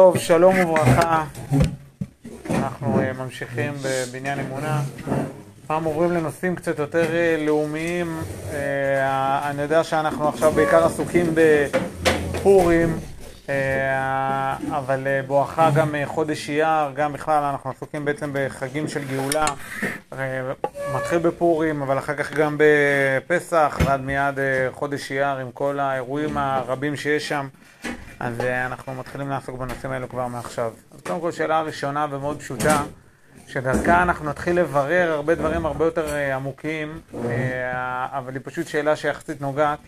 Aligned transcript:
טוב, 0.00 0.18
שלום 0.18 0.54
וברכה. 0.58 1.24
אנחנו 2.50 3.00
אה, 3.00 3.12
ממשיכים 3.12 3.72
בבניין 3.82 4.40
אמונה. 4.40 4.82
פעם 5.66 5.84
עוברים 5.84 6.12
לנושאים 6.12 6.56
קצת 6.56 6.78
יותר 6.78 7.14
אה, 7.14 7.44
לאומיים. 7.46 8.20
אה, 8.52 9.50
אני 9.50 9.62
יודע 9.62 9.84
שאנחנו 9.84 10.28
עכשיו 10.28 10.52
בעיקר 10.52 10.84
עסוקים 10.84 11.34
בפורים, 11.34 12.98
אבל 14.70 15.06
בואכה 15.26 15.70
גם 15.70 15.94
חודש 16.04 16.50
אייר, 16.50 16.90
גם 16.94 17.12
בכלל 17.12 17.42
אנחנו 17.42 17.70
עסוקים 17.70 18.04
בעצם 18.04 18.30
בחגים 18.32 18.88
של 18.88 19.00
גאולה. 19.04 19.46
מתחיל 20.94 21.18
בפורים, 21.18 21.82
אבל 21.82 21.98
אחר 21.98 22.14
כך 22.14 22.32
גם 22.32 22.56
בפסח, 22.58 23.78
ועד 23.84 24.00
מיד 24.00 24.38
חודש 24.70 25.12
אייר 25.12 25.36
עם 25.36 25.50
כל 25.54 25.78
האירועים 25.80 26.38
הרבים 26.38 26.96
שיש 26.96 27.28
שם. 27.28 27.48
אז 28.20 28.40
אה, 28.40 28.66
אנחנו 28.66 28.94
מתחילים 28.94 29.28
לעסוק 29.28 29.58
בנושאים 29.58 29.92
האלו 29.92 30.08
כבר 30.08 30.26
מעכשיו. 30.26 30.72
אז 30.90 31.00
קודם 31.00 31.20
כל, 31.20 31.32
שאלה 31.32 31.62
ראשונה 31.62 32.06
ומאוד 32.10 32.38
פשוטה, 32.40 32.82
שדרכה 33.46 34.02
אנחנו 34.02 34.24
נתחיל 34.24 34.60
לברר 34.60 35.12
הרבה 35.12 35.34
דברים 35.34 35.66
הרבה 35.66 35.84
יותר 35.84 36.14
אה, 36.14 36.36
עמוקים, 36.36 37.00
אה, 37.24 38.06
אבל 38.18 38.34
היא 38.34 38.40
פשוט 38.44 38.66
שאלה 38.66 38.96
שיחסית 38.96 39.40
נוגעת, 39.40 39.78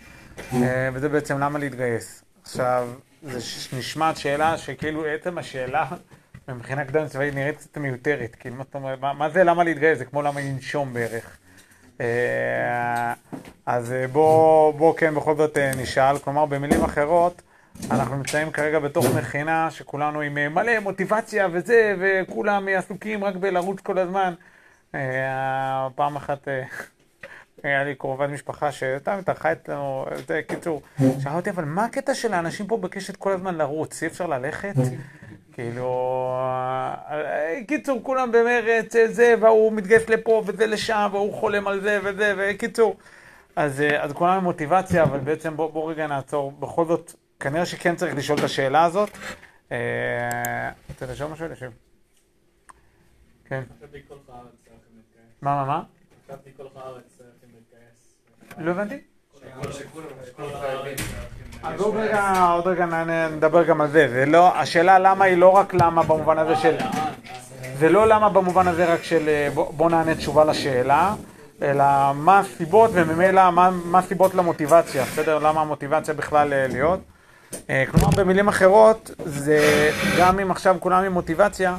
וזה 0.92 1.09
בעצם 1.09 1.39
למה 1.39 1.59
להתגייס. 1.59 2.25
עכשיו, 2.42 2.89
זה 3.23 3.39
נשמעת 3.79 4.16
שאלה 4.16 4.59
שכאילו 4.59 5.05
עצם 5.06 5.39
השאלה 5.39 5.87
מבחינה 6.48 6.84
קדם 6.84 7.09
צבאית 7.09 7.34
נראית 7.34 7.56
קצת 7.56 7.78
מיותרת. 7.78 8.37
כאילו, 8.41 8.56
מה 8.56 8.64
זאת 8.64 8.75
אומרת, 8.75 8.98
מה 9.01 9.30
זה 9.30 9.45
למה 9.45 9.64
להתגייס? 9.64 9.98
זה 9.98 10.05
כמו 10.05 10.23
למה 10.23 10.41
לנשום 10.41 10.95
בערך. 10.95 11.37
אז 13.67 13.95
בוא, 14.12 14.75
בוא 14.75 14.95
כן 14.97 15.14
בכל 15.14 15.37
זאת 15.37 15.59
נשאל, 15.59 16.19
כלומר 16.19 16.47
במילים 16.47 16.84
אחרות, 16.84 17.42
אנחנו 17.91 18.17
נמצאים 18.17 18.51
כרגע 18.51 18.79
בתוך 18.79 19.07
מכינה 19.17 19.71
שכולנו 19.71 20.21
עם 20.21 20.39
אה, 20.39 20.49
מלא 20.49 20.79
מוטיבציה 20.79 21.49
וזה, 21.53 21.95
וכולם 22.01 22.69
עסוקים 22.69 23.25
רק 23.25 23.37
בלרוץ 23.37 23.81
כל 23.81 23.98
הזמן. 23.98 24.34
אה, 24.95 25.89
פעם 25.95 26.17
אחת 26.17 26.48
אה, 26.48 26.62
היה 27.62 27.84
לי 27.84 27.95
קרובת 27.95 28.29
משפחה 28.29 28.73
שהייתה 28.73 29.17
מתארחה 29.17 29.53
אצלנו, 29.53 30.06
זה 30.29 30.41
קיצור. 30.48 30.83
שאלתי 30.98 31.29
אותי, 31.29 31.51
אבל 31.51 31.64
מה 31.64 31.84
הקטע 31.84 32.14
של 32.14 32.34
האנשים 32.34 32.67
פה 32.67 32.77
בקשת 32.77 33.17
כל 33.17 33.33
הזמן 33.33 33.55
לרוץ? 33.55 34.03
אי 34.03 34.09
אפשר 34.09 34.27
ללכת? 34.27 34.75
כאילו, 35.53 36.36
קיצור, 37.69 38.01
כולם 38.03 38.33
במרץ, 38.33 38.95
זה, 39.07 39.34
והוא 39.41 39.73
מתגייס 39.73 40.09
לפה 40.09 40.42
וזה 40.47 40.67
לשם, 40.67 41.09
והוא 41.12 41.34
חולם 41.34 41.69
על 41.69 41.81
זה 41.81 41.98
וזה, 42.05 42.34
וקיצור. 42.36 42.97
אז, 43.57 43.83
אז 43.98 44.12
כולם 44.12 44.33
עם 44.33 44.45
מוטיבציה, 44.45 45.03
אבל 45.03 45.19
בעצם 45.19 45.57
בוא, 45.57 45.70
בוא 45.70 45.91
רגע 45.91 46.07
נעצור. 46.07 46.53
בכל 46.53 46.84
זאת, 46.84 47.14
כנראה 47.43 47.67
שכן 47.67 47.97
צריך 47.97 48.17
לשאול 48.17 48.39
את 48.39 48.45
השאלה 48.45 48.85
הזאת. 48.85 49.11
אה, 49.73 50.71
רוצה 50.89 51.07
לשאול 51.07 51.31
משהו? 51.31 51.48
לשאול. 51.48 51.71
כן. 53.45 53.62
מה, 55.43 55.57
מה, 55.57 55.65
מה? 55.65 55.83
לא 58.59 58.70
הבנתי. 58.70 59.01
אז 61.63 61.81
עוד 61.81 61.97
רגע, 61.97 62.47
עוד 62.53 62.67
רגע 62.67 62.87
נדבר 63.29 63.65
גם 63.65 63.81
על 63.81 63.89
זה. 63.89 64.09
זה 64.09 64.27
לא, 64.27 64.57
השאלה 64.57 64.98
למה 64.98 65.25
היא 65.25 65.37
לא 65.37 65.48
רק 65.48 65.75
למה 65.75 66.03
במובן 66.03 66.39
הזה 66.39 66.57
של... 66.57 66.77
זה 67.79 67.89
לא 67.89 68.09
למה 68.09 68.29
במובן 68.29 68.69
הזה 68.69 68.95
רק 68.95 69.03
של 69.03 69.29
אה, 69.29 69.48
בוא 69.55 69.91
נענה 69.91 70.15
תשובה 70.15 70.45
לשאלה, 70.45 71.15
אלא 71.63 71.85
מה 72.15 72.39
הסיבות 72.39 72.91
וממילא 72.95 73.51
מה 73.51 73.98
הסיבות 73.98 74.35
למוטיבציה, 74.35 75.05
בסדר? 75.05 75.39
למה 75.39 75.61
המוטיבציה 75.61 76.15
בכלל 76.15 76.53
אה, 76.53 76.67
להיות. 76.67 77.01
אה, 77.70 77.84
כלומר, 77.91 78.11
במילים 78.17 78.48
אחרות, 78.48 79.11
זה 79.25 79.91
גם 80.19 80.39
אם 80.39 80.50
עכשיו 80.50 80.77
כולם 80.81 81.05
עם 81.05 81.12
מוטיבציה, 81.12 81.77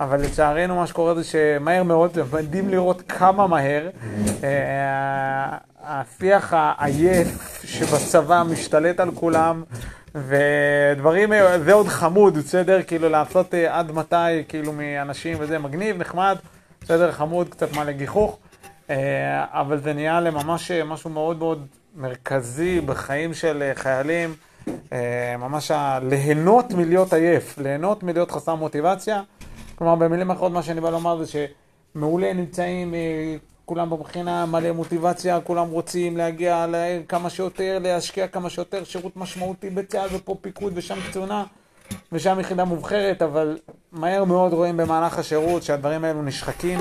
אבל 0.00 0.20
לצערנו 0.20 0.76
מה 0.76 0.86
שקורה 0.86 1.14
זה 1.14 1.24
שמהר 1.24 1.82
מאוד, 1.82 2.14
זה 2.14 2.22
מדהים 2.32 2.68
לראות 2.68 3.02
כמה 3.08 3.46
מהר 3.46 3.88
אה, 4.44 5.56
השיח 5.84 6.52
העייף 6.56 7.62
שבצבא 7.64 8.42
משתלט 8.50 9.00
על 9.00 9.10
כולם, 9.14 9.62
ודברים, 10.14 11.32
זה 11.64 11.72
עוד 11.72 11.88
חמוד, 11.88 12.38
בסדר? 12.38 12.82
כאילו 12.82 13.08
לעשות 13.08 13.54
אה, 13.54 13.78
עד 13.78 13.92
מתי, 13.92 14.44
כאילו 14.48 14.72
מאנשים 14.72 15.36
וזה 15.40 15.58
מגניב, 15.58 15.96
נחמד, 15.98 16.36
בסדר, 16.82 17.12
חמוד, 17.12 17.48
קצת 17.48 17.72
מה 17.72 17.84
לגיחוך, 17.84 18.38
אבל 19.50 19.78
זה 19.78 19.92
נהיה 19.92 20.20
לממש 20.20 20.70
משהו 20.70 21.10
מאוד 21.10 21.38
מאוד 21.38 21.66
מרכזי 21.96 22.80
בחיים 22.80 23.34
של 23.34 23.70
חיילים. 23.74 24.34
אה, 24.92 25.36
ממש 25.38 25.70
ליהנות 26.02 26.72
מלהיות 26.72 27.12
עייף, 27.12 27.58
ליהנות 27.58 28.02
מלהיות 28.02 28.30
חסר 28.30 28.54
מוטיבציה. 28.54 29.22
כלומר, 29.74 29.94
במילים 29.94 30.30
אחרות, 30.30 30.52
מה 30.52 30.62
שאני 30.62 30.80
בא 30.80 30.90
לומר 30.90 31.24
זה 31.24 31.32
שמעולה 31.94 32.32
נמצאים 32.32 32.94
אה, 32.94 33.36
כולם 33.64 33.90
במכינה, 33.90 34.46
מלא 34.46 34.72
מוטיבציה, 34.72 35.40
כולם 35.40 35.70
רוצים 35.70 36.16
להגיע 36.16 36.66
כמה 37.08 37.30
שיותר, 37.30 37.78
להשקיע 37.82 38.26
כמה 38.26 38.50
שיותר, 38.50 38.84
שירות 38.84 39.16
משמעותי 39.16 39.70
בצה"ל 39.70 40.08
ופה 40.12 40.36
פיקוד 40.40 40.72
ושם 40.76 40.98
קצונה 41.10 41.44
ושם 42.12 42.40
יחידה 42.40 42.64
מובחרת, 42.64 43.22
אבל 43.22 43.58
מהר 43.92 44.24
מאוד 44.24 44.52
רואים 44.52 44.76
במהלך 44.76 45.18
השירות 45.18 45.62
שהדברים 45.62 46.04
האלו 46.04 46.22
נשחקים, 46.22 46.80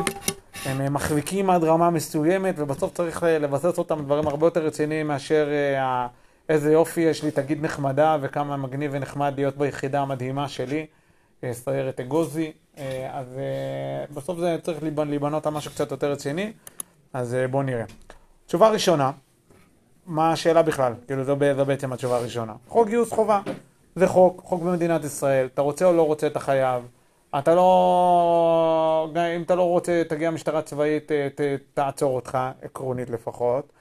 הם 0.66 0.81
אה, 0.81 0.90
מחזיקים 0.90 1.50
עד 1.50 1.64
רמה 1.64 1.90
מסוימת 1.90 2.56
ובסוף 2.58 2.94
צריך 2.94 3.24
לבסס 3.24 3.78
אותם 3.78 4.03
דברים 4.03 4.28
הרבה 4.28 4.47
יותר 4.47 4.66
רציניים 4.66 5.08
מאשר 5.08 5.50
ה... 5.80 6.08
איזה 6.51 6.72
יופי 6.72 7.01
יש 7.01 7.23
לי 7.23 7.31
תגיד 7.31 7.63
נחמדה 7.66 8.17
וכמה 8.22 8.57
מגניב 8.57 8.91
ונחמד 8.94 9.34
להיות 9.35 9.57
ביחידה 9.57 10.01
המדהימה 10.01 10.47
שלי, 10.47 10.85
אה, 11.44 11.53
סיירת 11.53 12.00
אגוזי. 12.00 12.51
אה, 12.78 13.09
אז 13.13 13.38
אה, 13.38 14.06
בסוף 14.13 14.39
זה 14.39 14.57
צריך 14.61 14.84
להיבנות 15.09 15.47
על 15.47 15.53
משהו 15.53 15.72
קצת 15.72 15.91
יותר 15.91 16.11
רציני, 16.11 16.53
אז 17.13 17.38
בואו 17.51 17.63
נראה. 17.63 17.84
תשובה 18.45 18.69
ראשונה, 18.69 19.11
מה 20.06 20.31
השאלה 20.31 20.61
בכלל? 20.61 20.94
כאילו 21.07 21.23
זו, 21.23 21.35
בעצם 21.66 21.94
התשובה 21.94 22.17
הראשונה. 22.17 22.53
חוק 22.67 22.88
גיוס 22.88 23.11
חובה, 23.11 23.41
זה 23.95 24.07
חוק, 24.07 24.41
חוק 24.45 24.63
במדינת 24.63 25.03
ישראל, 25.03 25.45
אתה 25.53 25.61
רוצה 25.61 25.85
או 25.85 25.94
לא 25.94 26.01
רוצה 26.01 26.28
אתה 26.28 26.40
חייב. 26.40 26.84
אתה 27.40 27.56
לא, 27.56 29.11
אם 29.35 29.41
אתה 29.41 29.56
לא 29.56 29.63
רוצה, 29.63 30.01
תגיע 30.09 30.31
משטרה 30.31 30.61
צבאית, 30.61 31.11
ת, 31.11 31.41
תעצור 31.73 32.16
אותך, 32.16 32.38
עקרונית 32.61 33.09
לפחות. 33.09 33.72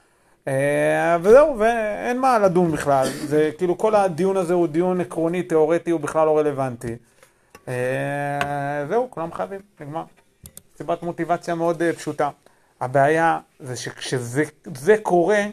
אה, 0.47 1.17
וזהו, 1.21 1.59
ואין 1.59 2.19
מה 2.19 2.39
לדון 2.39 2.71
בכלל. 2.71 3.07
זה 3.07 3.51
כאילו 3.57 3.77
כל 3.77 3.95
הדיון 3.95 4.37
הזה 4.37 4.53
הוא 4.53 4.67
דיון 4.67 5.01
עקרוני, 5.01 5.43
תיאורטי, 5.43 5.91
הוא 5.91 5.99
בכלל 5.99 6.25
לא 6.25 6.37
רלוונטי. 6.37 6.95
אה, 7.67 8.85
זהו, 8.89 9.07
כולם 9.09 9.33
חייבים, 9.33 9.59
נגמר. 9.79 10.03
סיבת 10.77 11.03
מוטיבציה 11.03 11.55
מאוד 11.55 11.81
אה, 11.81 11.93
פשוטה. 11.93 12.29
הבעיה 12.81 13.39
זה 13.59 13.75
שכשזה 13.75 14.97
קורה, 15.03 15.43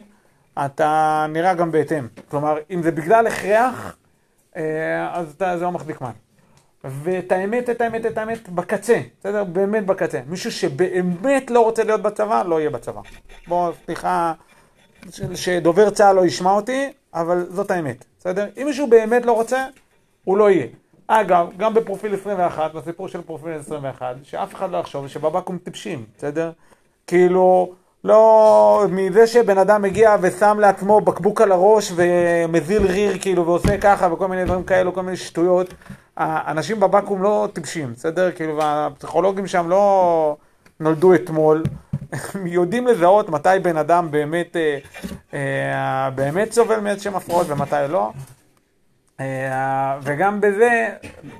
אתה 0.65 1.25
נראה 1.29 1.53
גם 1.53 1.71
בהתאם. 1.71 2.07
כלומר, 2.29 2.57
אם 2.71 2.83
זה 2.83 2.91
בגלל 2.91 3.27
הכרח, 3.27 3.95
אז 5.11 5.33
אתה, 5.37 5.57
זה 5.57 5.63
לא 5.63 5.71
מחזיק 5.71 6.01
מן. 6.01 6.11
ואת 6.83 7.31
האמת, 7.31 7.69
את 7.69 7.81
האמת, 7.81 8.05
את 8.05 8.17
האמת, 8.17 8.49
בקצה, 8.49 9.01
בסדר? 9.19 9.43
באמת 9.43 9.85
בקצה. 9.85 10.19
מישהו 10.27 10.51
שבאמת 10.51 11.51
לא 11.51 11.63
רוצה 11.63 11.83
להיות 11.83 12.01
בצבא, 12.01 12.43
לא 12.43 12.59
יהיה 12.59 12.69
בצבא. 12.69 13.01
בוא, 13.47 13.71
סליחה. 13.85 14.33
שדובר 15.35 15.89
צה"ל 15.89 16.15
לא 16.15 16.25
ישמע 16.25 16.51
אותי, 16.51 16.91
אבל 17.13 17.45
זאת 17.49 17.71
האמת, 17.71 18.05
בסדר? 18.19 18.47
אם 18.61 18.65
מישהו 18.65 18.87
באמת 18.87 19.25
לא 19.25 19.31
רוצה, 19.31 19.65
הוא 20.23 20.37
לא 20.37 20.49
יהיה. 20.49 20.67
אגב, 21.07 21.47
גם 21.57 21.73
בפרופיל 21.73 22.13
21, 22.13 22.73
בסיפור 22.73 23.07
של 23.07 23.21
פרופיל 23.21 23.51
21, 23.53 24.15
שאף 24.23 24.55
אחד 24.55 24.71
לא 24.71 24.77
יחשוב 24.77 25.07
שבבקו"ם 25.07 25.57
טיפשים, 25.57 26.05
בסדר? 26.17 26.51
כאילו, 27.07 27.73
לא, 28.03 28.85
מזה 28.89 29.27
שבן 29.27 29.57
אדם 29.57 29.81
מגיע 29.81 30.15
ושם 30.21 30.57
לעצמו 30.59 31.01
בקבוק 31.01 31.41
על 31.41 31.51
הראש 31.51 31.91
ומזיל 31.95 32.85
ריר 32.85 33.17
כאילו 33.21 33.45
ועושה 33.45 33.77
ככה 33.77 34.13
וכל 34.13 34.27
מיני 34.27 34.45
דברים 34.45 34.63
כאלו, 34.63 34.93
כל 34.93 35.01
מיני 35.01 35.17
שטויות, 35.17 35.73
האנשים 36.17 36.79
בבקו"ם 36.79 37.23
לא 37.23 37.47
טיפשים, 37.53 37.93
בסדר? 37.93 38.31
כאילו, 38.31 38.57
והפסיכולוגים 38.57 39.47
שם 39.47 39.69
לא 39.69 40.35
נולדו 40.79 41.15
אתמול. 41.15 41.63
יודעים 42.45 42.87
לזהות 42.87 43.29
מתי 43.29 43.49
בן 43.61 43.77
אדם 43.77 44.11
באמת, 44.11 44.55
אה, 44.55 44.77
אה, 45.33 46.09
באמת 46.09 46.51
סובל 46.51 46.79
מאיזשהם 46.79 47.15
הפרעות 47.15 47.47
ומתי 47.49 47.75
לא. 47.89 48.11
אה, 49.19 49.99
וגם 50.01 50.41
בזה, 50.41 50.89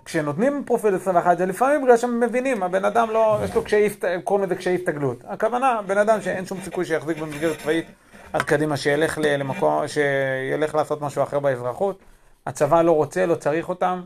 כשנותנים 0.06 0.64
פרופיל 0.66 0.96
21, 0.96 1.38
זה 1.38 1.46
לפעמים 1.46 1.84
בגלל 1.84 1.98
שהם 1.98 2.20
מבינים, 2.20 2.64
הבן 2.64 2.86
אדם 2.86 3.10
לא, 3.10 3.40
יש 3.44 3.56
לו 3.56 3.64
קשיי, 3.64 3.90
קוראים 4.24 4.46
לזה 4.46 4.56
קשיי 4.56 4.76
הסתגלות. 4.76 5.24
הכוונה, 5.28 5.80
בן 5.88 5.98
אדם 5.98 6.22
שאין 6.22 6.46
שום 6.46 6.62
סיכוי 6.62 6.86
שיחזיק 6.86 7.18
במסגרת 7.18 7.58
צבאית 7.58 7.86
עד 8.34 8.42
קדימה, 8.42 8.78
שילך 8.78 9.20
למקום, 9.22 9.84
שילך 9.88 10.76
לעשות 10.76 11.02
משהו 11.02 11.24
אחר 11.24 11.40
באזרחות. 11.40 12.00
הצבא 12.48 12.82
לא 12.82 12.92
רוצה, 12.92 13.26
לא 13.26 13.36
צריך 13.36 13.70
אותם. 13.70 14.02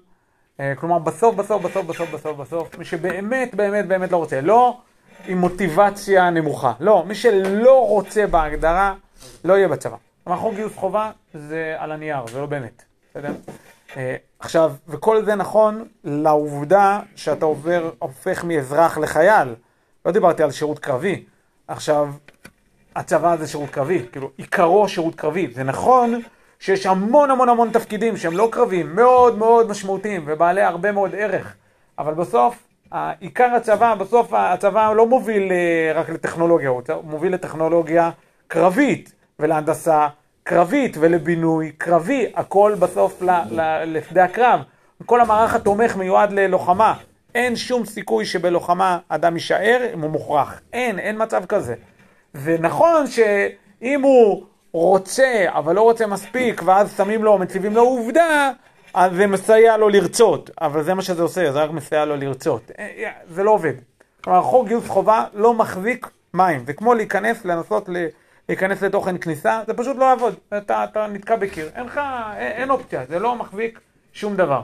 כלומר, 0.75 1.00
בסוף, 1.00 1.36
בסוף, 1.36 1.62
בסוף, 1.62 1.86
בסוף, 1.86 2.09
בסוף, 2.13 2.38
בסוף, 2.38 2.77
מי 2.77 2.86
שבאמת, 2.86 3.56
באמת, 3.56 3.88
באמת 3.88 4.12
לא 4.12 4.18
רוצה. 4.18 4.41
לא 4.41 4.77
עם 5.27 5.38
מוטיבציה 5.38 6.30
נמוכה. 6.30 6.74
לא, 6.80 7.04
מי 7.07 7.15
שלא 7.15 7.88
רוצה 7.88 8.27
בהגדרה, 8.27 8.94
לא 9.44 9.54
יהיה 9.54 9.68
בצבא. 9.68 9.95
כלומר, 10.24 10.39
חוק 10.39 10.56
גיוס 10.56 10.75
חובה 10.75 11.12
זה 11.33 11.75
על 11.77 11.92
הנייר, 11.92 12.27
זה 12.27 12.39
לא 12.39 12.45
באמת, 12.45 12.83
בסדר? 13.10 13.31
אה, 13.98 14.15
עכשיו, 14.39 14.74
וכל 14.88 15.25
זה 15.25 15.36
נכון 15.36 15.86
לעובדה 16.04 17.00
שאתה 17.15 17.45
עובר, 17.45 17.89
הופך 18.00 18.44
מאזרח 18.44 18.98
לחייל. 18.98 19.56
לא 20.06 20.12
דיברתי 20.12 20.44
על 20.44 20.51
שירות 20.51 20.80
קרבי. 20.80 21.24
עכשיו, 21.68 22.10
הצבא 22.95 23.36
זה 23.36 23.48
שירות 23.48 23.69
קרבי, 23.69 24.06
כאילו, 24.12 24.30
עיקרו 24.38 24.88
שירות 24.88 25.15
קרבי. 25.15 25.48
זה 25.54 25.63
נכון 25.63 26.21
שיש 26.60 26.86
המון 26.86 27.31
המון 27.31 27.50
המון 27.50 27.69
תפקידים 27.69 28.18
שהם 28.18 28.38
לא 28.38 28.50
קרביים, 28.51 28.95
מאוד 28.95 29.38
מאוד 29.38 29.69
משמעותיים 29.69 30.24
ובעלי 30.27 30.62
הרבה 30.62 30.92
מאוד 30.92 31.15
ערך, 31.15 31.56
אבל 32.00 32.13
בסוף, 32.13 32.56
עיקר 33.19 33.56
הצבא, 33.56 33.95
בסוף 33.95 34.34
הצבא 34.34 34.94
לא 34.94 35.07
מוביל 35.07 35.51
אה, 35.51 35.92
רק 35.95 36.10
לטכנולוגיה, 36.10 36.69
הוא 36.69 36.81
מוביל 37.04 37.34
לטכנולוגיה 37.34 38.12
קרבית 38.48 39.13
ולהנדסה 39.40 40.07
קרבית 40.44 40.98
ולבינוי 41.00 41.72
קרבי, 41.72 42.31
הכל 42.36 42.75
בסוף 42.80 43.22
לשדה 43.86 44.24
הקרב. 44.24 44.60
כל 45.06 45.22
המערך 45.22 45.56
התומך 45.56 45.95
מיועד 45.95 46.31
ללוחמה. 46.31 46.94
אין 47.36 47.56
שום 47.56 47.86
סיכוי 47.86 48.25
שבלוחמה 48.25 49.00
אדם 49.10 49.34
יישאר 49.34 49.88
אם 49.94 50.01
הוא 50.01 50.10
מוכרח. 50.10 50.62
אין, 50.74 51.00
אין 51.00 51.22
מצב 51.22 51.46
כזה. 51.46 51.75
ונכון 52.36 53.07
שאם 53.07 54.01
הוא 54.01 54.44
רוצה, 54.72 55.46
אבל 55.48 55.75
לא 55.75 55.81
רוצה 55.81 56.07
מספיק, 56.07 56.62
ואז 56.66 56.98
שמים 56.98 57.24
לו, 57.24 57.38
מציבים 57.38 57.75
לו 57.75 57.81
עובדה, 57.81 58.51
אז 58.94 59.12
זה 59.16 59.28
מסייע 59.28 59.78
לו 59.78 59.90
לרצות. 59.90 60.50
אבל 60.62 60.84
זה 60.84 60.94
מה 60.94 61.01
שזה 61.01 61.22
עושה, 61.22 61.51
זה 61.51 61.63
רק 61.63 61.72
מסייע 61.72 62.06
לו 62.06 62.16
לרצות. 62.16 62.72
אה, 62.80 62.92
אה, 62.98 63.12
זה 63.30 63.44
לא 63.44 63.51
עובד. 63.51 63.74
כלומר, 64.24 64.42
חוק 64.42 64.68
גיוס 64.68 64.88
חובה 64.88 65.25
לא 65.34 65.54
מחזיק 65.54 66.07
מים. 66.34 66.66
זה 66.66 66.74
כמו 66.74 66.94
להיכנס, 66.94 67.45
לנסות 67.45 67.90
להיכנס 68.50 68.81
לתוכן 68.81 69.18
כניסה, 69.18 69.62
זה 69.68 69.74
פשוט 69.74 69.98
לא 69.98 70.06
יעבוד. 70.06 70.36
אתה, 70.57 70.84
אתה 70.84 71.07
נתקע 71.07 71.36
בקיר. 71.36 71.69
אין 71.75 71.86
לך, 71.86 72.01
אין, 72.38 72.51
אין 72.51 72.69
אופציה, 72.69 73.06
זה 73.06 73.19
לא 73.19 73.36
מחזיק 73.36 73.80
שום 74.13 74.36
דבר. 74.36 74.62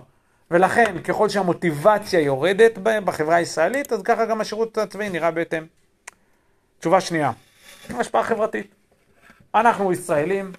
ולכן, 0.52 1.02
ככל 1.04 1.30
שהמוטיבציה 1.30 2.20
יורדת 2.20 2.78
בחברה 2.78 3.36
הישראלית, 3.36 3.94
אז 3.94 4.02
ככה 4.02 4.26
גם 4.26 4.42
השירות 4.42 4.78
הצבאי 4.78 5.10
נראה 5.10 5.32
בהתאם. 5.32 5.66
תשובה 6.80 7.02
שנייה, 7.02 7.32
השפעה 7.90 8.24
חברתית. 8.24 8.76
אנחנו 9.56 9.92
ישראלים, 9.92 10.46
אה, 10.46 10.52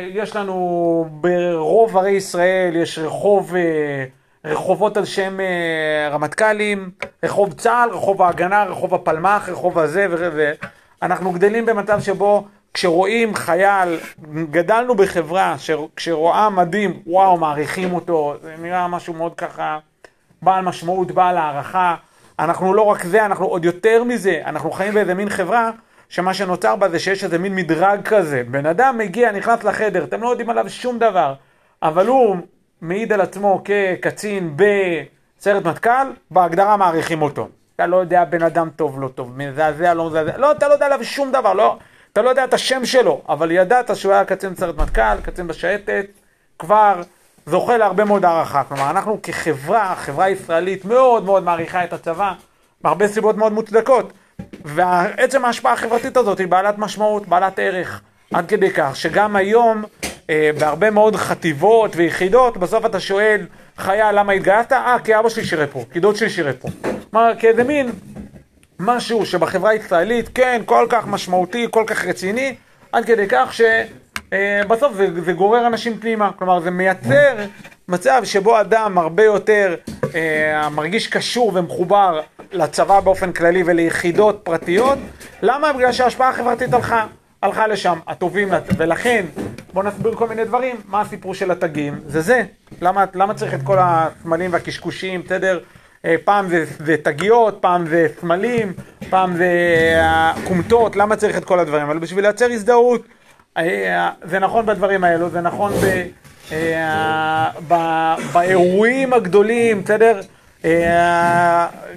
יש 0.00 0.36
לנו 0.36 1.08
ברוב 1.10 1.96
ערי 1.96 2.10
ישראל, 2.10 2.76
יש 2.76 2.98
רחוב, 2.98 3.54
אה, 3.54 4.04
רחובות 4.44 4.96
על 4.96 5.04
שם 5.04 5.40
אה, 5.40 6.08
רמטכ"לים, 6.10 6.90
רחוב 7.22 7.52
צה"ל, 7.52 7.90
רחוב 7.90 8.22
ההגנה, 8.22 8.64
רחוב 8.64 8.94
הפלמ"ח, 8.94 9.48
רחוב 9.48 9.78
הזה, 9.78 10.06
ואנחנו 10.10 11.32
גדלים 11.32 11.66
במצב 11.66 12.00
שבו 12.00 12.44
כשרואים 12.74 13.34
חייל, 13.34 13.98
גדלנו 14.50 14.94
בחברה 14.94 15.58
שכשרואה 15.58 16.50
מדים, 16.50 17.02
וואו, 17.06 17.36
מעריכים 17.36 17.94
אותו, 17.94 18.34
זה 18.42 18.54
נראה 18.58 18.88
משהו 18.88 19.14
מאוד 19.14 19.34
ככה 19.34 19.78
בעל 20.42 20.64
משמעות, 20.64 21.12
בעל 21.12 21.36
הערכה. 21.36 21.94
אנחנו 22.38 22.74
לא 22.74 22.82
רק 22.82 23.04
זה, 23.04 23.26
אנחנו 23.26 23.46
עוד 23.46 23.64
יותר 23.64 24.04
מזה, 24.04 24.40
אנחנו 24.44 24.70
חיים 24.70 24.94
באיזה 24.94 25.14
מין 25.14 25.28
חברה 25.28 25.70
שמה 26.08 26.34
שנוצר 26.34 26.76
בה 26.76 26.88
זה 26.88 26.98
שיש 26.98 27.24
איזה 27.24 27.38
מין 27.38 27.54
מדרג 27.54 28.02
כזה. 28.02 28.42
בן 28.50 28.66
אדם 28.66 28.98
מגיע, 28.98 29.32
נכנס 29.32 29.64
לחדר, 29.64 30.04
אתם 30.04 30.22
לא 30.22 30.28
יודעים 30.28 30.50
עליו 30.50 30.70
שום 30.70 30.98
דבר, 30.98 31.34
אבל 31.82 32.06
הוא 32.06 32.36
מעיד 32.80 33.12
על 33.12 33.20
עצמו 33.20 33.62
כקצין 33.64 34.56
בסיירת 34.56 35.64
מטכ"ל, 35.64 36.06
בהגדרה 36.30 36.76
מעריכים 36.76 37.22
אותו. 37.22 37.48
אתה 37.76 37.86
לא 37.86 37.96
יודע 37.96 38.24
בן 38.24 38.42
אדם 38.42 38.68
טוב, 38.76 39.00
לא 39.00 39.08
טוב, 39.08 39.32
מזעזע, 39.38 39.94
לא 39.94 40.06
מזעזע, 40.06 40.36
לא, 40.36 40.52
אתה 40.52 40.68
לא 40.68 40.72
יודע 40.72 40.86
עליו 40.86 41.04
שום 41.04 41.32
דבר, 41.32 41.52
לא, 41.52 41.78
אתה 42.12 42.22
לא 42.22 42.28
יודע 42.28 42.44
את 42.44 42.54
השם 42.54 42.84
שלו, 42.84 43.22
אבל 43.28 43.50
ידעת 43.50 43.96
שהוא 43.96 44.12
היה 44.12 44.24
קצין 44.24 44.52
בסיירת 44.52 44.76
מטכ"ל, 44.76 45.20
קצין 45.22 45.46
בשייטת, 45.46 46.06
כבר 46.58 47.02
זוכה 47.46 47.76
להרבה 47.76 48.04
מאוד 48.04 48.24
הערכה. 48.24 48.64
כלומר, 48.64 48.90
אנחנו 48.90 49.22
כחברה, 49.22 49.94
חברה 49.96 50.30
ישראלית, 50.30 50.84
מאוד 50.84 51.24
מאוד 51.24 51.42
מעריכה 51.42 51.84
את 51.84 51.92
הצבא, 51.92 52.32
מהרבה 52.84 53.08
סיבות 53.08 53.36
מאוד 53.36 53.52
מוצדקות. 53.52 54.12
ועצם 54.64 55.44
ההשפעה 55.44 55.72
החברתית 55.72 56.16
הזאת 56.16 56.38
היא 56.38 56.48
בעלת 56.48 56.78
משמעות, 56.78 57.28
בעלת 57.28 57.58
ערך, 57.58 58.00
עד 58.32 58.48
כדי 58.48 58.70
כך 58.70 58.96
שגם 58.96 59.36
היום 59.36 59.84
אה, 60.30 60.50
בהרבה 60.58 60.90
מאוד 60.90 61.16
חטיבות 61.16 61.96
ויחידות, 61.96 62.56
בסוף 62.56 62.86
אתה 62.86 63.00
שואל, 63.00 63.46
חייל, 63.78 64.18
למה 64.18 64.32
התגייסת? 64.32 64.72
אה, 64.72 64.96
כי 65.04 65.18
אבא 65.18 65.28
שלי 65.28 65.44
שירת 65.44 65.70
פה, 65.72 65.84
כי 65.92 66.00
דוד 66.00 66.16
שלי 66.16 66.30
שירת 66.30 66.60
פה. 66.60 66.68
כלומר, 67.10 67.32
כאיזה 67.38 67.64
מין 67.64 67.90
משהו 68.78 69.26
שבחברה 69.26 69.70
הישראלית, 69.70 70.28
כן, 70.34 70.62
כל 70.66 70.86
כך 70.88 71.06
משמעותי, 71.06 71.66
כל 71.70 71.84
כך 71.86 72.04
רציני, 72.04 72.54
עד 72.92 73.04
כדי 73.04 73.26
כך 73.28 73.52
אה, 74.34 74.62
זה, 74.92 75.06
זה 75.24 75.32
גורר 75.32 75.66
אנשים 75.66 75.98
פנימה. 75.98 76.30
כלומר, 76.38 76.60
זה 76.60 76.70
מייצר 76.70 77.36
מצב 77.88 78.22
שבו 78.24 78.60
אדם 78.60 78.98
הרבה 78.98 79.24
יותר 79.24 79.74
אה, 80.14 80.68
מרגיש 80.68 81.06
קשור 81.06 81.52
ומחובר 81.54 82.20
לצבא 82.52 83.00
באופן 83.00 83.32
כללי 83.32 83.62
וליחידות 83.66 84.40
פרטיות. 84.42 84.98
למה? 85.42 85.72
בגלל 85.72 85.92
שההשפעה 85.92 86.28
החברתית 86.28 86.74
הלכה, 86.74 87.06
הלכה 87.42 87.66
לשם, 87.66 87.98
הטובים, 88.06 88.48
ולכן, 88.76 89.24
בואו 89.72 89.86
נסביר 89.86 90.14
כל 90.14 90.28
מיני 90.28 90.44
דברים. 90.44 90.76
מה 90.88 91.00
הסיפור 91.00 91.34
של 91.34 91.50
התגים? 91.50 92.00
זה 92.06 92.20
זה. 92.20 92.42
למה, 92.80 93.04
למה 93.14 93.34
צריך 93.34 93.54
את 93.54 93.62
כל 93.64 93.76
הסמלים 93.80 94.52
והקשקושים, 94.52 95.22
בסדר? 95.22 95.60
אה, 96.04 96.14
פעם 96.24 96.48
זה, 96.48 96.64
זה 96.78 96.96
תגיות, 97.02 97.58
פעם 97.60 97.86
זה 97.86 98.06
סמלים, 98.20 98.72
פעם 99.10 99.36
זה 99.36 99.48
אה, 99.96 100.32
כומתות, 100.44 100.96
למה 100.96 101.16
צריך 101.16 101.36
את 101.36 101.44
כל 101.44 101.58
הדברים 101.60 101.88
האלה? 101.88 102.00
בשביל 102.00 102.24
לייצר 102.24 102.50
הזדהות. 102.50 103.02
אה, 103.56 104.10
זה 104.22 104.38
נכון 104.38 104.66
בדברים 104.66 105.04
האלו, 105.04 105.30
זה 105.30 105.40
נכון 105.40 105.72
ב... 107.68 107.74
באירועים 108.32 109.12
הגדולים, 109.12 109.82
בסדר? 109.84 110.20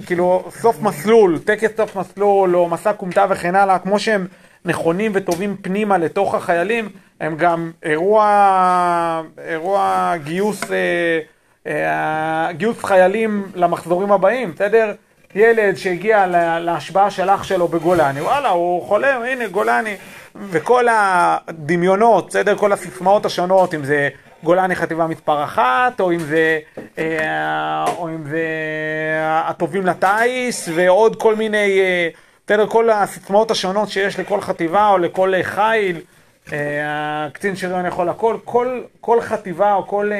כאילו, 0.06 0.48
סוף 0.50 0.82
מסלול, 0.82 1.38
טקס 1.38 1.76
סוף 1.76 1.96
מסלול, 1.96 2.56
או 2.56 2.68
מסע 2.68 2.92
כומתה 2.92 3.26
וכן 3.30 3.54
הלאה, 3.54 3.78
כמו 3.78 3.98
שהם 3.98 4.26
נכונים 4.64 5.12
וטובים 5.14 5.56
פנימה 5.62 5.98
לתוך 5.98 6.34
החיילים, 6.34 6.88
הם 7.20 7.36
גם 7.36 7.70
אירוע, 7.82 9.22
אירוע 9.48 10.14
גיוס, 10.24 10.60
גיוס 12.50 12.84
חיילים 12.84 13.46
למחזורים 13.54 14.12
הבאים, 14.12 14.52
בסדר? 14.52 14.92
ילד 15.34 15.76
שהגיע 15.76 16.26
להשבעה 16.60 17.10
של 17.10 17.30
אח 17.30 17.42
שלו 17.42 17.68
בגולני, 17.68 18.20
וואלה, 18.20 18.48
הוא 18.48 18.86
חולם, 18.86 19.22
הנה 19.22 19.46
גולני. 19.46 19.96
וכל 20.40 20.86
הדמיונות, 20.90 22.26
בסדר? 22.26 22.56
כל 22.56 22.72
הסיסמאות 22.72 23.26
השונות, 23.26 23.74
אם 23.74 23.84
זה 23.84 24.08
גולני 24.42 24.76
חטיבה 24.76 25.06
מספר 25.06 25.44
אחת, 25.44 26.00
או 26.00 26.12
אם 26.12 26.18
זה, 26.18 26.58
אה, 26.98 27.84
או 27.96 28.08
אם 28.08 28.24
זה 28.28 28.46
הטובים 29.22 29.86
לטיס, 29.86 30.68
ועוד 30.74 31.16
כל 31.16 31.34
מיני, 31.34 31.80
אה, 31.80 32.08
בסדר, 32.46 32.66
כל 32.66 32.90
הסיסמאות 32.90 33.50
השונות 33.50 33.88
שיש 33.88 34.18
לכל 34.20 34.40
חטיבה 34.40 34.88
או 34.88 34.98
לכל 34.98 35.32
חיל, 35.42 36.00
אה, 36.52 37.28
קצין 37.32 37.56
שריון 37.56 37.86
יכול 37.86 38.08
הכל, 38.08 38.36
כל, 38.44 38.82
כל 39.00 39.20
חטיבה 39.20 39.74
או 39.74 39.86
כל 39.86 40.10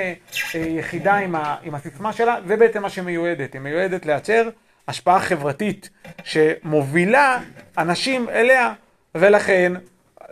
יחידה 0.54 1.14
עם, 1.14 1.34
ה, 1.34 1.56
עם 1.62 1.74
הסיסמה 1.74 2.12
שלה, 2.12 2.36
זה 2.46 2.56
בעצם 2.56 2.82
מה 2.82 2.90
שמיועדת, 2.90 3.52
היא 3.52 3.60
מיועדת 3.60 4.06
לייצר 4.06 4.48
השפעה 4.88 5.20
חברתית 5.20 5.90
שמובילה 6.24 7.38
אנשים 7.78 8.28
אליה, 8.28 8.72
ולכן 9.14 9.72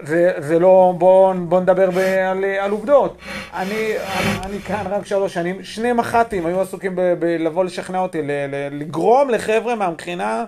זה, 0.02 0.32
זה 0.38 0.58
לא, 0.58 0.94
בואו 0.98 1.34
בוא 1.48 1.60
נדבר 1.60 1.90
ב, 1.90 1.98
על, 1.98 2.44
על 2.44 2.70
עובדות. 2.70 3.18
אני, 3.54 3.94
אני, 3.96 4.44
אני 4.44 4.60
כאן 4.60 4.84
רק 4.90 5.06
שלוש 5.06 5.34
שנים, 5.34 5.64
שני 5.64 5.92
מח"טים 5.92 6.46
היו 6.46 6.60
עסוקים 6.60 6.98
בלבוא 7.18 7.64
לשכנע 7.64 7.98
אותי, 7.98 8.22
ל, 8.22 8.30
ל, 8.30 8.78
לגרום 8.78 9.30
לחבר'ה 9.30 9.74
מהמכינה 9.74 10.44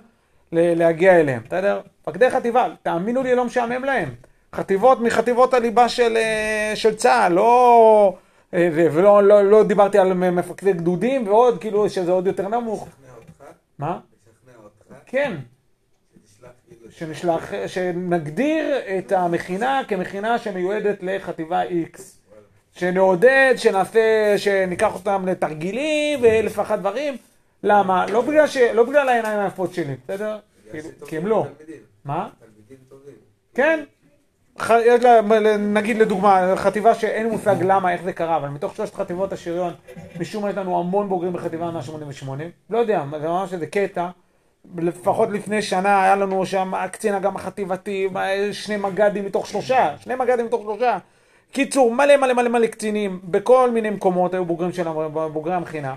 ל, 0.53 0.79
להגיע 0.79 1.21
אליהם, 1.21 1.43
בסדר? 1.47 1.81
מפקדי 2.03 2.31
חטיבה, 2.31 2.67
תאמינו 2.83 3.23
לי, 3.23 3.35
לא 3.35 3.45
משעמם 3.45 3.85
להם. 3.85 4.09
חטיבות 4.55 5.01
מחטיבות 5.01 5.55
הליבה 5.55 5.89
של, 5.89 6.17
אה, 6.17 6.73
של 6.75 6.95
צה"ל, 6.95 7.33
לא... 7.33 8.17
אה, 8.55 8.69
ולא 8.73 9.23
לא, 9.23 9.43
לא 9.43 9.63
דיברתי 9.63 9.99
על 9.99 10.15
מפקדי 10.15 10.73
גדודים 10.73 11.29
ועוד, 11.29 11.61
כאילו 11.61 11.91
שזה 11.91 12.13
עוד 12.13 12.27
יותר 12.27 12.49
נמוך. 12.49 12.89
לשכנע 12.89 13.17
אותך? 13.17 13.45
מה? 13.79 13.99
לשכנע 14.27 14.65
אותך? 14.65 15.03
כן. 15.07 15.33
שנשלח, 16.91 17.53
שנגדיר 17.67 18.77
את 18.99 19.13
המכינה 19.13 19.83
כמכינה 19.89 20.39
שמיועדת 20.39 20.99
לחטיבה 21.03 21.63
X. 21.65 22.01
שנעודד, 22.73 23.55
שנעשה, 23.57 24.35
שניקח 24.39 24.95
אותם 24.95 25.29
לתרגילים 25.29 26.23
ואלף 26.23 26.59
ואחת 26.59 26.79
דברים. 26.79 27.17
למה? 27.63 28.07
לא 28.07 28.23
בגלל, 28.23 28.47
ש... 28.47 28.57
לא 28.57 28.85
בגלל 28.85 29.09
העיניים 29.09 29.39
היפות 29.39 29.75
שלי, 29.75 29.95
בסדר? 30.05 30.39
כי 31.07 31.17
הם 31.17 31.27
לא. 31.27 31.47
מה? 32.05 32.29
כן. 33.55 33.85
יש 34.71 35.03
לה, 35.03 35.21
נגיד 35.59 35.99
לדוגמה, 35.99 36.55
חטיבה 36.57 36.95
שאין 36.95 37.29
מושג 37.29 37.57
למה, 37.63 37.93
איך 37.93 38.03
זה 38.03 38.13
קרה, 38.13 38.37
אבל 38.37 38.49
מתוך 38.49 38.77
שלושת 38.77 38.95
חטיבות 38.95 39.33
השריון, 39.33 39.73
משום 40.21 40.43
מה 40.43 40.51
יש 40.51 40.57
לנו 40.57 40.81
המון 40.81 41.09
בוגרים 41.09 41.33
בחטיבה 41.33 41.71
188. 41.71 42.45
לא 42.71 42.79
יודע, 42.79 43.05
זה 43.21 43.29
ממש 43.29 43.53
איזה 43.53 43.67
קטע. 43.67 44.09
לפחות 44.77 45.29
לפני 45.31 45.63
שנה 45.63 46.03
היה 46.03 46.17
לנו 46.17 46.47
שם 46.47 46.73
קצין 46.93 47.15
אג"ם 47.15 47.37
החטיבתי, 47.37 48.09
שני 48.53 48.77
מג"דים 48.77 49.25
מתוך 49.25 49.47
שלושה, 49.47 49.95
שני 50.01 50.15
מג"דים 50.15 50.47
מתוך 50.47 50.63
שלושה. 50.63 50.99
קיצור, 51.53 51.95
מלא 51.95 52.17
מלא 52.17 52.33
מלא 52.35 52.49
מלא 52.49 52.67
קצינים, 52.67 53.21
בכל 53.25 53.71
מיני 53.71 53.91
מקומות 53.91 54.35
היו 54.35 54.45
בוגרים 54.45 54.73
של 54.73 54.89
בוגרי 55.33 55.55
המכינה. 55.55 55.95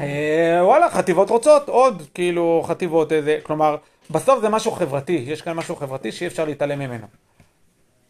אה, 0.00 0.58
וואלה, 0.62 0.90
חטיבות 0.90 1.30
רוצות 1.30 1.68
עוד, 1.68 2.02
כאילו, 2.14 2.62
חטיבות 2.66 3.12
איזה, 3.12 3.38
כלומר, 3.42 3.76
בסוף 4.10 4.40
זה 4.40 4.48
משהו 4.48 4.70
חברתי, 4.70 5.24
יש 5.26 5.42
כאן 5.42 5.52
משהו 5.52 5.76
חברתי 5.76 6.12
שאי 6.12 6.26
אפשר 6.26 6.44
להתעלם 6.44 6.78
ממנו. 6.78 7.06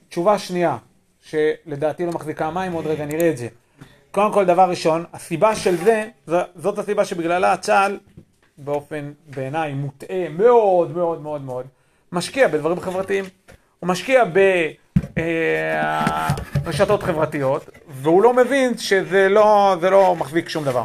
תשובה 0.09 0.39
שנייה, 0.39 0.77
שלדעתי 1.21 2.07
לא 2.07 2.13
מחזיקה 2.13 2.51
מים, 2.51 2.73
עוד 2.73 2.87
רגע 2.87 3.05
נראה 3.05 3.31
את 3.31 3.37
זה. 3.37 3.49
קודם 4.11 4.33
כל, 4.33 4.45
דבר 4.45 4.71
ראשון, 4.71 5.05
הסיבה 5.13 5.57
של 5.57 5.77
זה, 5.77 6.09
זאת 6.57 6.79
הסיבה 6.79 7.05
שבגללה 7.05 7.57
צה"ל, 7.57 7.99
באופן 8.59 9.13
בעיניי 9.27 9.75
מוטעה 9.75 10.29
מאוד 10.29 10.97
מאוד 10.97 11.23
מאוד 11.23 11.43
מאוד, 11.43 11.67
משקיע 12.13 12.49
בדברים 12.49 12.81
חברתיים. 12.81 13.25
הוא 13.79 13.89
משקיע 13.89 14.25
ברשתות 16.65 17.03
אה, 17.03 17.07
חברתיות, 17.07 17.71
והוא 17.89 18.23
לא 18.23 18.35
מבין 18.35 18.79
שזה 18.79 19.29
לא, 19.29 19.77
לא 19.83 20.17
מחזיק 20.19 20.49
שום 20.49 20.65
דבר. 20.65 20.85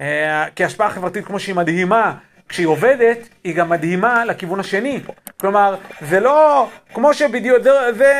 אה, 0.00 0.44
כי 0.56 0.64
השפעה 0.64 0.90
חברתית 0.90 1.24
כמו 1.24 1.38
שהיא 1.38 1.54
מדהימה, 1.54 2.14
כשהיא 2.48 2.66
עובדת, 2.66 3.28
היא 3.44 3.54
גם 3.54 3.68
מדהימה 3.68 4.24
לכיוון 4.24 4.60
השני. 4.60 5.00
כלומר, 5.40 5.76
זה 6.00 6.20
לא 6.20 6.68
כמו 6.94 7.14
שבדיוק, 7.14 7.62
זה, 7.62 7.70
זה 7.96 8.12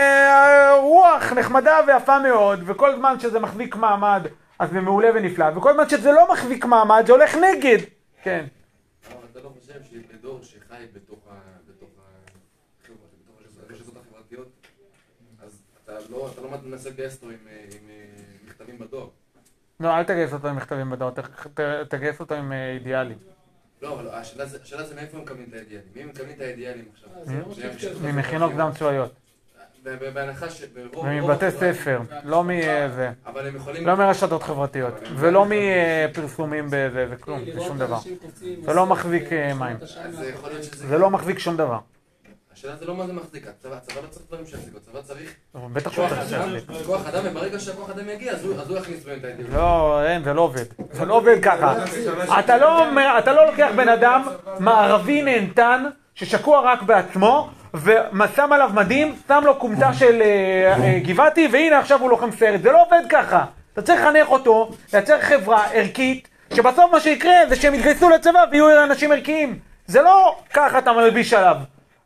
רוח 0.83 1.33
נחמדה 1.33 1.77
ויפה 1.87 2.19
מאוד, 2.19 2.63
וכל 2.67 2.97
זמן 2.97 3.21
שזה 3.21 3.41
מחזיק 3.41 3.77
מעמד, 3.77 4.27
אז 4.59 4.71
זה 4.71 4.81
מעולה 4.81 5.09
ונפלא, 5.15 5.47
וכל 5.57 5.75
זמן 5.75 5.89
שזה 5.89 6.13
לא 6.13 6.33
מחזיק 6.33 6.65
מעמד, 6.65 7.05
זה 7.07 7.13
הולך 7.13 7.37
נגד. 7.37 7.79
כן. 8.23 8.45
לא 9.75 9.79
חושב 9.83 10.01
שבדור 10.01 10.43
שחי 10.43 10.87
בתוך 10.93 11.29
הרשתות 13.69 13.97
החברתיות, 13.97 14.49
אז 15.43 15.63
אתה 15.85 15.93
לא, 16.11 16.31
לא 16.43 16.59
מנסה 16.65 16.91
לגייס 16.91 17.17
אותו 17.17 17.31
עם 17.31 17.39
מכתבים 18.47 18.79
בדור. 18.79 19.13
לא, 19.81 19.97
אל 19.97 20.05
תגייס 20.05 20.33
אותו 20.33 20.49
עם 20.49 20.57
מכתבים 20.57 20.91
בדור, 20.91 21.11
תגייס 21.89 22.21
אותו 22.21 22.35
עם 22.35 22.53
אה, 22.53 22.73
אידיאלים. 22.73 23.19
לא, 23.83 23.95
אבל 23.95 24.09
השאלה 24.09 24.85
זה 24.85 24.95
מאיפה 24.95 25.17
הם 25.17 25.23
מקבלים 25.23 25.49
את 25.49 25.55
האידיאלים. 25.55 25.89
מי 25.95 26.03
הם 26.03 26.09
מקבלים 26.09 26.37
את 26.37 26.41
האידיאלים 26.41 26.89
עכשיו? 26.93 27.11
לא 28.03 28.13
ממכינות 28.13 28.53
קדם 28.53 28.71
צבאיות. 28.75 29.13
בהנחה 30.15 30.51
ש... 30.51 30.63
ומבתי 31.03 31.51
ספר, 31.51 32.01
לא 32.25 32.45
מזה. 32.45 33.11
לא 33.81 33.95
מרשתות 33.95 34.43
חברתיות, 34.43 34.95
ולא 35.17 35.47
מפרסומים 35.49 36.67
בזה, 36.67 37.07
זה 37.09 37.17
כלום, 37.17 37.41
זה 37.55 37.61
שום 37.61 37.79
דבר. 37.79 37.99
זה 38.65 38.73
לא 38.75 38.87
מחזיק 38.87 39.33
אה, 39.33 39.55
מים. 39.55 39.77
זה 40.73 40.99
לא 40.99 41.11
מחזיק 41.11 41.39
שום 41.39 41.57
דבר. 41.57 41.79
השאלה 42.53 42.77
זה 42.77 42.87
לא 42.87 42.95
מה 42.97 43.07
זה 43.07 43.13
מחזיק, 43.13 43.47
הצבא, 43.47 43.77
הצבא 43.77 44.01
לא 44.01 44.07
צריך 44.07 44.27
דברים 44.29 44.47
שיחזיקו, 44.47 44.79
הצבא 44.79 45.01
צריך... 45.03 45.35
בטח 45.73 45.93
שהוא 45.93 46.09
צריך 46.09 46.33
להחזיק. 46.33 46.87
כוח 46.87 47.07
אדם, 47.07 47.23
וברגע 47.27 47.61
שהכוח 47.61 47.91
אדם 47.91 48.09
יגיע, 48.09 48.33
אז 48.33 48.45
הוא 48.69 48.79
יכניס 48.79 49.05
בהם 49.05 49.19
את 49.19 49.25
האידיאל. 49.25 49.47
לא, 49.53 50.03
אין, 50.07 50.25
זה 50.25 50.33
לא 50.33 50.41
עובד. 50.41 50.65
זה 50.93 51.05
לא 51.05 51.15
עובד 51.15 51.37
ככה. 51.43 51.85
אתה 52.39 53.33
לא 53.33 53.47
לוקח 53.47 53.71
בן 53.77 53.89
אדם 53.89 54.23
מערבי 54.59 55.23
נהנתן, 55.23 55.85
ששקוע 56.15 56.61
רק 56.61 56.83
בעצמו, 56.83 57.51
ושם 57.75 58.53
עליו 58.53 58.71
מדים, 58.75 59.15
שם 59.29 59.43
לו 59.45 59.59
כומתה 59.59 59.93
של 59.93 60.23
אה, 60.23 60.75
אה, 60.85 60.99
גבעתי, 60.99 61.49
והנה 61.53 61.79
עכשיו 61.79 62.01
הוא 62.01 62.11
לוחם 62.11 62.31
סרט. 62.31 62.63
זה 62.63 62.73
לא 62.73 62.83
עובד 62.83 63.03
ככה. 63.09 63.45
אתה 63.73 63.83
צריך 63.83 64.01
לחנך 64.01 64.29
אותו, 64.29 64.71
לייצר 64.93 65.21
חברה 65.21 65.67
ערכית, 65.73 66.29
שבסוף 66.55 66.93
מה 66.93 67.01
שיקרה 67.01 67.35
זה 67.49 67.57
שהם 67.57 67.75
יתגייסו 67.75 68.11
לצבא 68.11 68.45
ויהיו 68.51 68.85
אנשים 68.85 69.13
ערכיים. 69.13 69.59
זה 69.87 70.03
לא 70.03 70.37
ככה 70.53 70.79
אתה 70.79 70.93
מלביש 70.93 71.33
עליו. 71.33 71.57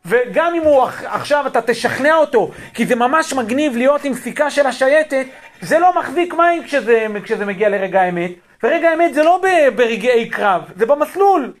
וגם 0.05 0.53
אם 0.55 0.61
הוא 0.61 0.83
עכשיו 1.05 1.47
אתה 1.47 1.61
תשכנע 1.61 2.15
אותו, 2.15 2.51
כי 2.73 2.85
זה 2.85 2.95
ממש 2.95 3.33
מגניב 3.33 3.77
להיות 3.77 4.05
עם 4.05 4.13
סיכה 4.13 4.51
של 4.51 4.65
השייטת, 4.65 5.25
זה 5.61 5.79
לא 5.79 5.99
מחזיק 5.99 6.33
מים 6.33 6.63
כשזה, 6.63 7.05
כשזה 7.23 7.45
מגיע 7.45 7.69
לרגע 7.69 8.01
האמת, 8.01 8.31
ורגע 8.63 8.89
האמת 8.89 9.13
זה 9.13 9.23
לא 9.23 9.41
ברגעי 9.75 10.29
קרב, 10.29 10.61
זה 10.75 10.85
במסלול. 10.85 11.53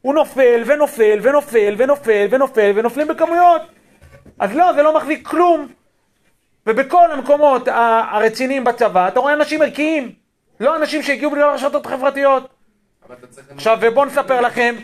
הוא 0.00 0.14
נופל 0.14 0.62
ונופל 0.66 1.18
ונופל 1.22 1.74
ונופל 1.78 2.26
ונופל 2.30 2.72
ונופלים 2.74 3.08
בכמויות. 3.08 3.62
אז 4.38 4.56
לא, 4.56 4.72
זה 4.72 4.82
לא 4.82 4.96
מחזיק 4.96 5.28
כלום. 5.28 5.68
ובכל 6.66 7.12
המקומות 7.12 7.68
הרציניים 7.68 8.64
בצבא, 8.64 9.08
אתה 9.08 9.20
רואה 9.20 9.32
אנשים 9.32 9.62
ערכיים, 9.62 10.12
לא 10.60 10.76
אנשים 10.76 11.02
שהגיעו 11.02 11.30
בגלל 11.30 11.42
הרשתות 11.42 11.86
החברתיות. 11.86 12.48
עכשיו, 13.50 13.78
ובואו 13.80 14.04
נספר 14.04 14.40
לכם, 14.40 14.74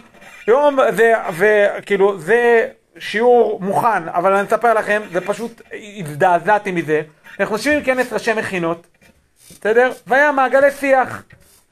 יום, 0.48 0.78
זה, 0.90 1.12
וכאילו, 1.38 2.18
זה 2.18 2.68
שיעור 2.98 3.60
מוכן, 3.60 4.08
אבל 4.08 4.32
אני 4.32 4.48
אספר 4.48 4.74
לכם, 4.74 5.02
זה 5.12 5.20
פשוט, 5.20 5.62
הזדעזעתי 5.98 6.72
מזה. 6.72 7.02
אנחנו 7.40 7.54
יושבים 7.54 7.78
עם 7.78 7.84
כנס 7.84 8.12
ראשי 8.12 8.32
מכינות, 8.32 8.86
בסדר? 9.50 9.92
והיה 10.06 10.32
מעגלי 10.32 10.70
שיח. 10.70 11.22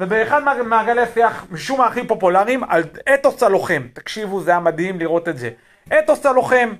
ובאחד 0.00 0.42
מעגלי 0.66 1.02
השיח, 1.02 1.46
משום 1.50 1.78
מה 1.78 1.86
הכי 1.86 2.06
פופולריים, 2.06 2.64
על 2.64 2.82
אתוס 3.14 3.42
הלוחם. 3.42 3.82
תקשיבו, 3.92 4.40
זה 4.40 4.50
היה 4.50 4.60
מדהים 4.60 4.98
לראות 4.98 5.28
את 5.28 5.38
זה. 5.38 5.50
אתוס 5.98 6.26
הלוחם. 6.26 6.72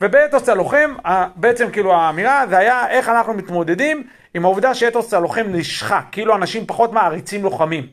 ובאתוס 0.00 0.48
הלוחם, 0.48 0.94
בעצם 1.36 1.70
כאילו 1.70 1.94
האמירה 1.94 2.44
זה 2.48 2.58
היה 2.58 2.88
איך 2.88 3.08
אנחנו 3.08 3.34
מתמודדים 3.34 4.06
עם 4.34 4.44
העובדה 4.44 4.74
שאתוס 4.74 5.14
הלוחם 5.14 5.46
נשחק, 5.48 6.04
כאילו 6.12 6.36
אנשים 6.36 6.66
פחות 6.66 6.92
מעריצים 6.92 7.42
לוחמים. 7.42 7.86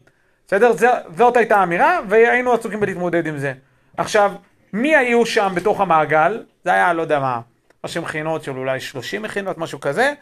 בסדר? 0.48 0.72
זאת 1.18 1.38
הייתה 1.38 1.58
האמירה, 1.58 2.00
והיינו 2.08 2.54
עסוקים 2.54 2.80
בלהתמודד 2.80 3.28
עם 3.28 3.38
זה. 3.38 3.54
עכשיו, 3.98 4.32
מי 4.74 4.96
היו 4.96 5.26
שם 5.26 5.52
בתוך 5.56 5.82
המעגל? 5.82 6.44
זה 6.64 6.74
היה, 6.74 6.94
לא 6.94 7.02
יודע 7.02 7.20
מה, 7.20 7.40
ראשי 7.84 8.00
מכינות 8.00 8.44
של 8.44 8.58
אולי 8.58 8.80
30 8.80 9.22
מכינות, 9.22 9.58
משהו 9.58 9.80
כזה, 9.80 10.14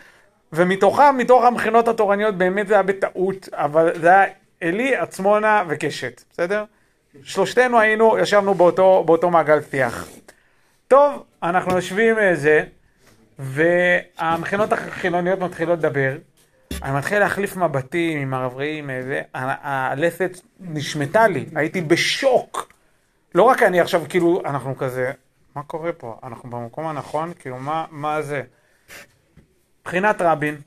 ומתוכם, 0.54 1.18
מתוך 1.18 1.44
המכינות 1.44 1.88
התורניות, 1.88 2.36
באמת 2.38 2.68
זה 2.68 2.74
היה 2.74 2.84
בטעות, 2.84 3.50
אבל 3.54 3.92
זה 3.96 4.10
היה 4.10 4.26
עלי, 4.64 4.96
עצמונה 4.96 5.64
וקשת, 5.68 6.24
בסדר? 6.32 6.64
שלושתנו 7.24 7.80
היינו, 7.80 8.18
ישבנו 8.18 8.54
באותו, 8.54 9.04
באותו 9.06 9.30
מעגל 9.30 9.62
שיח. 9.62 10.08
טוב, 10.88 11.24
אנחנו 11.44 11.76
יושבים 11.76 12.20
איזה, 12.20 12.64
והמכינות 13.40 14.74
החילוניות 14.74 15.40
מתחילות 15.40 15.80
לדבר. 15.80 16.18
אני 16.84 16.98
מתחיל 16.98 17.20
להחליף 17.20 17.56
מבטים 17.56 18.20
עם 18.20 18.34
הרב 18.34 18.58
רעים, 18.58 18.90
הלסת 19.34 20.40
נשמטה 20.60 21.28
לי, 21.28 21.46
הייתי 21.56 21.82
בשוק. 21.82 22.74
לא 23.36 23.44
רק 23.44 23.64
אני 23.64 23.80
עכשיו, 23.80 24.04
כאילו, 24.10 24.42
אנחנו 24.46 24.78
כזה, 24.78 25.12
מה 25.56 25.64
קורה 25.64 25.94
פה? 25.94 26.20
אנחנו 26.24 26.50
במקום 26.50 26.88
הנכון? 26.88 27.34
כאילו, 27.40 27.58
מה, 27.58 27.86
מה 27.92 28.22
זה? 28.22 28.42
מבחינת 29.82 30.22
רבין, 30.22 30.58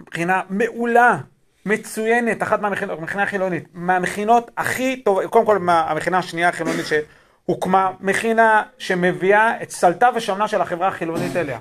מבחינה 0.00 0.42
מעולה, 0.50 1.18
מצוינת, 1.66 2.42
אחת 2.42 2.60
מהמכינות, 2.60 3.00
מכינה 3.00 3.26
חילונית, 3.26 3.64
מהמכינות 3.74 4.50
הכי 4.56 4.96
טובות, 4.96 5.24
קודם 5.24 5.46
כל 5.46 5.58
מהמכינה 5.58 6.18
השנייה 6.18 6.48
החילונית 6.48 6.84
שהוקמה, 6.86 7.90
מכינה 8.00 8.62
שמביאה 8.78 9.62
את 9.62 9.70
סלטה 9.70 10.10
ושמנה 10.14 10.48
של 10.48 10.60
החברה 10.60 10.88
החילונית 10.88 11.36
אליה. 11.36 11.58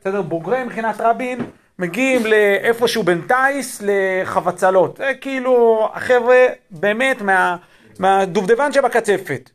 בסדר? 0.00 0.22
בוגרי 0.22 0.64
מכינת 0.64 1.00
רבין 1.00 1.46
מגיעים 1.78 2.26
לאיפשהו 2.26 3.02
בין 3.02 3.22
טיס 3.28 3.82
לחבצלות. 3.86 4.96
זה 4.96 5.12
כאילו 5.20 5.88
החבר'ה 5.94 6.46
באמת 6.70 7.22
מה... 7.22 7.56
מהדובדבן 7.98 8.72
שבקצפת. 8.72 9.50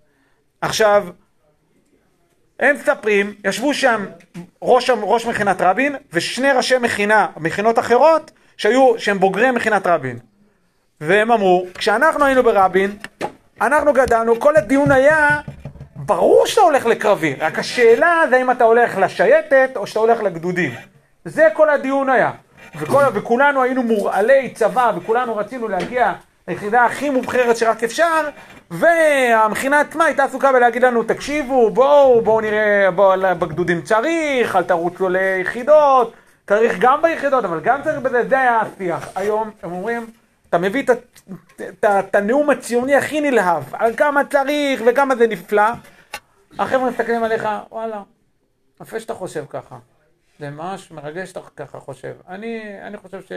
עכשיו, 0.62 1.08
הם 2.60 2.76
מספרים, 2.76 3.34
ישבו 3.44 3.74
שם 3.74 4.06
ראש, 4.62 4.90
ראש 4.90 5.26
מכינת 5.26 5.62
רבין 5.62 5.96
ושני 6.14 6.52
ראשי 6.52 6.78
מכינה, 6.78 7.28
מכינות 7.38 7.80
אחרות, 7.80 8.32
שהיו, 8.58 9.00
שהם 9.00 9.20
בוגרי 9.20 9.52
מכינת 9.52 9.88
רבין. 9.88 10.20
והם 11.02 11.32
אמרו, 11.32 11.66
כשאנחנו 11.78 12.26
היינו 12.26 12.44
ברבין, 12.44 12.98
אנחנו 13.62 13.94
גדלנו, 13.94 14.40
כל 14.40 14.58
הדיון 14.58 14.92
היה, 14.92 15.40
ברור 15.96 16.48
שאתה 16.48 16.62
הולך 16.62 16.86
לקרבי, 16.86 17.36
רק 17.40 17.60
השאלה 17.60 18.22
זה 18.30 18.42
אם 18.42 18.52
אתה 18.52 18.64
הולך 18.64 18.98
לשייטת 18.98 19.70
או 19.76 19.88
שאתה 19.88 20.00
הולך 20.00 20.24
לגדודים. 20.24 20.72
זה 21.26 21.48
כל 21.54 21.70
הדיון 21.70 22.10
היה. 22.10 22.32
וכל, 22.80 23.04
וכולנו 23.14 23.64
היינו 23.64 23.84
מורעלי 23.84 24.50
צבא 24.54 24.92
וכולנו 24.98 25.38
רצינו 25.38 25.68
להגיע 25.68 26.14
היחידה 26.48 26.86
הכי 26.86 27.10
מובחרת 27.10 27.58
שרק 27.58 27.84
אפשר, 27.84 28.30
והמכינה 28.72 29.80
עצמה 29.80 30.06
הייתה 30.06 30.24
עסוקה 30.24 30.52
בלהגיד 30.52 30.84
לנו, 30.84 31.04
תקשיבו, 31.04 31.70
בואו, 31.70 32.22
בואו 32.22 32.42
נראה, 32.42 32.92
בואו, 32.96 33.36
בגדודים 33.40 33.82
צריך, 33.82 34.56
אל 34.56 34.64
תרוצו 34.64 35.10
ליחידות, 35.10 36.14
צריך 36.48 36.78
גם 36.80 37.02
ביחידות, 37.02 37.46
אבל 37.46 37.60
גם 37.60 37.84
צריך 37.84 38.00
בזה, 38.00 38.30
זה 38.30 38.40
היה 38.40 38.60
השיח. 38.60 39.10
היום 39.16 39.52
הם 39.64 39.72
אומרים, 39.72 40.08
אתה 40.50 40.58
מביא 40.58 40.84
את 41.80 42.16
הנאום 42.16 42.50
הציוני 42.50 42.96
הכי 42.96 43.22
נלהב, 43.22 43.64
על 43.74 43.96
כמה 43.96 44.26
צריך 44.26 44.82
וכמה 44.86 45.16
זה 45.16 45.28
נפלא, 45.28 45.72
החבר'ה 46.60 46.90
מסתכלים 46.90 47.24
עליך, 47.24 47.48
וואלה, 47.72 48.04
יפה 48.82 49.00
שאתה 49.00 49.14
חושב 49.14 49.46
ככה. 49.50 49.78
זה 50.40 50.50
ממש 50.50 50.92
מרגש 50.92 51.30
שאתה 51.30 51.40
ככה 51.56 51.80
חושב. 51.80 52.14
אני, 52.28 52.62
אני 52.82 52.98
חושב 52.98 53.22
ש... 53.22 53.32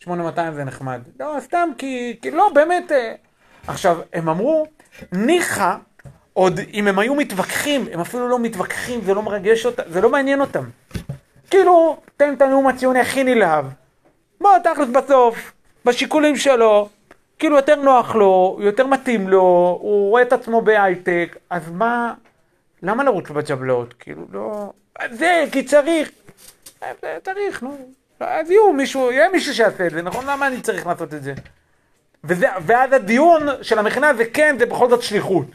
8200 0.00 0.54
זה 0.54 0.64
נחמד. 0.64 1.00
לא, 1.20 1.36
סתם 1.40 1.68
כי, 1.78 2.18
כי 2.22 2.30
לא, 2.30 2.50
באמת. 2.54 2.92
אה. 2.92 3.14
עכשיו, 3.66 4.00
הם 4.12 4.28
אמרו, 4.28 4.66
ניחא, 5.12 5.76
עוד 6.32 6.60
אם 6.72 6.88
הם 6.88 6.98
היו 6.98 7.14
מתווכחים, 7.14 7.86
הם 7.92 8.00
אפילו 8.00 8.28
לא 8.28 8.38
מתווכחים, 8.38 9.00
זה 9.04 9.14
לא 9.14 9.22
מרגש 9.22 9.66
אותם, 9.66 9.82
זה 9.86 10.00
לא 10.00 10.10
מעניין 10.10 10.40
אותם. 10.40 10.64
כאילו, 11.50 11.96
תן 12.16 12.34
את 12.34 12.42
הנאום 12.42 12.66
הציוני 12.66 13.00
הכי 13.00 13.24
נלהב. 13.24 13.64
בוא, 14.40 14.58
תכלס 14.58 14.88
בסוף, 14.88 15.52
בשיקולים 15.84 16.36
שלו, 16.36 16.88
כאילו 17.38 17.56
יותר 17.56 17.74
נוח 17.74 18.14
לו, 18.14 18.58
יותר 18.60 18.86
מתאים 18.86 19.28
לו, 19.28 19.78
הוא 19.80 20.10
רואה 20.10 20.22
את 20.22 20.32
עצמו 20.32 20.62
בהייטק, 20.62 21.36
אז 21.50 21.70
מה, 21.70 22.14
למה 22.82 23.04
לרוץ 23.04 23.30
בג'בלאות? 23.30 23.94
כאילו, 23.98 24.22
לא... 24.32 24.72
זה, 25.10 25.44
כי 25.52 25.62
צריך. 25.64 26.10
אה, 26.82 26.92
צריך, 27.24 27.62
נו. 27.62 27.78
אז 28.20 28.50
יהיו 28.50 28.72
מישהו, 28.72 29.12
יהיה 29.12 29.28
מישהו 29.28 29.54
שיעשה 29.54 29.86
את 29.86 29.90
זה, 29.90 30.02
נכון? 30.02 30.26
למה 30.26 30.46
אני 30.46 30.60
צריך 30.60 30.86
לעשות 30.86 31.14
את 31.14 31.22
זה? 31.22 31.34
וזה, 32.24 32.46
ואז 32.60 32.92
הדיון 32.92 33.42
של 33.62 33.78
המכינה 33.78 34.14
זה 34.14 34.24
כן, 34.24 34.56
זה 34.58 34.66
בכל 34.66 34.90
זאת 34.90 35.02
שליחות. 35.02 35.46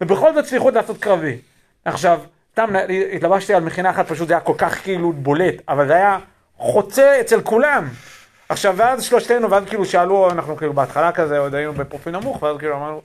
ובכל 0.00 0.34
זאת 0.34 0.46
שליחות 0.46 0.74
לעשות 0.74 0.98
קרבי. 0.98 1.38
עכשיו, 1.84 2.20
סתם 2.52 2.74
התלבשתי 3.12 3.54
על 3.54 3.64
מכינה 3.64 3.90
אחת, 3.90 4.08
פשוט 4.08 4.28
זה 4.28 4.34
היה 4.34 4.40
כל 4.40 4.54
כך 4.58 4.82
כאילו 4.82 5.12
בולט, 5.12 5.54
אבל 5.68 5.86
זה 5.86 5.94
היה 5.94 6.18
חוצה 6.56 7.20
אצל 7.20 7.40
כולם. 7.40 7.88
עכשיו, 8.48 8.74
ואז 8.76 9.02
שלושתנו, 9.02 9.50
ואז 9.50 9.64
כאילו 9.64 9.84
שאלו, 9.84 10.30
אנחנו 10.30 10.56
כאילו 10.56 10.72
בהתחלה 10.72 11.12
כזה, 11.12 11.38
עוד 11.38 11.54
היינו 11.54 11.72
בפרופיל 11.72 12.18
נמוך, 12.18 12.42
ואז 12.42 12.56
כאילו 12.58 12.76
אמרנו, 12.76 13.02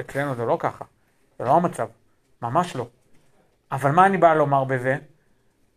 אצלנו 0.00 0.34
זה 0.34 0.44
לא 0.44 0.56
ככה, 0.60 0.84
זה 1.38 1.44
לא 1.44 1.50
המצב, 1.50 1.86
ממש 2.42 2.76
לא. 2.76 2.86
אבל 3.72 3.90
מה 3.90 4.06
אני 4.06 4.16
בא 4.16 4.34
לומר 4.34 4.64
בזה? 4.64 4.96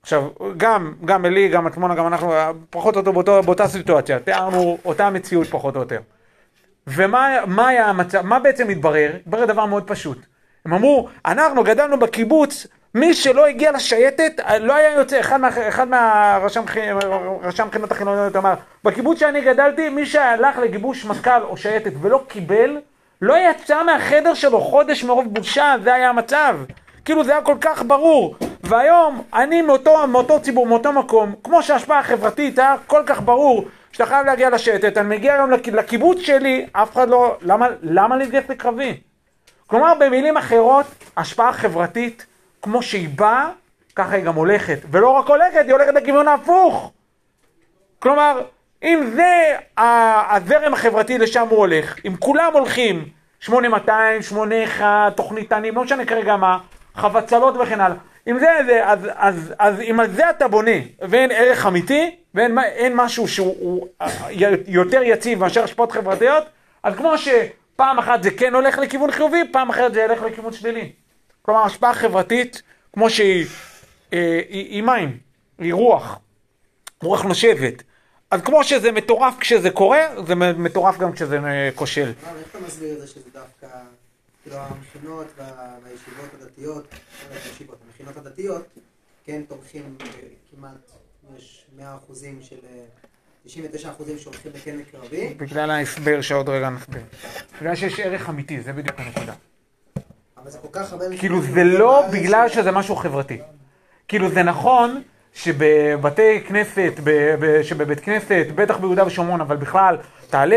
עכשיו, 0.01 0.29
גם, 0.57 0.93
גם 1.05 1.25
אלי, 1.25 1.49
גם 1.49 1.67
עצמונה, 1.67 1.95
גם 1.95 2.07
אנחנו, 2.07 2.33
פחות 2.69 2.95
או 2.95 2.99
יותר 2.99 3.11
באותו, 3.11 3.43
באותה 3.43 3.67
סיטואציה, 3.67 4.19
תיארנו 4.19 4.77
אותה 4.85 5.09
מציאות 5.09 5.47
פחות 5.47 5.75
או 5.75 5.81
יותר. 5.81 5.99
ומה 6.87 7.67
היה 7.67 7.85
המצב, 7.85 8.21
מה 8.21 8.39
בעצם 8.39 8.69
התברר? 8.69 9.11
התברר 9.15 9.45
דבר 9.45 9.65
מאוד 9.65 9.87
פשוט. 9.87 10.17
הם 10.65 10.73
אמרו, 10.73 11.09
אנחנו 11.25 11.63
גדלנו 11.63 11.99
בקיבוץ, 11.99 12.67
מי 12.95 13.13
שלא 13.13 13.45
הגיע 13.45 13.71
לשייטת, 13.71 14.39
לא 14.60 14.75
היה 14.75 14.93
יוצא, 14.93 15.19
אחד, 15.19 15.38
מה, 15.38 15.50
אחד 15.67 15.88
מהרשם 15.88 16.63
מכינות 17.67 17.91
החילוניות 17.91 18.36
אמר, 18.36 18.53
בקיבוץ 18.83 19.19
שאני 19.19 19.41
גדלתי, 19.41 19.89
מי 19.89 20.05
שהלך 20.05 20.57
לגיבוש 20.57 21.05
מזכ"ל 21.05 21.41
או 21.43 21.57
שייטת 21.57 21.91
ולא 22.01 22.24
קיבל, 22.27 22.77
לא 23.21 23.36
יצא 23.38 23.83
מהחדר 23.83 24.33
שלו 24.33 24.62
חודש 24.62 25.03
מרוב 25.03 25.33
בושה, 25.33 25.75
זה 25.83 25.93
היה 25.93 26.10
המצב. 26.10 26.55
כאילו 27.05 27.24
זה 27.24 27.31
היה 27.31 27.41
כל 27.41 27.55
כך 27.62 27.83
ברור. 27.83 28.36
והיום, 28.63 29.24
אני 29.33 29.62
מאותו, 29.62 30.07
מאותו 30.07 30.41
ציבור, 30.41 30.67
מאותו 30.67 30.93
מקום, 30.93 31.36
כמו 31.43 31.63
שההשפעה 31.63 32.00
החברתית 32.00 32.60
היה 32.60 32.75
כל 32.88 33.03
כך 33.05 33.21
ברור, 33.21 33.65
שאתה 33.91 34.05
חייב 34.05 34.25
להגיע 34.25 34.50
לשייטת, 34.50 34.98
אני 34.98 35.15
מגיע 35.15 35.33
היום 35.33 35.51
לקיבוץ 35.51 36.19
שלי, 36.19 36.65
אף 36.71 36.93
אחד 36.93 37.10
לא, 37.10 37.38
למה, 37.41 37.67
למה 37.81 38.17
להתגייס 38.17 38.50
לקרבי? 38.50 38.98
כלומר, 39.67 39.93
במילים 40.00 40.38
אחרות, 40.38 40.86
השפעה 41.17 41.53
חברתית, 41.53 42.25
כמו 42.61 42.81
שהיא 42.81 43.09
באה, 43.09 43.49
ככה 43.95 44.15
היא 44.15 44.23
גם 44.23 44.35
הולכת. 44.35 44.79
ולא 44.91 45.09
רק 45.09 45.27
הולכת, 45.27 45.63
היא 45.65 45.71
הולכת 45.71 45.93
לכיוון 45.93 46.27
ההפוך. 46.27 46.91
כלומר, 47.99 48.41
אם 48.83 49.09
זה 49.15 49.57
הזרם 49.77 50.73
החברתי 50.73 51.17
לשם 51.17 51.47
הוא 51.49 51.59
הולך, 51.59 51.95
אם 52.05 52.15
כולם 52.19 52.53
הולכים 52.53 53.05
8200, 53.39 54.21
81, 54.21 55.15
תוכנית 55.15 55.49
תנים, 55.49 55.75
לא 55.75 55.83
משנה 55.83 56.05
כרגע 56.05 56.35
מה, 56.35 56.57
חבצלות 56.95 57.55
וכן 57.57 57.79
הלאה. 57.79 57.97
אם 58.27 58.39
זה 58.39 58.47
זה, 58.65 58.87
אז, 58.87 58.99
אז, 59.15 59.53
אז 59.59 59.81
אם 59.81 59.99
על 59.99 60.09
זה 60.09 60.29
אתה 60.29 60.47
בונה, 60.47 60.71
ואין 61.01 61.31
ערך 61.31 61.65
אמיתי, 61.65 62.15
ואין 62.35 62.95
משהו 62.95 63.27
שהוא 63.27 63.87
יותר 64.67 65.01
יציב 65.03 65.39
מאשר 65.39 65.63
השפעות 65.63 65.91
חברתיות, 65.91 66.43
אז 66.83 66.95
כמו 66.95 67.13
שפעם 67.17 67.99
אחת 67.99 68.23
זה 68.23 68.31
כן 68.31 68.55
הולך 68.55 68.77
לכיוון 68.77 69.11
חיובי, 69.11 69.41
פעם 69.51 69.69
אחרת 69.69 69.93
זה 69.93 70.01
ילך 70.01 70.21
לכיוון 70.21 70.53
שלילי. 70.53 70.91
כלומר, 71.41 71.62
השפעה 71.62 71.93
חברתית, 71.93 72.62
כמו 72.93 73.10
שהיא 73.10 73.45
אה, 74.13 74.41
היא, 74.50 74.65
היא 74.65 74.83
מים, 74.83 75.17
היא 75.57 75.74
רוח, 75.74 76.19
רוח 77.03 77.24
נושבת. 77.24 77.83
אז 78.31 78.41
כמו 78.41 78.63
שזה 78.63 78.91
מטורף 78.91 79.33
כשזה 79.39 79.69
קורה, 79.69 80.00
זה 80.27 80.36
מטורף 80.36 80.98
גם 80.98 81.12
כשזה 81.12 81.39
אה, 81.39 81.69
כושל. 81.75 82.13
איך 82.38 82.50
אתה 82.50 82.60
מסביר 82.60 82.93
את 82.93 83.00
זה 83.00 83.07
שזה 83.07 83.29
דווקא, 83.33 83.67
כאילו 84.43 84.57
המכינות 84.57 85.27
והישיבות 85.83 86.29
הדתיות, 86.41 86.87
הישיבות, 87.31 87.77
המכינות 87.87 88.18
הדתיות, 88.18 88.68
כן 89.25 89.42
תומכים 89.48 89.98
כמעט, 90.51 90.92
יש 91.37 91.65
100 91.77 91.96
אחוזים 91.96 92.39
של... 92.42 92.57
99 93.46 93.89
אחוזים 93.89 94.18
שהולכים 94.20 94.51
לכן 94.55 94.77
מקרבי. 94.77 95.33
בגלל 95.37 95.72
ההסבר 95.72 96.22
שעוד 96.22 96.50
רגע 96.50 96.70
נסביר. 96.70 97.01
בגלל 97.61 97.75
שיש 97.75 98.00
ערך 98.00 98.29
אמיתי, 98.29 98.61
זה 98.61 98.74
בדיוק 98.74 99.00
הנקודה. 99.00 99.33
אבל 100.41 100.51
זה 100.51 100.57
כל 100.57 100.67
כך 100.71 100.91
הרבה... 100.93 101.05
כאילו 101.17 101.41
זה 101.41 101.63
לא 101.63 102.03
בגלל 102.11 102.49
שזה 102.49 102.71
משהו 102.71 102.95
חברתי. 102.95 103.41
כאילו 104.07 104.29
זה 104.29 104.43
נכון 104.43 105.01
שבבתי 105.33 106.41
כנסת, 106.47 106.93
שבבית 107.63 107.99
כנסת, 107.99 108.45
בטח 108.55 108.77
ביהודה 108.77 109.07
ושומרון, 109.07 109.41
אבל 109.41 109.55
בכלל, 109.55 109.97
תעלה 110.29 110.55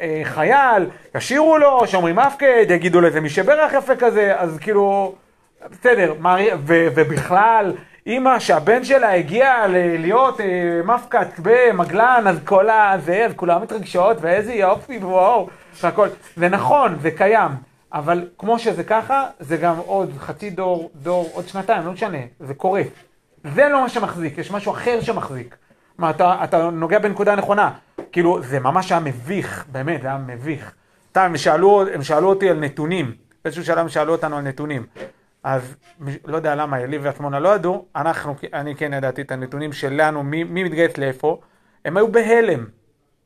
אה, 0.00 0.20
חייל, 0.24 0.86
ישירו 1.14 1.58
לו, 1.58 1.86
שאומרים 1.86 2.16
מפקד, 2.16 2.66
יגידו 2.68 3.00
לו 3.00 3.06
איזה 3.06 3.20
מי 3.20 3.28
שברך 3.28 3.72
יפה 3.72 3.96
כזה, 3.96 4.34
אז 4.36 4.58
כאילו, 4.58 5.14
בסדר, 5.70 6.14
ובכלל, 6.66 7.72
אימא 8.06 8.38
שהבן 8.38 8.84
שלה 8.84 9.14
הגיע 9.14 9.66
להיות 9.98 10.40
אה, 10.40 10.46
מפקד 10.84 11.26
במגלן, 11.38 12.24
אז 12.26 12.38
כל 12.44 12.70
הזה, 12.70 13.26
אז 13.26 13.32
כולם 13.36 13.62
מתרגשות, 13.62 14.16
ואיזה 14.20 14.52
יופי, 14.52 14.98
וואו, 14.98 15.48
והכל. 15.82 16.08
זה 16.36 16.48
נכון, 16.48 16.96
זה 17.02 17.10
קיים. 17.10 17.75
אבל 17.92 18.28
כמו 18.38 18.58
שזה 18.58 18.84
ככה, 18.84 19.26
זה 19.40 19.56
גם 19.56 19.76
עוד 19.76 20.10
חצי 20.18 20.50
דור, 20.50 20.90
דור, 20.94 21.30
עוד 21.32 21.48
שנתיים, 21.48 21.86
לא 21.86 21.92
משנה, 21.92 22.18
זה 22.40 22.54
קורה. 22.54 22.82
זה 23.44 23.68
לא 23.68 23.80
מה 23.82 23.88
שמחזיק, 23.88 24.38
יש 24.38 24.50
משהו 24.50 24.72
אחר 24.72 25.00
שמחזיק. 25.00 25.56
מה, 25.98 26.10
אתה, 26.10 26.44
אתה 26.44 26.70
נוגע 26.70 26.98
בנקודה 26.98 27.36
נכונה. 27.36 27.72
כאילו, 28.12 28.42
זה 28.42 28.60
ממש 28.60 28.92
היה 28.92 29.00
מביך, 29.00 29.64
באמת, 29.72 30.02
זה 30.02 30.08
היה 30.08 30.18
מביך. 30.18 30.74
אתה, 31.12 31.24
הם 31.24 31.36
שאלו, 31.36 31.88
הם 31.94 32.02
שאלו 32.02 32.28
אותי 32.28 32.50
על 32.50 32.60
נתונים. 32.60 33.14
באיזשהו 33.44 33.64
שלב 33.64 33.78
הם 33.78 33.88
שאלו 33.88 34.12
אותנו 34.12 34.36
על 34.36 34.42
נתונים. 34.42 34.86
אז 35.42 35.76
לא 36.24 36.36
יודע 36.36 36.54
למה, 36.54 36.80
אלי 36.80 36.98
ועצמונה 36.98 37.38
לא 37.40 37.54
ידעו, 37.54 37.86
אנחנו, 37.96 38.34
אני 38.52 38.76
כן 38.76 38.92
ידעתי 38.92 39.22
את 39.22 39.30
הנתונים 39.30 39.72
שלנו, 39.72 40.22
מי, 40.22 40.44
מי 40.44 40.64
מתגייס 40.64 40.98
לאיפה. 40.98 41.40
הם 41.84 41.96
היו 41.96 42.12
בהלם. 42.12 42.66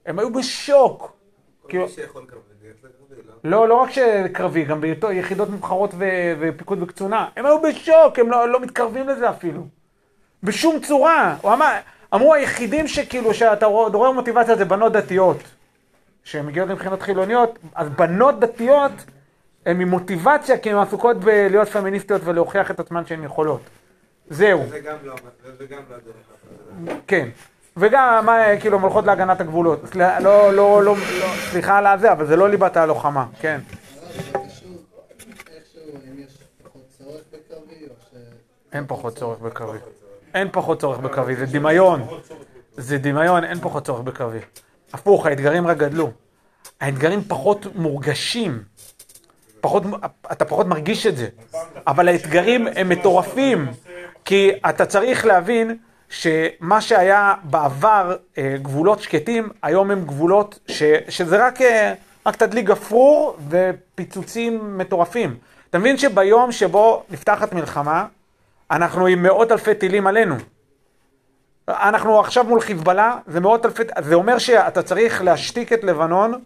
הם 0.06 0.18
היו 0.18 0.32
בשוק. 0.32 1.00
כל 1.62 1.68
כאילו- 1.68 1.84
מי 1.84 1.90
שיכול 1.90 2.22
לקרב 2.22 2.40
להתגייס 2.50 2.76
לא? 3.44 3.68
לא, 3.68 3.74
רק 3.74 3.90
שקרבי, 3.90 4.64
גם 4.64 4.81
ביחידות 4.81 5.50
מובחרות 5.50 5.94
ו- 5.98 6.35
ופיקוד 6.40 6.83
וקצונה. 6.83 7.29
הם 7.37 7.46
היו 7.46 7.62
בשוק, 7.62 8.18
הם 8.18 8.31
לא, 8.31 8.48
לא 8.48 8.61
מתקרבים 8.61 9.09
לזה 9.09 9.31
אפילו. 9.31 9.66
בשום 10.42 10.81
צורה. 10.81 11.37
הוא 11.42 11.53
אמר, 11.53 11.76
אמרו 12.14 12.35
היחידים 12.35 12.88
שכאילו, 12.88 13.35
שאתה 13.35 13.66
רואה 13.66 14.12
מוטיבציה 14.12 14.57
זה 14.57 14.64
בנות 14.64 14.92
דתיות. 14.92 15.37
שהן 16.24 16.46
מגיעות 16.46 16.68
לבחינות 16.68 17.03
חילוניות, 17.03 17.59
אז 17.74 17.88
בנות 17.88 18.40
דתיות 18.40 18.92
הן 19.66 19.81
עם 19.81 19.88
מוטיבציה 19.88 20.59
כי 20.59 20.70
הן 20.70 20.79
עסוקות 20.79 21.16
בלהיות 21.16 21.68
פמיניסטיות 21.68 22.22
ולהוכיח 22.24 22.70
את 22.70 22.81
עצמן 22.81 23.07
שהן 23.07 23.24
יכולות. 23.24 23.61
זהו, 24.31 24.66
זה 24.68 24.81
גם 24.81 24.96
לא, 25.05 25.14
זה 25.59 25.66
גם 25.66 25.83
לא 25.90 25.94
הדרך. 25.94 26.96
כן. 27.07 27.29
וגם, 27.76 28.26
מה, 28.26 28.38
כאילו, 28.61 28.76
הן 28.76 28.83
הולכות 28.83 29.04
להגנת 29.04 29.40
הגבולות. 29.40 29.80
סליחה, 29.87 30.20
לא, 30.20 30.52
לא, 30.54 30.83
לא, 30.83 30.96
לא, 30.96 30.96
סליחה 31.50 31.78
על 31.78 31.87
הזה, 31.87 32.12
אבל 32.12 32.26
זה 32.26 32.37
לא 32.37 32.48
ליבת 32.48 32.76
הלוחמה, 32.76 33.26
כן. 33.40 33.61
אין 38.72 38.85
פחות 38.87 39.16
צורך 39.16 39.38
בקרבי. 39.38 39.78
אין 40.35 40.48
פחות 40.52 40.80
צורך 40.80 40.98
בקרבי, 40.98 41.37
זה 41.37 41.46
דמיון. 41.46 42.06
זה 42.76 42.98
דמיון, 42.98 43.44
אין 43.44 43.61
פחות 43.61 43.85
צורך 43.85 44.00
בקרבי. 44.00 44.38
הפוך, 44.92 45.26
האתגרים 45.26 45.66
רק 45.66 45.76
גדלו. 45.76 46.11
האתגרים 46.80 47.22
פחות 47.28 47.66
מורגשים. 47.74 48.62
פחות, 49.61 49.83
אתה 50.33 50.44
פחות 50.44 50.66
מרגיש 50.66 51.06
את 51.06 51.16
זה. 51.16 51.28
אבל 51.87 52.09
האתגרים 52.09 52.66
הם 52.74 52.88
מטורפים. 52.88 53.68
כי 54.24 54.50
אתה 54.68 54.87
צריך 54.87 55.26
להבין 55.26 55.76
שמה 56.10 56.80
שהיה 56.80 57.34
בעבר 57.42 58.16
אה, 58.38 58.54
גבולות 58.62 59.00
שקטים, 59.00 59.48
היום 59.62 59.90
הם 59.90 60.04
גבולות 60.04 60.58
ש, 60.68 60.82
שזה 61.08 61.46
רק, 61.46 61.62
אה, 61.62 61.94
רק 62.26 62.36
תדליק 62.36 62.66
גפרור 62.66 63.36
ופיצוצים 63.48 64.78
מטורפים. 64.78 65.36
אתה 65.70 65.78
מבין 65.78 65.98
שביום 65.98 66.52
שבו 66.52 67.02
נפתחת 67.10 67.52
מלחמה, 67.52 68.06
אנחנו 68.70 69.06
עם 69.06 69.22
מאות 69.22 69.52
אלפי 69.52 69.74
טילים 69.74 70.06
עלינו. 70.06 70.34
אנחנו 71.68 72.20
עכשיו 72.20 72.44
מול 72.44 72.60
חיזבאללה, 72.60 73.18
זה 73.26 73.40
מאות 73.40 73.66
אלפי, 73.66 73.82
זה 74.00 74.14
אומר 74.14 74.38
שאתה 74.38 74.82
צריך 74.82 75.22
להשתיק 75.22 75.72
את 75.72 75.84
לבנון 75.84 76.40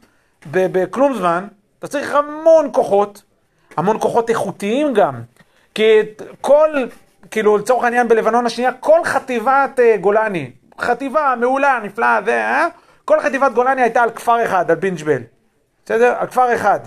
בכלום 0.53 1.14
זמן, 1.14 1.46
אתה 1.79 1.88
צריך 1.88 2.14
המון 2.14 2.70
כוחות, 2.72 3.22
המון 3.77 4.00
כוחות 4.00 4.31
איכותיים 4.31 4.94
גם. 4.94 5.14
כי 5.74 6.00
כל, 6.40 6.70
כאילו 7.35 7.57
לצורך 7.57 7.85
העניין 7.85 8.09
בלבנון 8.09 8.47
השנייה, 8.47 8.73
כל 8.81 9.05
חטיבת 9.05 9.81
אה, 9.81 9.97
גולני, 9.97 10.51
חטיבה 10.81 11.35
מעולה, 11.40 11.79
נפלאה, 11.83 12.20
זה, 12.25 12.35
אה? 12.35 12.66
כל 13.05 13.20
חטיבת 13.20 13.53
גולני 13.53 13.83
הייתה 13.83 14.03
על 14.03 14.11
כפר 14.11 14.44
אחד, 14.44 14.70
על 14.70 14.77
פינג'בל. 14.77 15.23
בסדר? 15.85 16.14
על 16.18 16.27
כפר 16.27 16.55
אחד. 16.55 16.81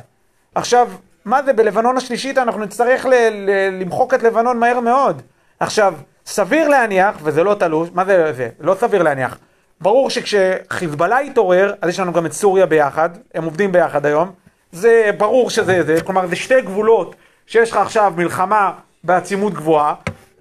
עכשיו, 0.55 0.89
מה 1.25 1.43
זה, 1.43 1.53
בלבנון 1.53 1.97
השלישית 1.97 2.38
אנחנו 2.38 2.62
נצטרך 2.62 3.05
ל- 3.05 3.10
ל- 3.31 3.81
למחוק 3.81 4.13
את 4.13 4.23
לבנון 4.23 4.60
מהר 4.60 4.79
מאוד. 4.79 5.21
עכשיו, 5.60 5.93
סביר 6.25 6.67
להניח, 6.67 7.15
וזה 7.23 7.43
לא 7.43 7.53
תלוש, 7.53 7.89
מה 7.93 8.05
זה 8.05 8.33
זה? 8.33 8.49
לא 8.60 8.75
סביר 8.75 9.03
להניח. 9.03 9.38
ברור 9.81 10.10
שכשחיזבאללה 10.10 11.21
יתעורר, 11.21 11.73
אז 11.81 11.89
יש 11.89 11.99
לנו 11.99 12.13
גם 12.13 12.25
את 12.25 12.33
סוריה 12.33 12.65
ביחד, 12.65 13.10
הם 13.36 13.43
עובדים 13.43 13.71
ביחד 13.71 14.05
היום. 14.05 14.31
זה 14.71 15.10
ברור 15.17 15.49
שזה 15.49 15.83
זה, 15.83 16.01
כלומר 16.01 16.27
זה 16.27 16.36
שתי 16.36 16.62
גבולות 16.62 17.15
שיש 17.47 17.71
לך 17.71 17.77
עכשיו 17.77 18.13
מלחמה 18.17 18.71
בעצימות 19.03 19.53
גבוהה, 19.53 19.93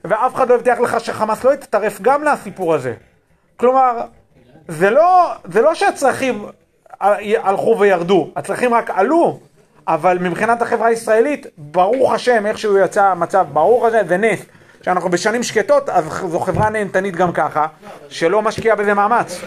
ואף 0.09 0.35
אחד 0.35 0.49
לא 0.49 0.55
הבטיח 0.55 0.81
לך 0.81 1.01
שחמאס 1.01 1.45
לא 1.45 1.55
יתטרף 1.55 2.01
גם 2.01 2.25
לסיפור 2.25 2.75
הזה. 2.75 2.95
כלומר, 3.57 4.01
זה 4.69 4.91
לא, 4.91 5.33
זה 5.45 5.63
לא 5.63 5.75
שהצרכים 5.75 6.47
הלכו 7.43 7.77
וירדו, 7.79 8.31
הצרכים 8.37 8.75
רק 8.75 8.91
עלו, 8.91 9.41
אבל 9.89 10.19
מבחינת 10.19 10.63
החברה 10.63 10.87
הישראלית, 10.87 11.47
ברוך 11.59 12.13
השם, 12.13 12.47
איכשהו 12.47 12.79
יצא 12.79 13.05
המצב, 13.05 13.47
ברוך 13.53 13.85
השם, 13.85 14.07
זה 14.09 14.17
נס. 14.17 14.41
שאנחנו 14.83 15.11
בשנים 15.11 15.43
שקטות, 15.43 15.89
אז 15.89 16.05
זו 16.05 16.41
חברה 16.41 16.71
נהנתנית 16.71 17.17
גם 17.17 17.33
ככה, 17.33 17.67
שלא 18.09 18.43
משקיעה 18.43 18.77
בזה 18.77 18.95
מאמץ. 18.95 19.41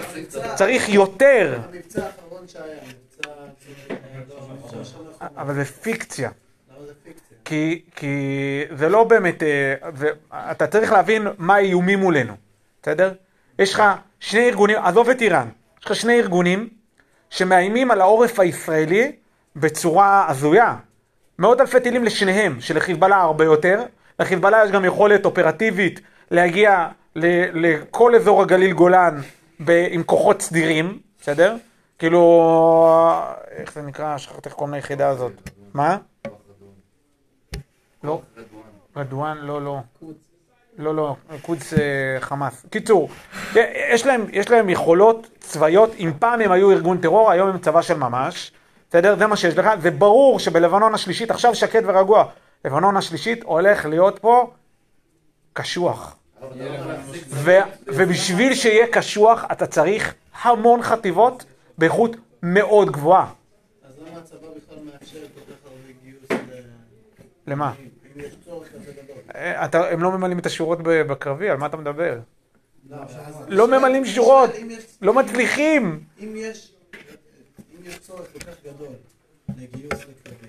צריך 0.56 0.89
יותר. 0.89 1.60
שומר 1.93 2.08
חומות. 2.22 2.56
אבל 5.38 5.54
זה 5.54 5.65
פיקציה. 5.65 6.30
כי, 7.50 7.82
כי 7.96 8.16
זה 8.72 8.90
לא 8.90 9.04
באמת, 9.04 9.44
אה, 9.44 9.74
זה, 9.96 10.10
אתה 10.52 10.68
צריך 10.68 10.92
להבין 10.92 11.28
מה 11.38 11.56
האיומים 11.56 12.00
מולנו, 12.00 12.34
בסדר? 12.82 13.14
יש 13.60 13.74
לך 13.74 13.84
שני 14.20 14.48
ארגונים, 14.50 14.78
עזוב 14.78 15.10
את 15.10 15.22
איראן, 15.22 15.48
יש 15.80 15.86
לך 15.86 15.96
שני 15.96 16.20
ארגונים 16.20 16.70
שמאיימים 17.30 17.92
על 17.92 18.02
העורף 18.02 18.40
הישראלי 18.40 19.12
בצורה 19.56 20.26
הזויה. 20.30 20.76
מאות 21.40 21.62
אלפי 21.62 21.80
טילים 21.80 22.04
לשניהם, 22.04 22.62
שלחיזבאללה 22.62 23.22
הרבה 23.22 23.46
יותר, 23.46 23.84
לחיזבאללה 24.20 24.66
יש 24.66 24.72
גם 24.72 24.86
יכולת 24.86 25.26
אופרטיבית 25.26 26.02
להגיע 26.32 26.88
ל, 27.16 27.26
לכל 27.68 28.16
אזור 28.16 28.42
הגליל 28.42 28.74
גולן 28.74 29.22
ב, 29.66 29.88
עם 29.90 30.04
כוחות 30.04 30.42
סדירים, 30.42 31.00
בסדר? 31.22 31.56
כאילו, 32.00 32.22
איך 33.52 33.74
זה 33.74 33.82
נקרא? 33.82 34.18
שכחתי 34.18 34.50
איך 34.50 34.56
קוראים 34.56 34.74
ליחידה 34.74 35.10
הזאת. 35.10 35.50
מה? 35.74 35.98
לא. 38.04 38.22
רדואן, 38.96 39.38
לא, 39.38 39.62
לא. 39.62 39.80
לא, 40.78 40.96
לא, 40.96 41.16
קודס 41.42 41.74
אה, 41.74 41.80
חמאס. 42.20 42.66
קיצור, 42.70 43.10
יש 43.94 44.06
להם, 44.06 44.26
יש 44.32 44.50
להם 44.50 44.70
יכולות 44.70 45.28
צבאיות, 45.40 45.92
אם 46.00 46.12
פעם 46.20 46.42
הם 46.42 46.52
היו 46.52 46.72
ארגון 46.72 46.98
טרור, 46.98 47.32
היום 47.32 47.50
הם 47.50 47.60
צבא 47.60 47.82
של 47.82 47.98
ממש, 47.98 48.52
בסדר? 48.90 49.16
זה 49.18 49.28
מה 49.28 49.36
שיש 49.36 49.58
לך. 49.58 49.70
זה 49.82 49.92
ברור 49.92 50.40
שבלבנון 50.40 50.94
השלישית, 50.94 51.32
עכשיו 51.32 51.56
שקט 51.56 51.84
ורגוע, 51.86 52.26
לבנון 52.66 52.98
השלישית 52.98 53.44
הולך 53.44 53.86
להיות 53.86 54.20
פה 54.20 54.52
קשוח. 55.54 56.16
ובשביל 57.86 58.54
שיהיה 58.54 58.88
קשוח, 58.88 59.46
אתה 59.52 59.68
צריך 59.68 60.14
המון 60.42 60.82
חטיבות 60.82 61.46
באיכות 61.78 62.16
מאוד 62.44 62.92
גבוהה. 62.92 63.32
אז 63.84 63.94
למה 64.00 64.20
הצבא 64.20 64.38
בכלל 64.38 64.78
מאפשר 64.86 65.20
כל 65.20 65.54
כך 65.54 65.58
הרבה 65.66 65.92
גיוס 66.04 66.32
ל... 66.32 67.52
למה? 67.52 67.74
יש 68.20 68.36
צורך 68.46 68.68
כזה 68.74 68.92
גדול? 69.04 69.18
אה, 69.36 69.66
אתה, 69.66 69.90
הם 69.90 70.04
לא 70.04 70.12
ממלאים 70.12 70.40
את 70.40 70.46
השורות 70.46 70.80
בקרבי, 70.84 71.50
על 71.50 71.58
מה 71.58 71.66
אתה 71.66 71.78
מדבר? 71.78 72.20
לא, 72.90 72.98
לא 73.48 73.68
ממלאים 73.68 74.06
שורות, 74.06 74.50
לא 75.02 75.14
מצליחים. 75.14 76.04
אם 76.20 76.36
יש 76.36 76.74
צורך 78.02 78.34
כל 78.34 78.40
כך 78.40 78.54
גדול 78.66 78.88
לגיוס 79.58 79.94
לקרבי, 79.94 80.48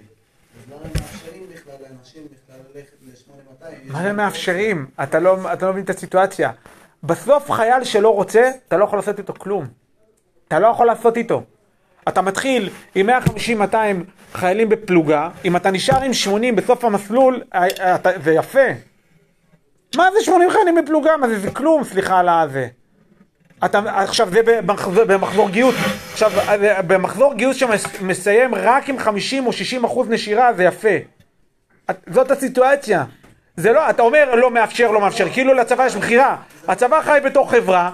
אז 0.59 0.73
למה 0.73 0.81
הם 0.85 0.91
מאפשרים 0.95 1.47
בכלל 1.55 1.75
לאנשים 1.81 2.23
בכלל 2.25 2.61
ללכת 2.75 2.97
ל-8200? 3.03 3.93
מה 3.93 4.03
זה 4.03 4.13
מאפשרים? 4.13 4.87
לא, 5.21 5.53
אתה 5.53 5.67
לא 5.67 5.73
מבין 5.73 5.85
את 5.85 5.91
הסיטואציה. 5.91 6.53
בסוף 7.03 7.51
חייל 7.51 7.85
שלא 7.85 8.15
רוצה, 8.15 8.51
אתה 8.69 8.77
לא 8.77 8.85
יכול 8.85 8.99
לעשות 8.99 9.19
איתו 9.19 9.35
כלום. 9.35 9.67
אתה 10.49 10.59
לא 10.59 10.67
יכול 10.67 10.87
לעשות 10.87 11.17
איתו. 11.17 11.43
אתה 12.09 12.23
מתחיל 12.23 12.71
עם 12.95 13.11
150-200 13.11 13.75
חיילים 14.35 14.69
בפלוגה, 14.69 15.29
אם 15.45 15.57
אתה 15.57 15.71
נשאר 15.71 16.03
עם 16.03 16.13
80 16.15 16.57
בסוף 16.57 16.85
המסלול, 16.85 17.43
אה, 17.55 17.95
אתה, 17.95 18.11
זה 18.25 18.33
יפה. 18.33 18.67
מה 19.97 20.09
זה 20.19 20.25
80 20.25 20.51
חיילים 20.51 20.75
בפלוגה? 20.75 21.17
מה 21.17 21.29
זה, 21.29 21.39
זה 21.41 21.51
כלום, 21.51 21.85
סליחה 21.85 22.19
על 22.19 22.29
הזה. 22.29 22.67
אתה, 23.65 23.81
עכשיו 23.87 24.31
זה 24.31 24.41
במחזור, 24.45 25.05
במחזור 25.05 25.51
גיוס, 25.51 25.75
עכשיו 26.13 26.31
אה, 26.39 26.83
במחזור 26.83 27.35
גיוס 27.35 27.57
שמסיים 27.57 28.55
רק 28.55 28.89
עם 28.89 28.99
50 28.99 29.47
או 29.47 29.53
60 29.53 29.85
אחוז 29.85 30.09
נשירה, 30.11 30.53
זה 30.55 30.65
יפה. 30.65 30.97
את- 31.91 32.05
זאת 32.11 32.31
הסיטואציה. 32.31 33.05
זה 33.57 33.73
לא, 33.73 33.91
אתה 33.91 34.03
אומר 34.03 34.35
לא 34.35 34.51
מאפשר, 34.51 34.91
לא 34.91 35.01
מאפשר, 35.01 35.29
כאילו 35.33 35.55
לצבא 35.55 35.87
יש 35.87 35.97
בחירה. 35.97 36.37
הצבא 36.69 37.03
חי 37.03 37.19
בתוך 37.25 37.51
חברה, 37.51 37.91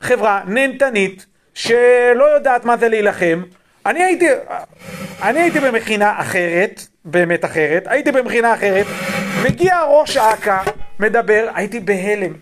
חברה 0.00 0.40
נהנתנית, 0.46 1.26
שלא 1.58 2.24
יודעת 2.34 2.64
מה 2.64 2.76
זה 2.76 2.88
להילחם. 2.88 3.42
אני 3.86 4.02
הייתי, 4.02 4.28
אני 5.22 5.40
הייתי 5.40 5.60
במכינה 5.60 6.20
אחרת, 6.20 6.82
באמת 7.04 7.44
אחרת, 7.44 7.82
הייתי 7.86 8.12
במכינה 8.12 8.54
אחרת, 8.54 8.86
מגיע 9.44 9.82
ראש 9.88 10.16
אכ"א, 10.16 10.62
מדבר, 11.00 11.48
הייתי 11.54 11.80
בהלם, 11.80 12.32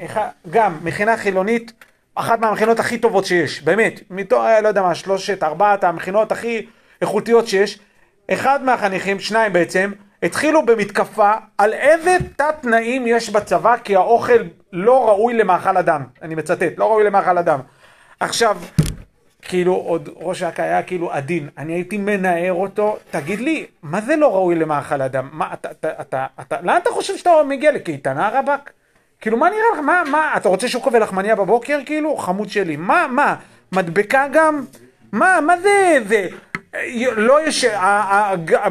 גם 0.51 0.79
מכינה 0.83 1.17
חילונית, 1.17 1.73
אחת 2.15 2.41
מהמכינות 2.41 2.81
הכי 2.81 2.99
טובות 2.99 3.25
שיש, 3.25 3.63
באמת, 3.63 4.01
מתוך, 4.11 4.45
לא 4.63 4.69
יודע 4.69 4.83
מה, 4.83 4.95
שלושת, 4.95 5.43
ארבעת 5.43 5.85
המכינות 5.85 6.33
הכי 6.33 6.67
איכותיות 7.03 7.49
שיש, 7.49 7.79
אחד 8.31 8.65
מהחניכים, 8.65 9.21
שניים 9.21 9.53
בעצם, 9.53 9.93
התחילו 10.23 10.67
במתקפה 10.67 11.33
על 11.59 11.73
איזה 11.73 12.17
תת 12.37 12.55
תנאים 12.61 13.07
יש 13.07 13.31
בצבא 13.31 13.77
כי 13.85 13.97
האוכל 13.97 14.43
לא 14.73 15.09
ראוי 15.09 15.35
למאכל 15.35 15.77
אדם. 15.77 16.03
אני 16.23 16.35
מצטט, 16.35 16.73
לא 16.77 16.85
ראוי 16.85 17.05
למאכל 17.05 17.39
אדם. 17.39 17.61
עכשיו, 18.21 18.57
כאילו 19.49 19.75
עוד 19.75 20.09
ראש 20.17 20.43
אכ"א 20.43 20.63
היה 20.63 20.83
כאילו 20.83 21.13
עדין, 21.13 21.49
אני 21.59 21.73
הייתי 21.73 21.99
מנער 21.99 22.53
אותו, 22.53 22.97
תגיד 23.11 23.41
לי, 23.41 23.67
מה 23.83 24.01
זה 24.01 24.17
לא 24.17 24.35
ראוי 24.35 24.55
למאכל 24.55 25.03
אדם? 25.03 25.29
מה, 25.33 25.53
אתה, 25.53 25.71
אתה, 25.71 25.89
אתה, 26.01 26.27
אתה, 26.41 26.57
לאן 26.63 26.77
אתה 26.83 26.91
חושב 26.91 27.17
שאתה 27.17 27.31
מגיע 27.49 27.73
לקייטנה 27.73 28.31
רבאק? 28.33 28.73
כאילו 29.21 29.37
מה 29.37 29.51
נראה 29.51 29.63
לך, 29.75 29.79
מה, 29.79 30.03
מה, 30.11 30.37
אתה 30.37 30.49
רוצה 30.49 30.69
שוקו 30.69 30.93
ולחמניה 30.93 31.37
בבוקר 31.37 31.79
כאילו? 31.87 32.17
חמוד 32.17 32.49
שלי, 32.49 32.77
מה, 32.77 33.07
מה, 33.11 33.37
מדבקה 33.73 34.27
גם? 34.33 34.65
מה, 35.13 35.39
מה 35.41 35.61
זה, 35.61 35.99
זה, 36.07 36.29
אה, 36.75 36.81
לא 37.17 37.47
יש, 37.47 37.65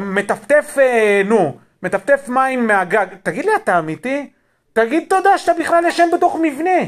מטפטף, 0.00 0.76
אה, 0.78 1.22
נו, 1.24 1.56
מטפטף 1.82 2.28
מים 2.28 2.66
מהגג, 2.66 3.06
תגיד 3.22 3.44
לי, 3.44 3.50
אתה 3.56 3.78
אמיתי? 3.78 4.30
תגיד 4.72 5.04
תודה 5.08 5.38
שאתה 5.38 5.60
בכלל 5.60 5.84
ישן 5.86 6.08
בתוך 6.12 6.38
מבנה. 6.42 6.80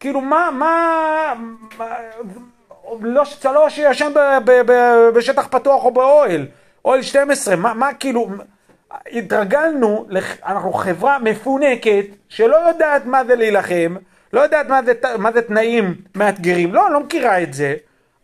כאילו, 0.00 0.20
מה, 0.20 0.50
מה, 0.52 1.32
מה 1.78 1.86
לא, 3.00 3.22
אתה 3.40 3.52
לא 3.52 3.70
שישן 3.70 4.12
בשטח 5.14 5.46
פתוח 5.50 5.84
או 5.84 5.90
באוהל, 5.90 6.46
אוהל 6.84 7.02
12, 7.02 7.56
מה, 7.56 7.74
מה 7.74 7.94
כאילו, 7.94 8.28
התרגלנו, 9.12 10.06
אנחנו 10.46 10.72
חברה 10.72 11.18
מפונקת 11.18 12.04
שלא 12.28 12.56
יודעת 12.68 13.06
מה 13.06 13.24
זה 13.24 13.34
להילחם, 13.34 13.96
לא 14.32 14.40
יודעת 14.40 14.68
מה 14.68 14.80
זה, 14.82 14.92
מה 15.18 15.32
זה 15.32 15.42
תנאים 15.42 15.94
מאתגרים, 16.14 16.74
לא, 16.74 16.90
לא 16.90 17.00
מכירה 17.00 17.42
את 17.42 17.54
זה, 17.54 17.76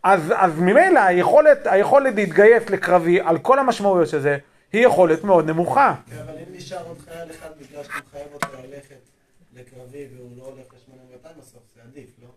אז, 0.03 0.33
אז 0.35 0.59
ממילא 0.59 0.99
היכולת, 0.99 1.67
היכולת 1.67 2.15
להתגייס 2.15 2.69
לקרבי 2.69 3.21
על 3.21 3.37
כל 3.37 3.59
המשמעויות 3.59 4.07
של 4.07 4.19
זה, 4.19 4.37
היא 4.73 4.85
יכולת 4.85 5.23
מאוד 5.23 5.49
נמוכה. 5.49 5.95
כן, 6.09 6.15
אבל 6.25 6.33
אם 6.33 6.55
נשאר 6.55 6.87
עוד 6.87 6.97
חייל 6.99 7.31
אחד 7.31 7.49
בגלל 7.59 7.83
שאתה 7.83 7.93
מחייב 8.09 8.27
אותו 8.33 8.47
ללכת 8.63 9.09
לקרבי 9.55 10.07
והוא 10.15 10.29
לא 10.37 10.43
הולך 10.43 10.65
ל-8200 10.73 11.39
בסוף, 11.39 11.61
זה 11.75 11.81
עדיף, 11.91 12.09
לא? 12.21 12.27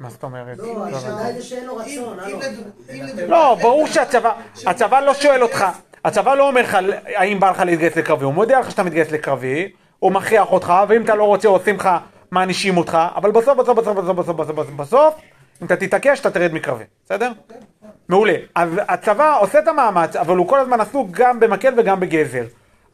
מה 0.00 0.10
זאת 0.10 0.22
אומרת? 0.22 0.58
לא, 0.58 0.86
השאלה 0.86 1.26
היא 1.26 1.40
שאין 1.40 1.66
לו 1.66 1.76
רצון, 1.76 2.18
לא, 3.28 3.56
ברור 3.62 3.86
שהצבא, 3.86 4.32
הצבא 4.66 5.00
לא 5.00 5.14
שואל 5.14 5.42
אותך, 5.42 5.64
הצבא 6.04 6.34
לא 6.34 6.48
אומר 6.48 6.62
לך 6.62 6.78
האם 7.04 7.40
בא 7.40 7.50
לך 7.50 7.60
להתגייס 7.60 7.96
לקרבי, 7.96 8.24
הוא 8.24 8.34
מודיע 8.34 8.60
לך 8.60 8.70
שאתה 8.70 8.82
מתגייס 8.82 9.10
לקרבי, 9.10 9.72
הוא 9.98 10.12
מכריח 10.12 10.52
אותך, 10.52 10.72
ואם 10.88 11.04
אתה 11.04 11.14
לא 11.14 11.24
רוצה 11.24 11.48
עושים 11.48 11.76
לך, 11.76 11.88
מענישים 12.30 12.76
אותך, 12.76 12.98
אבל 13.16 13.30
בסוף, 13.30 13.58
בסוף, 13.58 13.78
בסוף, 13.78 13.96
בסוף, 13.96 14.16
בסוף, 14.16 14.36
בסוף, 14.36 14.56
בסוף, 14.56 14.74
בסוף, 14.76 15.14
אם 15.62 15.66
אתה 15.66 15.76
תתעקש, 15.76 16.20
אתה 16.20 16.30
תרד 16.30 16.52
מקרבי, 16.52 16.84
בסדר? 17.04 17.32
מעולה. 18.08 18.34
אז 18.54 18.68
הצבא 18.88 19.38
עושה 19.40 19.58
את 19.58 19.68
המאמץ, 19.68 20.16
אבל 20.16 20.36
הוא 20.36 20.48
כל 20.48 20.58
הזמן 20.60 20.80
עסוק 20.80 21.08
גם 21.10 21.40
במקל 21.40 21.74
וגם 21.76 22.00
בגזר. 22.00 22.44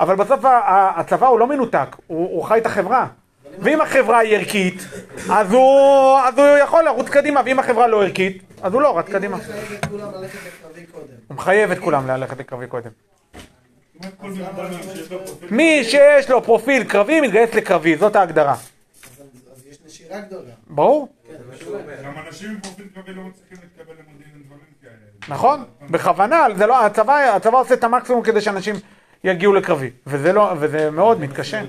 אבל 0.00 0.16
בסוף 0.16 0.40
הצבא 0.96 1.26
הוא 1.26 1.38
לא 1.38 1.46
מנותק, 1.46 1.96
הוא 2.06 2.44
חי 2.44 2.58
את 2.58 2.66
החברה. 2.66 3.06
ואם 3.58 3.80
החברה 3.80 4.18
היא 4.18 4.36
ערכית, 4.36 4.86
אז 5.30 5.52
הוא, 5.52 6.18
אז 6.18 6.38
הוא 6.38 6.58
יכול 6.58 6.84
לרוץ 6.84 7.08
קדימה, 7.08 7.40
ואם 7.44 7.58
החברה 7.58 7.86
לא 7.86 8.02
ערכית, 8.02 8.42
אז 8.62 8.74
הוא 8.74 8.82
לא 8.82 8.98
רץ 8.98 9.06
קדימה. 9.06 9.38
הוא 11.28 11.36
מחייב 11.36 11.70
את 11.70 11.78
כולם 11.78 12.06
ללכת 12.06 12.38
לקרבי 12.38 12.66
קודם. 12.66 12.90
מי 15.50 15.84
שיש 15.84 16.30
לו 16.30 16.42
פרופיל 16.42 16.84
קרבי, 16.84 17.20
מתגייס 17.20 17.54
לקרבי, 17.54 17.96
זאת 17.96 18.16
ההגדרה. 18.16 18.52
אז 18.52 18.58
אז 19.56 19.66
יש 19.70 19.78
נשירה 19.86 20.20
גדולה. 20.20 20.50
ברור? 20.66 21.08
גם 22.04 22.12
אנשים 22.26 22.50
עם 22.50 22.60
פרופיל 22.60 22.86
קרבי 22.94 23.12
לא 23.12 23.22
מצליחים 23.22 23.58
להתקבל 23.62 23.94
למודיעין 23.94 24.32
ודברים 24.40 24.60
כאלה. 24.82 25.34
נכון? 25.34 25.64
בכוונה, 25.90 26.46
זה 26.56 26.66
לא, 26.66 26.86
הצבא, 26.86 27.18
הצבא 27.36 27.58
עושה 27.58 27.74
את 27.74 27.84
המקסימום 27.84 28.22
כדי 28.22 28.40
שאנשים 28.40 28.74
יגיעו 29.24 29.54
לקרבי, 29.54 29.90
וזה, 30.06 30.32
לא, 30.32 30.52
וזה 30.58 30.90
מאוד 30.90 31.20
מתקשה, 31.20 31.62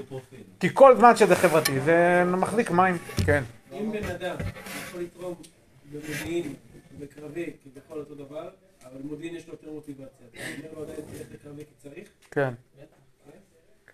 כי 0.60 0.70
כל 0.74 0.96
זמן 0.98 1.16
שזה 1.16 1.36
חברתי 1.36 1.80
זה 1.80 2.24
מחזיק 2.28 2.72
מים, 2.72 2.98
כן. 3.26 3.44
אם 3.72 3.92
בן 3.92 4.10
אדם 4.10 4.36
יכול 4.88 5.02
לתרום 5.02 5.36
במודיעין 5.92 6.54
ובקרבי 6.98 7.54
כביכול 7.64 8.00
אותו 8.00 8.16
דבר, 8.16 8.50
אבל 8.86 9.02
במודיעין 9.04 9.36
יש 9.36 9.48
לו 9.48 9.54
יותר 9.54 9.72
מוטיבציה, 9.72 10.06
אתה 10.32 10.40
אומר 10.58 10.70
לו 10.76 10.84
עדיין 10.84 11.00
תלך 11.12 11.28
לקרבי 11.34 11.64
כי 11.64 11.90
צריך? 11.90 12.08
כן. 12.32 12.54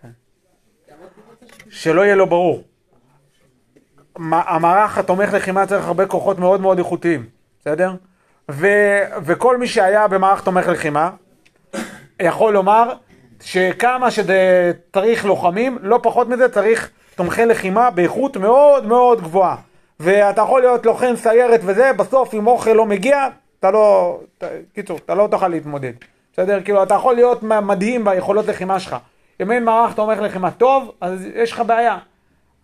כן. 0.00 0.10
שלא 1.70 2.00
יהיה 2.00 2.14
לו 2.14 2.26
ברור. 2.26 2.64
המערך 4.30 4.98
התומך 4.98 5.32
לחימה 5.32 5.66
צריך 5.66 5.84
הרבה 5.86 6.06
כוחות 6.06 6.38
מאוד 6.38 6.60
מאוד 6.60 6.78
איכותיים, 6.78 7.26
בסדר? 7.60 7.94
ו, 8.50 8.66
וכל 9.24 9.56
מי 9.58 9.66
שהיה 9.66 10.08
במערך 10.08 10.44
תומך 10.44 10.66
לחימה 10.66 11.10
יכול 12.20 12.52
לומר 12.52 12.92
שכמה 13.44 14.08
שצריך 14.10 15.24
לוחמים, 15.24 15.78
לא 15.82 15.98
פחות 16.02 16.28
מזה 16.28 16.48
צריך 16.48 16.90
תומכי 17.16 17.46
לחימה 17.46 17.90
באיכות 17.90 18.36
מאוד 18.36 18.86
מאוד 18.86 19.20
גבוהה. 19.20 19.56
ואתה 20.00 20.40
יכול 20.42 20.60
להיות 20.60 20.86
לוחם 20.86 21.12
סיירת 21.16 21.60
וזה, 21.64 21.92
בסוף 21.92 22.34
אם 22.34 22.46
אוכל 22.46 22.70
לא 22.72 22.86
מגיע, 22.86 23.28
אתה 23.60 23.70
לא... 23.70 24.18
ת- 24.38 24.44
קיצור, 24.74 24.98
אתה 25.04 25.14
לא 25.14 25.28
תוכל 25.30 25.48
להתמודד. 25.48 25.92
בסדר? 26.32 26.60
כאילו, 26.64 26.82
אתה 26.82 26.94
יכול 26.94 27.14
להיות 27.14 27.42
מדהים 27.42 28.04
ביכולות 28.04 28.46
לחימה 28.46 28.80
שלך. 28.80 28.96
אם 29.42 29.50
אין 29.50 29.64
מערך 29.64 29.94
תומך 29.94 30.18
לחימה 30.18 30.50
טוב, 30.50 30.92
אז 31.00 31.26
יש 31.34 31.52
לך 31.52 31.62
בעיה. 31.66 31.98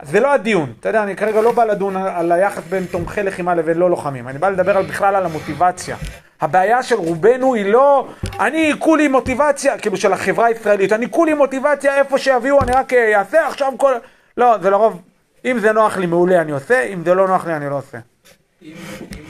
זה 0.03 0.21
לא 0.21 0.33
הדיון, 0.33 0.73
אתה 0.81 0.89
יודע, 0.89 1.03
אני 1.03 1.17
כרגע 1.17 1.41
לא 1.41 1.53
בא 1.53 1.65
לדון 1.65 1.97
על 1.97 2.33
היחס 2.33 2.63
בין 2.69 2.85
תומכי 2.91 3.23
לחימה 3.23 3.55
לבין 3.55 3.77
לא 3.77 3.91
לוחמים, 3.91 4.29
אני 4.29 4.39
בא 4.39 4.49
לדבר 4.49 4.77
על, 4.77 4.85
בכלל 4.85 5.17
על 5.17 5.25
המוטיבציה. 5.27 5.97
הבעיה 6.41 6.83
של 6.83 6.95
רובנו 6.95 7.55
היא 7.55 7.67
לא, 7.67 8.09
אני 8.41 8.73
כולי 8.79 9.09
מוטיבציה, 9.09 9.79
כאילו 9.79 9.97
של 9.97 10.13
החברה 10.13 10.47
הישראלית, 10.47 10.93
אני 10.93 11.11
כולי 11.11 11.35
מוטיבציה 11.35 11.99
איפה 11.99 12.19
שיביאו, 12.19 12.63
אני 12.63 12.73
רק 12.73 12.93
אה, 12.93 13.19
אעשה 13.19 13.49
עכשיו 13.49 13.73
כל... 13.77 13.93
לא, 14.37 14.59
זה 14.59 14.71
לרוב, 14.71 15.03
אם 15.45 15.59
זה 15.59 15.73
נוח 15.73 15.97
לי 15.97 16.07
מעולה 16.07 16.41
אני 16.41 16.53
עושה, 16.53 16.83
אם 16.83 17.05
זה 17.05 17.15
לא 17.15 17.29
נוח 17.29 17.47
לי 17.47 17.57
אני 17.57 17.71
לא 17.71 17.79
עושה. 17.79 17.99
אם, 18.63 18.73
אם, 19.19 19.25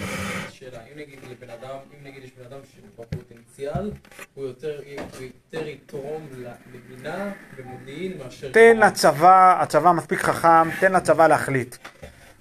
שאלה, 0.51 0.79
אם 0.79 0.99
נגיד 1.01 1.19
לבן 1.31 1.51
אדם, 1.51 1.77
אם 1.93 2.09
נגיד 2.09 2.25
יש 2.25 2.31
בן 2.39 2.45
אדם 2.45 2.61
שבפוטנציאל, 2.75 3.91
הוא 4.35 4.47
יותר, 4.47 4.81
הוא 5.19 5.27
יותר 5.53 5.69
יתרום 5.69 6.27
למדינה 6.33 7.31
במודיעין 7.59 8.13
מאשר... 8.25 8.51
תן 8.53 8.77
לצבא, 8.77 9.63
הצבא 9.63 9.93
מספיק 9.93 10.19
חכם, 10.19 10.71
תן 10.81 10.93
לצבא 10.93 11.27
להחליט. 11.27 11.77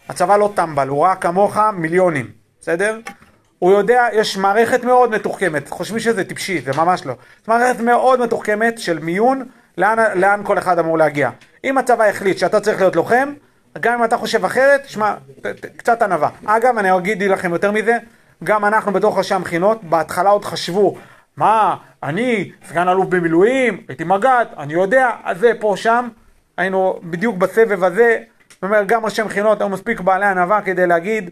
הצבא 0.10 0.38
לא 0.38 0.52
טמבל, 0.56 0.88
הוא 0.88 1.06
ראה 1.06 1.16
כמוך 1.16 1.58
מיליונים, 1.74 2.32
בסדר? 2.62 3.00
הוא 3.60 3.72
יודע, 3.72 4.08
יש 4.14 4.38
מערכת 4.38 4.84
מאוד 4.84 5.12
מתוחכמת, 5.12 5.70
חושבים 5.70 6.00
שזה 6.00 6.24
טיפשי, 6.24 6.62
זה 6.62 6.72
ממש 6.78 7.06
לא. 7.06 7.14
זו 7.46 7.54
מערכת 7.54 7.80
מאוד 7.80 8.20
מתוחכמת 8.22 8.80
של 8.80 9.00
מיון, 9.00 9.44
לאן, 9.78 9.98
לאן 10.16 10.42
כל 10.44 10.58
אחד 10.58 10.80
אמור 10.80 10.98
להגיע. 10.98 11.30
אם 11.64 11.78
הצבא 11.78 12.04
החליט 12.04 12.38
שאתה 12.38 12.60
צריך 12.60 12.80
להיות 12.82 12.96
לוחם, 12.96 13.34
גם 13.80 13.94
אם 13.94 14.04
אתה 14.04 14.18
חושב 14.18 14.46
אחרת, 14.46 14.88
ת- 15.42 15.66
קצת 15.78 16.02
ענווה. 16.02 16.30
אגב, 16.46 16.78
אני 16.78 16.98
אגיד 16.98 17.24
לכם 17.24 17.54
יותר 17.54 17.72
מזה, 17.72 17.98
גם 18.44 18.66
אנחנו 18.66 18.92
בתוך 18.94 19.18
ראשי 19.18 19.34
המכינות, 19.34 19.84
בהתחלה 19.84 20.30
עוד 20.30 20.46
חשבו, 20.46 20.98
מה, 21.38 21.76
אני 22.04 22.52
סגן 22.70 22.88
אלוף 22.88 23.08
במילואים, 23.08 23.82
הייתי 23.88 24.04
מג"ד, 24.04 24.46
אני 24.58 24.74
יודע, 24.74 25.10
אז 25.24 25.40
זה 25.40 25.52
פה, 25.60 25.74
שם, 25.78 26.08
היינו 26.58 27.00
בדיוק 27.04 27.38
בסבב 27.38 27.84
הזה, 27.84 28.18
זאת 28.50 28.64
אומרת, 28.64 28.88
גם 28.88 29.06
ראשי 29.06 29.24
מכינות 29.24 29.62
היו 29.62 29.70
מספיק 29.70 30.00
בעלי 30.00 30.26
ענווה 30.26 30.62
כדי 30.62 30.88
להגיד, 30.88 31.30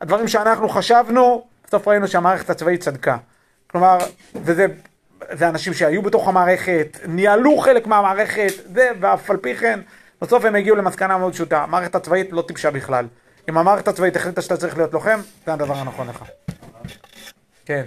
הדברים 0.00 0.28
שאנחנו 0.28 0.68
חשבנו, 0.68 1.44
בסוף 1.68 1.88
ראינו 1.88 2.08
שהמערכת 2.08 2.50
הצבאית 2.50 2.80
צדקה. 2.80 3.16
כלומר, 3.66 3.98
וזה 4.34 4.66
זה 5.32 5.48
אנשים 5.48 5.74
שהיו 5.74 6.02
בתוך 6.02 6.28
המערכת, 6.28 6.98
ניהלו 7.08 7.58
חלק 7.58 7.86
מהמערכת, 7.86 8.52
זה, 8.74 8.90
ואף 9.00 9.30
על 9.30 9.36
פי 9.36 9.56
כן, 9.56 9.80
בסוף 10.22 10.44
הם 10.44 10.54
הגיעו 10.54 10.76
למסקנה 10.76 11.18
מאוד 11.18 11.32
פשוטה, 11.32 11.62
המערכת 11.62 11.94
הצבאית 11.94 12.32
לא 12.32 12.42
טיפשה 12.42 12.70
בכלל. 12.70 13.06
אם 13.48 13.58
המערכת 13.58 13.88
הצבאית 13.88 14.16
החליטה 14.16 14.42
שאתה 14.42 14.56
צריך 14.56 14.76
להיות 14.76 14.92
לוחם, 14.92 15.20
זה 15.46 15.52
הדבר 15.52 15.74
הנכון 15.74 16.08
לך. 16.08 16.24
כן. 17.64 17.84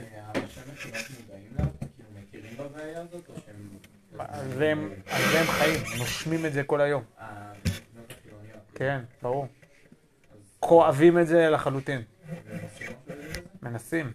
על 4.18 4.52
זה 4.58 4.70
הם 4.70 4.90
זה 5.32 5.40
הם 5.40 5.48
חיים, 5.48 5.80
נושמים 5.98 6.46
את 6.46 6.54
זה 6.54 6.64
כל 6.64 6.82
היום. 6.82 7.04
כן, 8.76 9.00
ברור. 9.22 9.48
כואבים 10.60 11.20
את 11.20 11.28
זה 11.28 11.50
לחלוטין. 11.50 12.02
מנסים. 13.64 14.12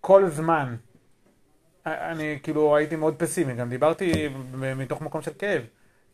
כל 0.00 0.28
זמן. 0.30 0.76
אני 1.86 2.38
כאילו 2.42 2.76
הייתי 2.76 2.96
מאוד 2.96 3.14
פסימי, 3.18 3.54
גם 3.54 3.68
דיברתי 3.68 4.28
מתוך 4.76 5.02
מקום 5.02 5.22
של 5.22 5.30
כאב. 5.38 5.62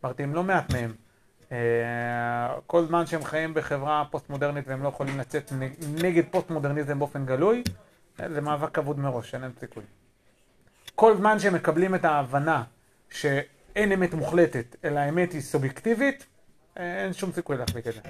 דיברתי 0.00 0.22
עם 0.22 0.34
לא 0.34 0.42
מעט 0.42 0.72
מהם. 0.72 0.92
אה, 1.52 1.58
כל 2.66 2.84
זמן 2.86 3.06
שהם 3.06 3.24
חיים 3.24 3.54
בחברה 3.54 4.04
פוסט-מודרנית 4.10 4.68
והם 4.68 4.82
לא 4.82 4.88
יכולים 4.88 5.18
לצאת 5.18 5.52
נג- 5.52 6.04
נגד 6.04 6.22
פוסט-מודרניזם 6.30 6.98
באופן 6.98 7.26
גלוי, 7.26 7.62
אה, 8.20 8.28
זה 8.28 8.40
מאבק 8.40 8.74
כבוד 8.74 8.98
מראש, 8.98 9.34
אין 9.34 9.42
להם 9.42 9.52
סיכוי. 9.60 9.82
כל 10.94 11.16
זמן 11.16 11.38
שהם 11.38 11.54
מקבלים 11.54 11.94
את 11.94 12.04
ההבנה 12.04 12.62
שאין 13.10 13.92
אמת 13.92 14.14
מוחלטת, 14.14 14.76
אלא 14.84 14.98
האמת 15.00 15.32
היא 15.32 15.40
סובייקטיבית, 15.40 16.26
אה, 16.78 17.04
אין 17.04 17.12
שום 17.12 17.32
סיכוי 17.32 17.56
להחזיק 17.56 17.86
את 17.86 17.94
זה. 17.94 18.00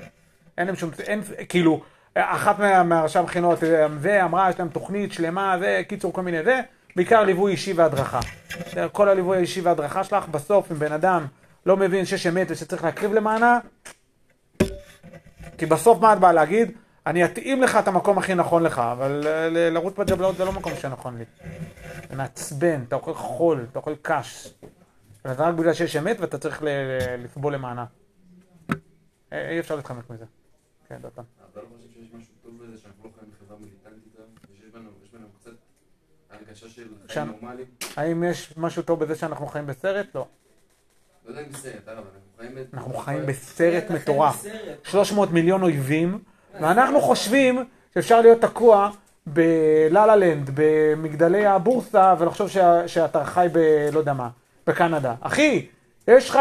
אין 0.59 0.67
להם 0.67 0.77
שום, 0.77 0.91
אין, 0.99 1.21
כאילו, 1.49 1.85
אחת 2.15 2.59
מה- 2.59 2.83
מהראשי 2.83 3.19
המכינות, 3.19 3.65
אה, 3.65 3.87
זה 4.01 4.25
אמרה, 4.25 4.51
יש 4.51 4.59
להם 4.59 4.69
תוכנית 4.69 5.13
שלמה, 5.13 5.57
זה, 5.59 5.83
קיצור, 5.89 6.13
כל 6.13 6.23
מיני 6.23 6.43
זה, 6.45 6.61
בעיקר 6.97 7.23
ליווי 7.25 7.53
אישי 7.53 7.73
והדרכה. 7.73 8.21
זה, 8.75 8.87
כל 8.93 9.09
הליווי 9.09 9.37
האישי 9.37 9.61
וההדרכה 9.61 10.05
שלך, 10.05 10.29
בסוף, 10.29 10.73
אם 10.73 10.77
בן 10.77 10.93
אדם 10.93 11.27
לא 11.67 11.77
מבין 11.77 12.05
שיש 12.05 12.27
אמת 12.27 12.47
ושצריך 12.51 12.85
להקריב 12.85 13.13
למענה, 13.13 13.59
כי 15.59 15.67
בסוף 15.67 16.01
מה 16.01 16.13
את 16.13 16.19
באה 16.19 16.33
להגיד? 16.33 16.71
אני 17.07 17.25
אתאים 17.25 17.63
לך 17.63 17.77
את 17.77 17.89
המקום 17.89 18.19
הכי 18.19 18.35
נכון 18.35 18.63
לך, 18.63 18.79
אבל 18.79 19.23
אה, 19.27 19.49
לרוץ 19.71 19.95
בג'בלאות 19.99 20.37
זה 20.37 20.45
לא 20.45 20.53
מקום 20.53 20.73
שנכון 20.77 21.19
לי. 21.19 21.25
זה 22.11 22.17
מעצבן, 22.17 22.83
אתה 22.89 22.97
אוכל 22.97 23.15
חול, 23.15 23.67
אתה 23.71 23.79
אוכל 23.79 23.95
קש. 24.03 24.55
וזה 25.25 25.43
רק 25.43 25.55
בגלל 25.55 25.73
שיש 25.73 25.97
אמת 25.97 26.21
ואתה 26.21 26.39
צריך 26.39 26.63
לסבול 27.19 27.55
למענה. 27.55 27.85
אה, 29.33 29.49
אי 29.51 29.61
אפשר 29.61 29.77
להתחמק 29.77 30.11
מזה. 30.11 30.25
כן, 30.89 30.97
דותן. 31.03 31.23
אתה 31.53 31.61
לא 31.61 31.67
חושב 31.77 31.89
שיש 31.95 32.09
משהו 32.15 32.33
טוב 32.43 32.53
בזה 32.63 32.79
שאנחנו 32.83 33.05
לא 33.05 33.11
חיים 33.19 33.31
בחברה 33.33 33.57
מיליטנטית 33.61 34.13
גם? 34.19 34.25
ושיש 34.55 34.71
בנו 34.75 34.91
יש 35.05 35.11
בנו 35.13 35.27
קצת 35.41 35.51
הרגשה 36.49 36.69
של 36.69 36.83
שם. 37.09 37.15
חיים 37.15 37.27
נורמליים? 37.41 37.67
האם 37.97 38.25
יש 38.25 38.55
משהו 38.57 38.83
טוב 38.83 39.01
בזה 39.05 39.15
שאנחנו 39.15 39.47
חיים 39.47 39.67
בסרט? 39.67 40.07
לא. 40.15 40.27
לא 41.27 41.31
יודע 41.31 41.41
אם 41.41 41.53
בסרט, 41.53 41.89
אבל 41.89 41.97
אנחנו 41.97 42.11
חיים... 42.39 42.55
ב- 42.55 42.75
אנחנו 42.75 42.95
חיים 42.95 43.27
בסרט 43.27 43.85
חי 43.89 43.95
מטורף. 43.95 44.41
בסרט. 44.41 44.85
300 44.85 45.31
מיליון 45.31 45.63
אויבים, 45.63 46.19
ואנחנו 46.61 47.01
חושבים 47.01 47.65
שאפשר 47.95 48.21
להיות 48.21 48.41
תקוע 48.41 48.91
בלה 49.27 50.07
לה 50.07 50.17
לנד, 50.17 50.51
במגדלי 50.55 51.47
הבורסה, 51.47 52.15
ולחשוב 52.19 52.49
שאתה 52.87 53.25
חי 53.25 53.47
ב... 53.53 53.59
לא 53.93 53.99
יודע 53.99 54.13
מה, 54.13 54.29
בקנדה. 54.67 55.15
אחי, 55.21 55.67
יש 56.09 56.31
לך 56.31 56.39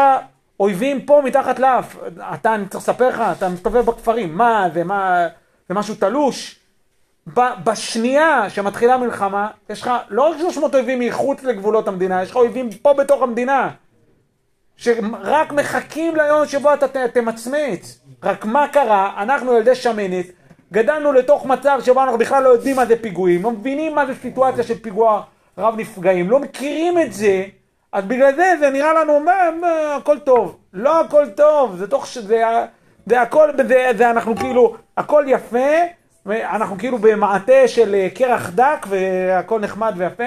אויבים 0.60 1.06
פה 1.06 1.22
מתחת 1.24 1.58
לאף. 1.58 1.96
אתה, 2.34 2.54
אני 2.54 2.68
צריך 2.68 2.84
לספר 2.84 3.08
לך, 3.08 3.22
אתה 3.36 3.48
מסתובב 3.48 3.86
בכפרים. 3.86 4.36
מה, 4.36 4.68
זה 4.74 4.84
מה... 4.84 5.28
זה 5.68 5.74
משהו 5.74 5.94
תלוש? 5.94 6.58
בשנייה 7.64 8.50
שמתחילה 8.50 8.96
מלחמה, 8.96 9.48
יש 9.70 9.82
לך 9.82 9.90
לא 10.08 10.22
רק 10.30 10.38
300 10.38 10.74
אויבים 10.74 11.00
מחוץ 11.00 11.42
לגבולות 11.42 11.88
המדינה, 11.88 12.22
יש 12.22 12.30
לך 12.30 12.36
אויבים 12.36 12.70
פה 12.82 12.94
בתוך 12.94 13.22
המדינה. 13.22 13.70
שרק 14.76 15.52
מחכים 15.52 16.16
ליום 16.16 16.46
שבו 16.46 16.74
אתה 16.74 17.08
תמצמץ. 17.08 18.00
רק 18.22 18.44
מה 18.44 18.68
קרה? 18.68 19.22
אנחנו 19.22 19.56
ילדי 19.56 19.74
שמנת, 19.74 20.26
גדלנו 20.72 21.12
לתוך 21.12 21.46
מצב 21.46 21.78
שבו 21.84 22.02
אנחנו 22.02 22.18
בכלל 22.18 22.42
לא 22.42 22.48
יודעים 22.48 22.76
מה 22.76 22.86
זה 22.86 23.02
פיגועים, 23.02 23.42
לא 23.42 23.50
מבינים 23.50 23.94
מה 23.94 24.06
זה 24.06 24.14
סיטואציה 24.14 24.64
של 24.64 24.78
פיגוע 24.78 25.22
רב 25.58 25.74
נפגעים, 25.76 26.30
לא 26.30 26.38
מכירים 26.38 26.98
את 26.98 27.12
זה, 27.12 27.44
אז 27.92 28.04
בגלל 28.04 28.34
זה 28.34 28.54
זה 28.60 28.70
נראה 28.70 28.94
לנו, 28.94 29.20
מה, 29.20 29.32
מה, 29.60 29.96
הכל 29.96 30.18
טוב. 30.18 30.58
לא 30.72 31.00
הכל 31.00 31.26
טוב, 31.30 31.76
זה 31.76 31.86
תוך 31.86 32.06
שזה, 32.06 32.44
זה 33.06 33.20
הכל, 33.20 33.50
זה, 33.68 33.90
זה 33.96 34.10
אנחנו 34.10 34.36
כאילו, 34.36 34.76
הכל 34.96 35.24
יפה, 35.28 35.68
אנחנו 36.30 36.78
כאילו 36.78 36.98
במעטה 36.98 37.68
של 37.68 37.94
אה, 37.94 38.08
קרח 38.14 38.50
דק 38.50 38.86
והכל 38.88 39.60
נחמד 39.60 39.94
ויפה. 39.96 40.24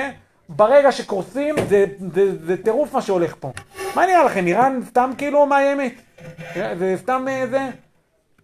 ברגע 0.50 0.92
שקורסים, 0.92 1.56
זה, 1.70 1.86
זה, 2.14 2.46
זה 2.46 2.64
טירוף 2.64 2.94
מה 2.94 3.02
שהולך 3.02 3.36
פה. 3.40 3.52
מה 3.96 4.06
נראה 4.06 4.24
לכם, 4.24 4.48
איראן 4.48 4.80
סתם 4.88 5.12
כאילו 5.18 5.46
מאיימת? 5.46 5.94
זה 6.56 6.96
סתם 6.98 7.26
אה, 7.30 7.48
זה? 7.50 7.68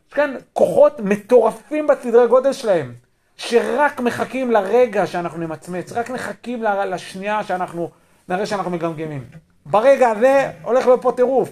יש 0.07 0.13
כאן 0.13 0.35
כוחות 0.53 0.99
מטורפים 0.99 1.87
בסדרי 1.87 2.27
גודל 2.27 2.53
שלהם, 2.53 2.93
שרק 3.37 3.99
מחכים 3.99 4.51
לרגע 4.51 5.07
שאנחנו 5.07 5.39
נמצמץ, 5.39 5.91
רק 5.91 6.09
מחכים 6.09 6.63
לשנייה 6.63 7.43
שאנחנו 7.43 7.89
נראה 8.29 8.45
שאנחנו 8.45 8.71
מגמגמים. 8.71 9.23
ברגע 9.65 10.09
הזה 10.09 10.51
הולך 10.63 10.85
להיות 10.85 11.01
פה 11.01 11.11
טירוף. 11.15 11.49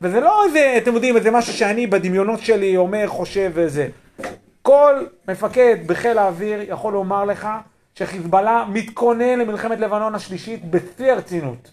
וזה 0.00 0.20
לא 0.20 0.44
איזה, 0.44 0.74
אתם 0.76 0.94
יודעים, 0.94 1.16
איזה 1.16 1.30
משהו 1.30 1.52
שאני 1.52 1.86
בדמיונות 1.86 2.40
שלי 2.40 2.76
אומר, 2.76 3.06
חושב 3.06 3.50
וזה. 3.54 3.88
כל 4.68 5.04
מפקד 5.28 5.76
בחיל 5.86 6.18
האוויר 6.18 6.60
יכול 6.62 6.92
לומר 6.92 7.24
לך 7.24 7.48
שחיזבאללה 7.94 8.64
מתכונן 8.68 9.38
למלחמת 9.38 9.80
לבנון 9.80 10.14
השלישית 10.14 10.70
בשיא 10.70 11.12
הרצינות. 11.12 11.70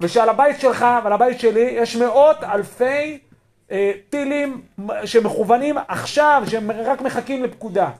ושעל 0.00 0.28
הבית 0.28 0.60
שלך 0.60 0.86
ועל 1.04 1.12
הבית 1.12 1.40
שלי 1.40 1.60
יש 1.60 1.96
מאות 1.96 2.44
אלפי 2.44 3.18
אה, 3.70 3.92
טילים 4.10 4.62
שמכוונים 5.04 5.78
עכשיו, 5.88 6.42
שהם 6.46 6.70
רק 6.70 7.00
מחכים 7.00 7.44
לפקודה. 7.44 7.90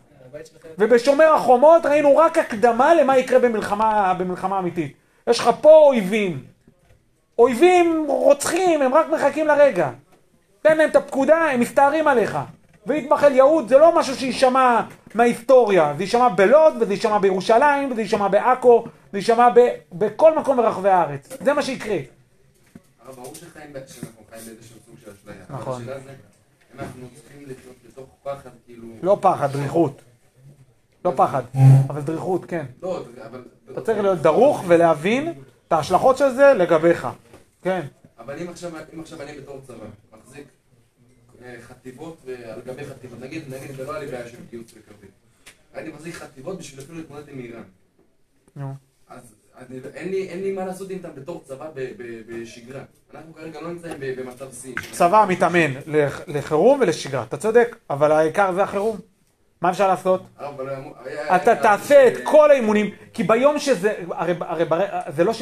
ובשומר 0.79 1.35
החומות 1.35 1.87
ראינו 1.87 2.17
רק 2.17 2.39
הקדמה 2.39 2.95
למה 2.95 3.19
יקרה 3.19 3.39
במלחמה, 3.39 4.15
במלחמה 4.19 4.59
אמיתית. 4.59 4.93
יש 5.27 5.39
לך 5.39 5.51
פה 5.61 5.77
אויבים. 5.77 6.45
אויבים 7.39 8.05
רוצחים, 8.09 8.83
הם 8.83 8.95
רק 8.95 9.07
מחכים 9.09 9.47
לרגע. 9.47 9.91
תן 10.63 10.77
להם 10.77 10.91
את 10.91 10.97
הפקודה, 10.97 11.37
הם 11.37 11.61
מסתערים 11.61 12.09
עליך. 12.09 12.39
ויטבח 12.89 13.25
אל 13.25 13.33
יהוד 13.33 13.69
זה 13.69 13.79
לא 13.79 13.99
משהו 13.99 14.15
שיישמע 14.15 14.81
מההיסטוריה, 15.15 15.95
זה 15.97 16.03
יישמע 16.03 16.29
בלוד, 16.29 16.75
וזה 16.81 16.93
יישמע 16.93 17.19
בירושלים, 17.19 17.93
וזה 17.93 18.01
יישמע 18.01 18.29
בעכו, 18.29 18.85
זה 19.13 19.19
יישמע 19.19 19.49
ב- 19.55 19.75
בכל 19.93 20.39
מקום 20.39 20.57
ברחבי 20.57 20.89
הארץ. 20.89 21.29
זה 21.41 21.53
מה 21.53 21.63
שיקרה. 21.63 21.97
אבל 23.07 23.13
ברור 23.15 23.35
שחיים, 23.35 23.73
שאנחנו 23.87 24.23
חיים 24.31 24.45
באיזשהו 24.47 24.77
סוג 24.87 24.95
של 25.05 25.11
אשליה. 25.11 25.45
נכון. 25.51 25.83
השאלה 25.83 26.01
זה, 26.01 26.11
אם 26.75 26.81
אנחנו 26.81 27.07
צריכים 27.15 27.43
לחיות 27.43 27.77
בתוך 27.89 28.07
פחד, 28.23 28.51
כאילו... 28.67 28.87
לא 29.03 29.19
פחד, 29.21 29.53
דריכות. 29.53 30.03
לא 31.05 31.13
פחד, 31.17 31.43
אבל 31.89 32.01
דריכות, 32.01 32.45
כן. 32.45 32.67
לא, 32.83 33.05
אבל... 33.31 33.43
אתה 33.73 33.81
צריך 33.81 33.99
להיות 33.99 34.19
דרוך 34.19 34.65
ולהבין 34.67 35.35
את 35.69 35.73
ההשלכות 35.73 36.19
של 36.19 36.31
זה 36.31 36.55
לגביך. 36.55 37.09
כן. 37.63 37.81
אבל 38.19 38.39
אם 38.39 38.49
עכשיו, 38.51 38.71
אם 38.95 39.01
עכשיו 39.01 39.23
אני 39.23 39.41
בתור 39.41 39.61
צבא, 39.67 39.75
מחזיק 40.23 40.45
חטיבות 41.63 42.17
ועל 42.25 42.61
גבי 42.67 42.85
חטיבות, 42.85 43.21
נגיד, 43.21 43.43
נגיד, 43.55 43.77
זה 43.77 43.85
לא 43.85 43.93
היה 43.95 44.01
לי 44.05 44.11
בעיה 44.11 44.29
של 44.29 44.37
גיוס 44.51 44.67
בקרבי. 44.73 45.07
הייתי 45.75 45.91
מחזיק 45.93 46.15
חטיבות 46.15 46.59
בשביל 46.59 46.81
אפילו 46.85 46.99
להתמודד 46.99 47.29
עם 47.29 47.39
איראן. 47.39 47.63
נו. 48.57 48.75
אז 49.09 49.21
אני, 49.59 49.81
אין, 49.95 50.09
לי, 50.09 50.29
אין 50.29 50.43
לי 50.43 50.53
מה 50.53 50.65
לעשות 50.65 50.91
איתם 50.91 51.09
בתור 51.15 51.43
צבא 51.47 51.71
ב, 51.75 51.81
ב, 51.97 52.03
בשגרה. 52.33 52.83
אנחנו 53.15 53.35
כרגע 53.35 53.61
לא 53.61 53.69
נמצאים 53.73 53.95
במצב 54.17 54.53
שיא. 54.53 54.75
צבא 54.93 55.27
מתאמן 55.29 55.73
לח- 55.87 56.21
לחירום 56.27 56.81
ולשגרה, 56.81 57.23
אתה 57.23 57.37
צודק, 57.37 57.77
אבל 57.91 58.13
העיקר 58.13 58.53
זה 58.55 58.63
החירום. 58.63 58.97
מה 59.61 59.71
אפשר 59.71 59.89
לעשות? 59.89 60.23
היה- 61.05 61.37
אתה 61.37 61.57
תעשה 61.57 62.09
את 62.09 62.13
כל 62.25 62.51
האימונים, 62.51 62.91
כי 63.13 63.23
ביום 63.23 63.59
שזה, 63.59 63.95
הרי, 64.11 64.35
לא 65.25 65.33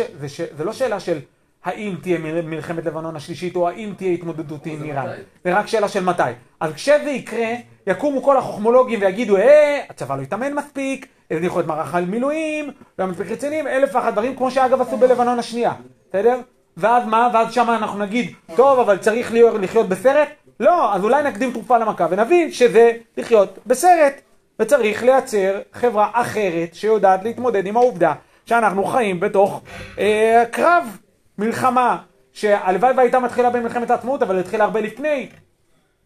זה 0.56 0.64
לא 0.64 0.72
שאלה 0.72 1.00
של 1.00 1.18
האם 1.66 1.94
תהיה 2.02 2.18
מל- 2.18 2.42
מלחמת 2.42 2.86
לבנון 2.86 3.16
השלישית 3.16 3.56
או 3.56 3.68
האם 3.68 3.92
תהיה 3.96 4.10
התמודדות 4.12 4.66
עם 4.66 4.82
איראן. 4.84 5.06
זה 5.44 5.58
רק 5.58 5.66
שאלה 5.66 5.88
של 5.88 6.04
מתי. 6.04 6.22
אז 6.60 6.72
כשזה 6.72 7.10
יקרה, 7.10 7.48
יקומו 7.86 8.22
כל 8.22 8.36
החוכמולוגים 8.36 9.00
ויגידו, 9.00 9.36
אה, 9.36 9.80
הצבא 9.90 10.16
לא 10.16 10.22
התאמן 10.22 10.54
מספיק, 10.54 11.06
הזניחו 11.30 11.60
את 11.60 11.66
מערך 11.66 11.94
המילואים, 11.94 12.64
לא 12.64 12.72
היה 13.04 13.06
מספיק 13.06 13.30
רציניים, 13.30 13.66
אלף 13.66 13.94
ואחת 13.94 14.12
דברים, 14.12 14.36
כמו 14.36 14.50
שאגב 14.50 14.80
עשו 14.80 14.96
בלבנון 14.96 15.38
השנייה, 15.38 15.72
בסדר? 16.10 16.40
ואז 16.76 17.06
מה? 17.06 17.28
ואז 17.34 17.52
שמה 17.54 17.76
אנחנו 17.76 17.98
נגיד, 17.98 18.30
טוב, 18.56 18.78
אבל 18.80 18.96
צריך 18.96 19.32
להיות, 19.32 19.54
לחיות 19.60 19.88
בסרט? 19.88 20.28
לא, 20.60 20.94
אז 20.94 21.04
אולי 21.04 21.22
נקדים 21.22 21.52
תרופה 21.52 21.78
למכה 21.78 22.06
ונבין 22.10 22.52
שזה 22.52 22.90
לחיות 23.16 23.58
בסרט. 23.66 24.20
וצריך 24.60 25.02
לייצר 25.02 25.60
חברה 25.72 26.10
אחרת 26.12 26.74
שיודעת 26.74 27.24
להתמודד 27.24 27.66
עם 27.66 27.76
העובדה 27.76 28.12
שאנחנו 28.46 28.84
חיים 28.84 29.20
בתוך 29.20 29.60
אה, 29.98 30.44
קרב, 30.50 30.98
מלחמה, 31.38 31.98
שהלוואי 32.32 32.92
והייתה 32.96 33.20
מתחילה 33.20 33.50
במלחמת 33.50 33.90
העצמאות, 33.90 34.22
אבל 34.22 34.38
התחילה 34.38 34.64
הרבה 34.64 34.80
לפני. 34.80 35.28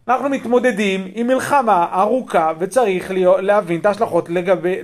אנחנו 0.09 0.29
מתמודדים 0.29 1.11
עם 1.15 1.27
מלחמה 1.27 1.89
ארוכה 1.93 2.53
וצריך 2.59 3.11
להיות, 3.11 3.41
להבין 3.41 3.81
את 3.81 3.87
ההשלכות 3.87 4.29
לגבי, 4.29 4.77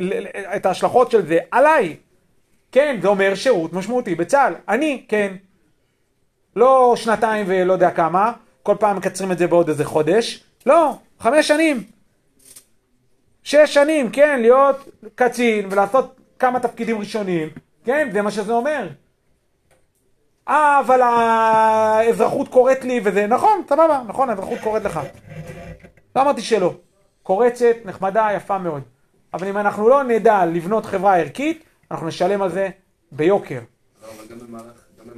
את 0.56 0.66
ההשלכות 0.66 1.10
של 1.10 1.26
זה 1.26 1.38
עליי. 1.50 1.96
כן, 2.72 2.98
זה 3.02 3.08
אומר 3.08 3.34
שירות 3.34 3.72
משמעותי 3.72 4.14
בצה"ל. 4.14 4.54
אני, 4.68 5.04
כן. 5.08 5.34
לא 6.56 6.94
שנתיים 6.96 7.46
ולא 7.48 7.72
יודע 7.72 7.90
כמה, 7.90 8.32
כל 8.62 8.74
פעם 8.80 8.96
מקצרים 8.96 9.32
את 9.32 9.38
זה 9.38 9.46
בעוד 9.46 9.68
איזה 9.68 9.84
חודש. 9.84 10.44
לא, 10.66 10.98
חמש 11.20 11.48
שנים. 11.48 11.82
שש 13.42 13.74
שנים, 13.74 14.10
כן, 14.10 14.38
להיות 14.40 14.88
קצין 15.14 15.68
ולעשות 15.70 16.16
כמה 16.38 16.60
תפקידים 16.60 16.98
ראשונים, 16.98 17.48
כן, 17.84 18.08
זה 18.12 18.22
מה 18.22 18.30
שזה 18.30 18.52
אומר. 18.52 18.88
אה, 20.48 20.80
אבל 20.86 21.00
האזרחות 21.02 22.48
קוראת 22.48 22.84
לי 22.84 23.00
וזה, 23.04 23.26
נכון, 23.26 23.62
סבבה, 23.68 24.02
נכון, 24.06 24.30
האזרחות 24.30 24.58
קוראת 24.62 24.84
לך. 24.84 25.00
לא 26.16 26.22
אמרתי 26.22 26.40
שלא. 26.42 26.74
קורצת, 27.22 27.74
נחמדה, 27.84 28.28
יפה 28.36 28.58
מאוד. 28.58 28.82
אבל 29.34 29.48
אם 29.48 29.58
אנחנו 29.58 29.88
לא 29.88 30.02
נדע 30.04 30.44
לבנות 30.46 30.86
חברה 30.86 31.16
ערכית, 31.16 31.64
אנחנו 31.90 32.06
נשלם 32.06 32.42
על 32.42 32.50
זה 32.50 32.68
ביוקר. 33.12 33.60
לא, 34.02 34.08
אבל 34.08 34.24
גם 34.30 34.38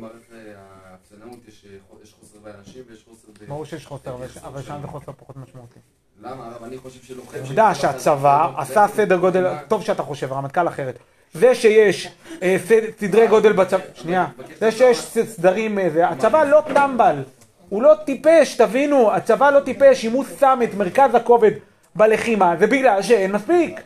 אה, 0.04 0.52
האפסנאות 0.92 1.38
יש, 1.48 1.64
אה, 1.70 1.76
חו- 1.88 1.96
יש 2.02 2.14
חוסר 2.20 2.38
באנשים 2.44 2.82
ויש 2.90 3.04
חוסר 3.08 3.28
ב... 3.40 3.48
ברור 3.48 3.64
שיש 3.64 3.86
חוסר, 3.86 4.14
אבל- 4.14 4.26
אבל 4.44 4.62
שם 4.62 4.78
זה 4.80 4.86
חוסר 4.86 5.12
פחות 5.16 5.36
משמעותי. 5.36 5.78
למה? 6.20 6.46
הרב, 6.46 6.64
אני 6.64 6.78
חושב 6.78 7.02
שלוחם... 7.02 7.38
עובדה 7.40 7.74
שהצבא 7.74 8.48
עשה 8.56 8.86
סדר 8.88 9.16
גודל, 9.16 9.54
טוב 9.68 9.82
שאתה 9.82 10.02
חושב, 10.02 10.32
הרמטכ"ל 10.32 10.68
אחרת. 10.68 10.98
זה 11.34 11.54
שיש 11.54 12.08
אה, 12.42 12.56
סדרי 13.00 13.26
גודל 13.26 13.52
בצבא, 13.52 13.80
שנייה, 13.94 14.26
זה 14.60 14.70
שיש 14.70 14.98
סדרים, 15.00 15.78
אה, 15.78 16.08
הצבא 16.08 16.44
לא 16.44 16.62
טמבל, 16.74 17.22
הוא 17.68 17.82
לא 17.82 17.94
טיפש, 18.04 18.54
תבינו, 18.54 19.12
הצבא 19.12 19.50
לא 19.50 19.60
טיפש, 19.60 20.04
אם 20.04 20.12
הוא 20.12 20.24
שם 20.40 20.58
את 20.64 20.74
מרכז 20.74 21.14
הכובד 21.14 21.50
בלחימה, 21.94 22.54
זה 22.58 22.66
בגלל 22.66 23.02
שאין 23.02 23.32
מספיק. 23.32 23.80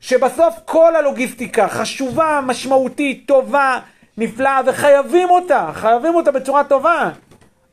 שבסוף 0.00 0.54
כל 0.64 0.96
הלוגיסטיקה 0.96 1.68
חשובה, 1.68 2.40
משמעותית, 2.46 3.24
טובה, 3.26 3.78
נפלאה, 4.18 4.60
וחייבים 4.66 5.30
אותה, 5.30 5.70
חייבים 5.74 6.14
אותה 6.14 6.32
בצורה 6.32 6.64
טובה. 6.64 7.10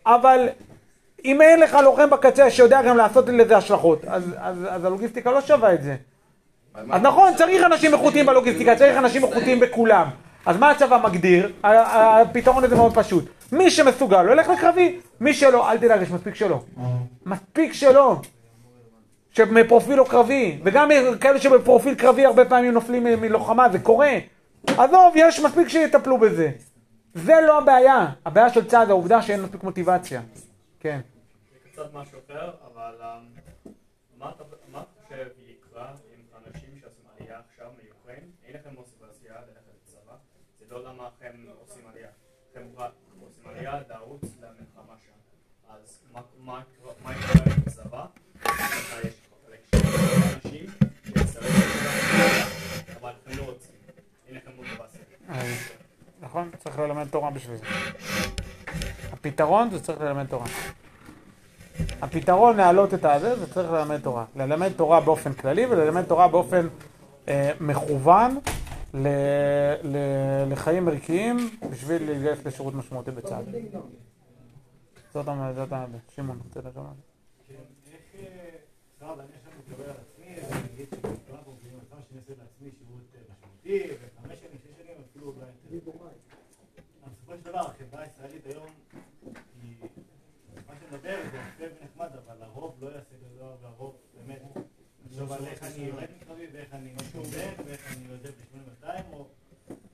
אבל 0.06 0.48
אם 1.26 1.42
אין 1.42 1.60
לך 1.60 1.78
לוחם 1.84 2.10
בקצה 2.10 2.50
שיודע 2.50 2.82
גם 2.82 2.98
לעשות 2.98 3.28
לזה 3.28 3.58
השלכות, 3.58 4.06
אז, 4.08 4.24
אז, 4.38 4.58
אז 4.70 4.86
הלוגיסטיקה 4.86 5.32
לא 5.32 5.42
שווה 5.42 5.74
את 5.74 5.84
זה. 5.84 5.96
אז 6.92 7.02
נכון, 7.02 7.36
צריך 7.36 7.64
אנשים 7.66 7.94
איכותיים 7.94 8.26
בלוגיסטיקה, 8.26 8.76
צריך 8.80 8.98
אנשים 8.98 9.24
איכותיים 9.24 9.60
בכולם. 9.60 10.10
אז 10.46 10.58
מה 10.58 10.70
הצבא 10.72 11.02
מגדיר? 11.04 11.52
הפתרון 11.64 12.64
הזה 12.64 12.76
מאוד 12.76 12.96
פשוט. 12.96 13.26
מי 13.52 13.72
שמסוגל, 13.72 14.22
לא 14.24 14.32
ילך 14.32 14.48
לקרבי. 14.48 15.00
מי 15.20 15.34
שלא, 15.34 15.72
אל 15.72 15.78
תדאג, 15.78 16.02
יש 16.02 16.10
מספיק 16.12 16.36
שלא. 16.36 16.64
מספיק 17.26 17.74
שלא. 17.74 18.22
שמפרופיל 19.30 19.96
לא 19.96 20.06
קרבי. 20.10 20.60
וגם 20.64 20.90
כאלה 21.22 21.40
שבפרופיל 21.40 21.96
קרבי 21.96 22.26
הרבה 22.26 22.46
פעמים 22.46 22.74
נופלים 22.74 23.04
מלוחמה, 23.04 23.70
זה 23.70 23.80
קורה. 23.80 24.12
עזוב, 24.68 25.14
יש 25.16 25.40
מספיק 25.40 25.68
שיטפלו 25.68 26.18
בזה. 26.18 26.52
זה 27.14 27.34
לא 27.48 27.58
הבעיה. 27.58 28.06
הבעיה 28.26 28.50
של 28.50 28.66
צה"ל 28.68 28.86
זה 28.86 28.92
העובדה 28.92 29.22
שאין 29.22 29.42
מספיק 29.42 29.64
מוטיבציה. 29.64 30.22
כן. 30.80 31.00
זה 31.64 31.70
קצת 31.72 31.94
משהו 31.94 32.20
אחר, 32.30 32.50
אבל 32.74 32.94
אמ, 33.02 33.26
מה 34.20 34.30
אתה 34.36 34.44
מה 34.74 34.80
אתה 34.80 34.88
חושב 35.08 35.26
יקרה 35.50 35.84
עם 35.88 36.22
אנשים 36.48 36.70
שעושים 36.82 37.06
עלייה 37.20 37.38
עכשיו 37.52 37.68
מאוקראין? 37.68 38.24
אין 38.48 38.56
לכם 38.56 38.70
מוטיבציה 38.76 39.34
ללכת 39.34 39.62
לצבא, 39.88 40.14
זה 40.60 40.66
לא 40.72 40.84
למה 40.84 41.04
אתם 41.18 41.34
עושים 41.62 41.84
עלייה. 41.92 42.08
אתם 42.52 42.62
רק 42.78 42.92
עושים 43.26 43.44
עלייה 43.50 43.74
לרוץ 43.90 44.22
למלחמה 44.42 44.96
שם. 45.06 45.18
אז 45.74 46.00
מה- 46.14 46.22
מה 46.46 46.60
יקרה- 46.62 46.94
מה 47.06 47.12
יקרה 47.12 47.44
עם 47.46 47.62
הצבא? 47.68 48.06
לך 48.46 48.96
יש 49.04 49.14
אנשים 50.46 50.66
שיצטרכו 51.06 51.48
לעלייה, 51.48 52.46
אבל 53.02 53.12
אתם 53.24 53.38
לא 53.38 53.44
רוצים. 53.44 53.76
אין 54.28 54.36
לכם 54.38 54.52
מוטיבציה. 54.56 55.02
אז, 55.30 55.48
נכון? 56.36 56.50
צריך 56.60 56.80
ללמד 56.80 57.08
תורה 57.08 57.32
בשביל 57.32 57.56
זה. 57.58 57.64
הפתרון 59.14 59.70
זה 59.70 59.84
צריך 59.84 60.02
ללמד 60.02 60.26
תורה. 60.28 60.46
הפתרון 62.02 62.58
להעלות 62.58 62.94
את 62.94 63.06
הזה 63.06 63.36
זה 63.40 63.54
צריך 63.54 63.72
ללמד 63.72 64.00
תורה. 64.02 64.26
ללמד 64.36 64.72
תורה 64.76 65.02
באופן 65.02 65.34
כללי 65.34 65.66
וללמד 65.66 66.04
תורה 66.04 66.28
באופן 66.28 66.68
אה, 67.28 67.52
מכוון 67.60 68.38
ל, 68.94 69.08
ל, 69.84 69.98
לחיים 70.52 70.88
ערכיים 70.88 71.38
בשביל 71.72 72.12
להתגייס 72.12 72.46
לשירות 72.46 72.74
משמעותי 72.74 73.12
בצה"ל. 73.12 73.44
זאת 75.14 75.28
המ- 75.28 75.54
זאת 75.56 75.74
ה... 75.74 75.86
שמעון, 76.16 76.40
רוצה 76.48 76.60
לשאול? 76.70 76.86
משהו? 76.86 77.56
איך, 77.92 78.02
אה, 78.16 78.50
סבבה, 79.00 79.14
אני 79.24 79.32
עכשיו 79.40 79.52
מתגבר 79.60 79.86
על 79.90 79.96
עצמי, 80.12 80.26
ואני 80.50 80.68
אגיד 80.76 80.88
שכולם 80.96 81.40
פה 81.46 81.52
מבינים 81.60 81.80
עד 81.80 81.86
כמה 81.92 82.00
שאני 82.10 82.20
עושה 82.20 82.34
לעצמי 82.44 82.70
שירות 82.78 83.02
אה, 83.16 83.22
משמעותי, 83.22 83.94
וחמש 83.94 84.40
שנים, 84.40 84.58
שש 84.64 84.82
שנים, 84.82 84.96
אפילו 85.12 85.28
אולי 85.28 85.46
יותר. 85.72 85.92
אבל 87.04 87.12
בסופו 87.14 87.34
של 87.38 87.50
דבר, 87.52 87.62
הישראלית 88.46 88.56
היום, 88.56 88.68
היא, 89.62 89.76
מה 90.68 90.74
שנדבר 90.80 91.18
זה 91.32 91.38
יפה 91.38 91.74
ונחמד, 91.82 92.10
אבל 92.26 92.44
הרוב 92.44 92.76
לא 92.82 92.88
יעשה 92.88 93.16
דבר, 93.36 93.56
והרוב 93.62 93.96
באמת, 94.18 94.42
לחשוב 95.06 95.32
על 95.32 95.46
איך 95.46 95.64
אני 95.64 95.84
יורד 95.86 96.04
מקרבי, 96.22 96.48
ואיך 96.54 96.74
אני 96.74 96.94
משתומם, 96.94 97.66
ואיך 97.66 97.98
אני 97.98 98.06
יוזב 98.10 98.30
ב-8200, 98.30 98.88
או 99.14 99.26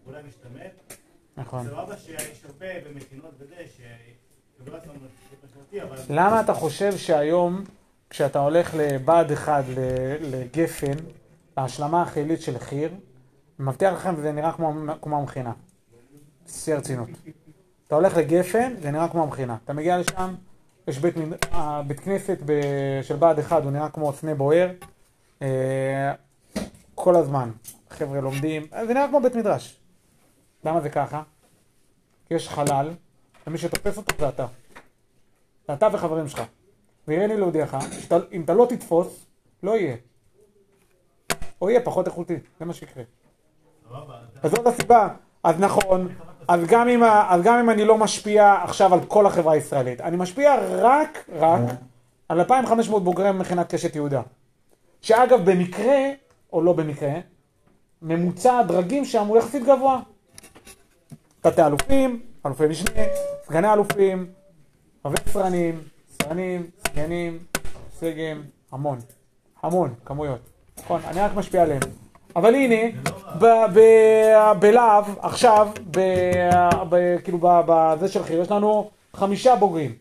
אולי 0.08 0.24
משתמט. 0.24 0.94
נכון. 1.38 1.66
סבבה 1.68 1.98
שיש 1.98 2.46
הרבה 2.46 2.66
במכינות 2.90 3.32
וזה, 3.40 3.56
משמעותי, 5.46 5.82
אבל... 5.82 5.98
למה 6.10 6.42
אתה 6.42 6.54
חושב 6.54 6.98
שהיום, 6.98 7.64
כשאתה 8.10 8.40
הולך 8.40 8.74
לבה"ד 8.78 9.32
1 9.32 9.64
ל- 9.68 10.36
לגפן, 10.36 10.98
להשלמה 11.58 12.02
החילית 12.02 12.42
של 12.42 12.60
חי"ר, 12.60 12.90
מבטיח 13.60 13.94
לכם, 13.94 14.16
זה 14.22 14.32
נראה 14.32 14.52
כמו, 14.54 14.74
כמו 15.02 15.20
המכינה. 15.20 15.54
שיא 16.48 16.74
הרצינות. 16.74 17.10
אתה 17.92 17.98
הולך 17.98 18.18
לגפן, 18.18 18.74
זה 18.82 18.92
נראה 18.92 19.08
כמו 19.10 19.24
המכינה. 19.24 19.58
אתה 19.66 19.74
מגיע 19.74 19.98
לשם, 19.98 20.36
יש 20.88 21.00
בית, 21.00 21.16
אה, 21.54 21.82
בית 21.88 22.00
כנסת 22.00 22.38
ב- 22.46 23.00
של 23.02 23.16
בה"ד 23.16 23.40
1, 23.40 23.64
הוא 23.64 23.72
נראה 23.72 23.90
כמו 23.90 24.14
סנה 24.14 24.36
בוער. 24.36 24.72
אה, 25.42 26.14
כל 26.96 27.16
הזמן. 27.16 27.52
חבר'ה 27.90 28.22
לומדים, 28.22 28.68
אה, 28.74 28.86
זה 28.86 28.94
נראה 28.94 29.08
כמו 29.08 29.22
בית 29.22 29.36
מדרש. 29.36 29.80
למה 30.66 30.82
זה 30.82 30.90
ככה? 30.90 31.24
יש 32.32 32.50
חלל, 32.50 32.92
ומי 33.48 33.58
שתופס 33.58 33.98
אותו 33.98 34.16
זה 34.20 34.30
אתה. 34.30 34.46
זה 35.68 35.74
אתה 35.74 35.88
וחברים 35.94 36.28
שלך. 36.28 36.42
ויראה 37.08 37.28
לי 37.28 37.38
להודיעך, 37.38 37.76
אם 38.32 38.42
אתה 38.42 38.54
לא 38.54 38.66
תתפוס, 38.70 39.26
לא 39.64 39.72
יהיה. 39.78 39.96
או 41.62 41.70
יהיה 41.70 41.82
פחות 41.82 42.08
איכותי, 42.08 42.38
זה 42.60 42.66
מה 42.66 42.74
שיקרה. 42.74 43.04
אז 44.44 44.52
זאת 44.52 44.68
הסיבה. 44.68 45.08
אז 45.44 45.60
נכון, 45.60 46.08
אז 46.52 46.60
גם, 46.68 46.88
אם, 46.88 47.04
אז 47.04 47.42
גם 47.42 47.60
אם 47.60 47.70
אני 47.70 47.86
לא 47.86 47.98
משפיע 47.98 48.56
עכשיו 48.64 48.94
על 48.94 49.00
כל 49.08 49.26
החברה 49.26 49.54
הישראלית, 49.54 50.02
אני 50.02 50.18
משפיע 50.18 50.56
רק, 50.70 51.30
רק, 51.40 51.62
על 52.30 52.40
2,500 52.40 53.04
בוגרי 53.04 53.32
מכינת 53.32 53.74
קשת 53.74 53.96
יהודה. 53.96 54.22
שאגב, 55.02 55.52
במקרה, 55.52 55.98
או 56.54 56.62
לא 56.62 56.74
במקרה, 56.74 57.12
ממוצע 58.02 58.58
הדרגים 58.58 59.06
שם 59.06 59.28
הוא 59.28 59.38
יחסית 59.38 59.64
גבוה. 59.64 60.00
תתי 61.42 61.66
אלופים, 61.66 62.20
אלופי 62.46 62.68
משנה, 62.68 63.02
סגני 63.46 63.74
אלופים, 63.74 64.32
רבי 65.06 65.18
סרנים, 65.30 65.82
סרנים, 66.10 66.70
סגנים, 66.88 67.40
סגים, 68.00 68.44
המון, 68.72 69.00
המון, 69.64 69.94
כמויות. 70.06 70.50
נכון, 70.78 71.02
אני 71.08 71.20
רק 71.20 71.32
משפיע 71.36 71.62
עליהם. 71.62 71.82
אבל 72.36 72.56
הנה, 72.56 73.00
ב- 73.40 73.66
ב- 73.74 74.52
בלהב, 74.60 75.06
עכשיו, 75.20 75.70
כאילו 77.24 77.40
בזה 77.42 78.08
של 78.08 78.24
חי"ר, 78.24 78.42
יש 78.42 78.52
לנו 78.52 78.90
חמישה 79.14 79.56
בוגרים. 79.56 79.96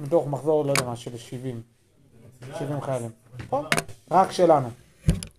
מתוך 0.00 0.26
מחזור, 0.26 0.64
לא 0.64 0.70
יודע 0.70 0.84
מה, 0.84 0.96
של 0.96 1.16
70. 1.16 1.60
70 2.58 2.80
חיילים. 2.80 3.10
נכון? 3.46 3.64
רק 4.10 4.32
שלנו. 4.32 4.68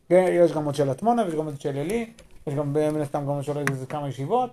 יש 0.10 0.52
גם 0.52 0.66
עוד 0.66 0.76
של 0.76 0.90
עצמונה, 0.90 1.24
ויש 1.24 1.36
גם 1.36 1.46
עוד 1.46 1.62
של 1.62 1.78
עלי, 1.78 2.10
יש 2.48 2.54
גם 2.54 2.74
מן 2.74 3.02
הסתם 3.02 3.26
גם 3.28 3.44
של 3.44 3.58
איזה 3.58 3.86
כמה 3.86 4.10
ישיבות, 4.10 4.50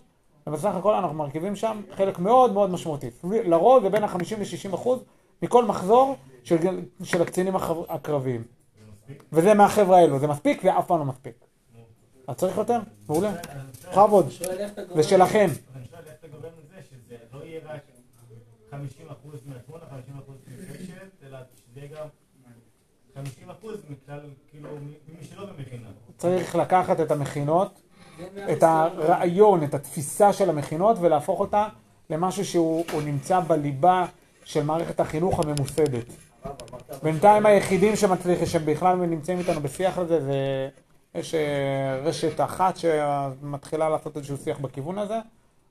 ובסך 0.47 0.75
הכל 0.75 0.95
אנחנו 0.95 1.17
מרכיבים 1.17 1.57
שם 1.57 1.81
חלק 1.97 2.19
מאוד 2.19 2.53
מאוד 2.53 2.71
משמעותי. 2.71 3.11
לרוב 3.25 3.83
זה 3.83 3.89
בין 3.91 4.05
ה-50 4.05 4.19
ל-60 4.39 4.75
אחוז 4.75 5.01
מכל 5.43 5.65
מחזור 5.65 6.17
של, 6.45 6.57
של 7.05 7.23
הקצינים 7.23 7.55
הקרביים. 7.89 8.43
וזה 9.33 9.55
מהחבר'ה 9.55 9.99
האלו, 9.99 10.19
זה 10.19 10.27
מספיק 10.27 10.63
ואף 10.65 10.87
פעם 10.87 10.99
לא 10.99 11.05
מספיק. 11.05 11.35
אז 12.27 12.37
צריך 12.37 12.57
יותר? 12.57 12.79
מעולה. 13.09 13.33
בכבוד. 13.91 14.31
זה 14.95 15.03
שלכם. 15.03 15.47
אז 15.51 15.77
אני 15.77 15.85
שואל 15.91 16.01
איך 16.07 16.15
אתה 16.21 16.29
גורם 16.29 16.53
לזה 16.59 16.83
שזה 16.91 17.45
יהיה 17.45 17.61
רק 17.65 17.81
50% 18.73 18.75
מהתמונה, 19.47 19.85
50% 20.29 20.31
מקשת, 20.71 21.27
אלא 21.27 21.39
שזה 21.57 21.81
יהיה 21.81 21.89
גם 21.89 22.07
50% 23.63 23.67
מכלל, 23.89 24.21
ממי 24.55 25.25
שלא 25.31 25.47
במכינה. 25.47 25.89
צריך 26.19 26.57
לקחת 26.57 27.01
את 27.01 27.11
המכינות, 27.11 27.81
את. 28.53 28.63
הרעיון, 28.63 29.65
את 29.65 29.75
התפיסה 29.75 30.33
של 30.33 30.51
המכינות 30.51 30.97
ולהפוך 31.01 31.41
אותה 31.41 31.69
למשהו 32.11 32.45
שהוא 32.45 32.85
הוא 32.93 33.03
נמצא 33.03 33.41
בליבה 33.41 34.07
של 34.45 34.65
מערכת 34.65 35.01
החינוך 35.01 35.41
הממוסדת. 35.41 36.26
בינתיים 37.03 37.47
היחידים 37.47 37.97
שמצליחים, 37.97 38.47
שבכלל 38.47 38.97
נמצאים 38.97 39.39
איתנו 39.39 39.61
בשיח 39.61 39.99
על 39.99 40.07
זה, 40.07 40.21
זה 40.21 40.69
יש 41.15 41.35
אה, 41.35 42.01
רשת 42.03 42.41
אחת 42.41 42.77
שמתחילה 42.77 43.89
לעשות 43.89 44.17
איזשהו 44.17 44.37
שיח 44.37 44.59
בכיוון 44.59 44.99
הזה, 44.99 45.19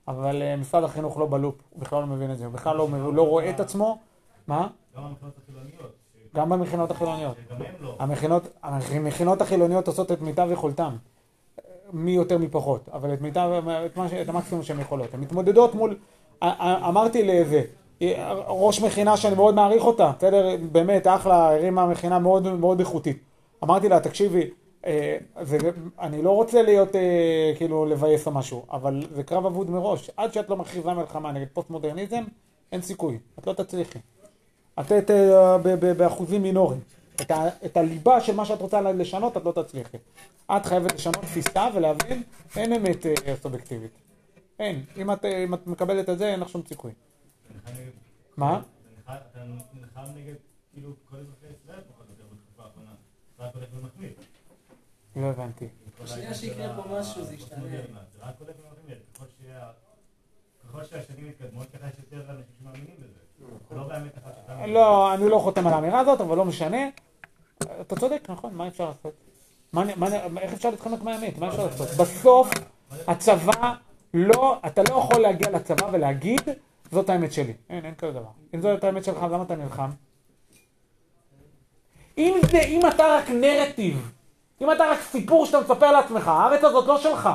אבל 0.08 0.42
אה, 0.42 0.56
משרד 0.56 0.84
החינוך 0.84 1.18
לא 1.18 1.26
בלופ, 1.26 1.56
הוא 1.70 1.82
בכלל 1.82 2.02
לא 2.02 2.08
מבין 2.08 2.32
את 2.32 2.38
זה, 2.38 2.46
הוא 2.46 2.54
בכלל 2.54 2.78
לא, 2.78 2.84
הוא 3.04 3.14
לא 3.14 3.28
רואה 3.28 3.50
את 3.50 3.60
עצמו. 3.60 4.00
מה? 4.48 4.68
גם 4.98 5.04
המכינות 5.04 5.34
החילוניות. 5.44 5.92
גם 6.36 6.50
במכינות 6.50 6.92
החילוניות. 6.92 7.38
שגם 7.48 7.62
הם 7.62 7.66
לא. 7.80 7.96
המכינות, 8.00 8.48
המכינות 8.64 9.42
החילוניות 9.42 9.88
עושות 9.88 10.12
את 10.12 10.22
מיטב 10.22 10.48
יכולתם. 10.52 10.96
מי 11.94 12.12
יותר 12.12 12.38
מי 12.38 12.48
פחות, 12.48 12.90
אבל 12.94 13.14
את 13.14 13.22
מיטב, 13.22 13.62
את, 13.86 13.98
מה, 13.98 14.08
את 14.22 14.30
המקסימום 14.30 14.64
שהן 14.64 14.80
יכולות. 14.80 15.14
הן 15.14 15.20
מתמודדות 15.20 15.76
מול, 15.76 15.98
אמרתי 16.88 17.28
לאיזה, 17.28 17.62
ראש 18.48 18.82
מכינה 18.82 19.18
שאני 19.18 19.36
מאוד 19.36 19.56
מעריך 19.56 19.84
אותה, 19.84 20.12
בסדר, 20.18 20.56
באמת, 20.72 21.08
אחלה, 21.08 21.54
הרימה 21.56 21.86
מכינה 21.86 22.20
מאוד 22.20 22.54
מאוד 22.54 22.80
איכותית. 22.80 23.18
אמרתי 23.64 23.90
לה, 23.90 24.00
תקשיבי, 24.00 24.50
אה, 24.86 25.18
זה, 25.42 25.58
אני 26.00 26.22
לא 26.22 26.32
רוצה 26.32 26.62
להיות, 26.62 26.96
אה, 26.96 27.54
כאילו, 27.58 27.86
לבאס 27.86 28.28
או 28.28 28.32
משהו, 28.32 28.66
אבל 28.72 29.04
זה 29.16 29.24
קרב 29.24 29.46
אבוד 29.46 29.70
מראש. 29.70 30.10
עד 30.18 30.34
שאת 30.34 30.50
לא 30.50 30.58
מכריזה 30.58 30.94
מלחמה 30.94 31.32
נגד 31.32 31.48
פוסט 31.54 31.70
מודרניזם, 31.70 32.24
אין 32.72 32.82
סיכוי, 32.82 33.20
את 33.40 33.48
לא 33.48 33.54
תצליחי. 33.54 34.00
את 34.80 34.92
את, 34.92 35.12
אה, 35.12 35.58
ב- 35.58 35.76
ב- 35.86 35.92
באחוזים 35.92 36.42
מינוריים. 36.42 36.82
את, 37.22 37.32
את 37.66 37.78
הליבה 37.78 38.22
של 38.22 38.36
מה 38.36 38.46
שאת 38.46 38.62
רוצה 38.62 38.82
לשנות, 38.82 39.38
את 39.38 39.46
לא 39.46 39.52
תצליחי. 39.52 39.98
את 40.52 40.66
חייבת 40.66 40.94
לשנות 40.94 41.16
תפיסה 41.16 41.68
ולהבין, 41.74 42.24
אין 42.56 42.74
אמת 42.74 43.06
סובייקטיבית. 43.42 43.92
אין. 44.60 44.84
אם 44.98 45.12
את, 45.12 45.26
אם 45.26 45.54
את 45.54 45.68
מקבלת 45.68 46.10
את 46.10 46.18
זה, 46.18 46.32
אין 46.32 46.40
לך 46.40 46.50
שום 46.50 46.62
סיכוי. 46.68 46.92
מה? 48.38 48.62
אתה 49.06 49.40
נלחם- 49.74 50.02
נגד, 50.16 50.34
כאילו, 50.74 50.90
כל 51.10 51.18
אזרחי 51.18 51.46
ישראל 51.62 51.80
פחות 51.94 52.06
או 52.08 52.12
יותר 52.12 52.24
בתקופה 52.36 52.64
האחרונה. 52.64 52.92
רק 53.40 53.56
הולך 53.56 53.68
ומחמיר. 53.74 54.12
לא 55.16 55.26
הבנתי. 55.26 55.68
בשנייה 56.04 56.34
שיקרה 56.34 56.76
פה 56.76 57.00
משהו 57.00 57.24
זה 57.24 57.36
ישתנה. 57.36 57.60
זה 57.68 58.20
רק 58.22 58.36
הולך 58.40 58.56
ומחמיר. 58.64 58.98
ככל 59.14 59.26
שה- 59.42 59.72
ככל 60.70 60.84
שהשנים 60.84 61.28
מתקדמות, 61.30 61.68
ככה 61.74 61.88
יש 61.88 61.94
יותר 62.00 62.30
אנשים 62.32 62.44
שמאמינים 62.60 62.96
בזה. 63.00 63.46
לא 63.76 63.84
באמת 63.88 64.12
מאמין. 64.48 64.70
לא, 64.74 65.14
אני 65.14 65.30
לא 65.30 65.40
חותם 65.40 65.68
על 65.68 65.74
האמירה 65.74 66.00
הזאת, 66.00 66.22
אבל 66.22 66.38
לא 66.38 66.46
משנה. 66.46 66.78
אתה 67.82 67.96
צודק, 68.00 68.26
נכון, 68.30 68.54
מה 68.56 68.68
אפשר 68.68 68.86
לעשות? 68.88 69.14
איך 70.38 70.54
אפשר 70.54 70.70
להתחמק 70.70 71.02
מהאמת? 71.02 71.38
מה 71.38 71.48
אפשר 71.48 71.66
לעשות? 71.66 71.88
בסוף, 72.00 72.50
הצבא, 73.08 73.74
לא, 74.14 74.60
אתה 74.68 74.82
לא 74.90 74.96
יכול 74.96 75.22
להגיע 75.22 75.50
לצבא 75.52 75.86
ולהגיד, 75.94 76.42
זאת 76.96 77.10
האמת 77.10 77.34
שלי. 77.34 77.54
אין, 77.70 77.86
אין 77.86 77.96
כזה 77.96 78.12
דבר. 78.12 78.30
אם 78.54 78.62
זאת 78.62 78.84
האמת 78.84 79.04
שלך, 79.04 79.24
למה 79.24 79.44
אתה 79.44 79.56
נלחם? 79.56 79.90
אם 82.18 82.34
זה, 82.52 82.60
אם 82.60 82.80
אתה 82.88 83.04
רק 83.08 83.30
נרטיב, 83.30 84.12
אם 84.62 84.72
אתה 84.72 84.84
רק 84.92 85.02
סיפור 85.02 85.46
שאתה 85.46 85.60
מספר 85.60 85.92
לעצמך, 85.92 86.28
הארץ 86.28 86.64
הזאת 86.64 86.88
לא 86.88 86.98
שלך. 86.98 87.30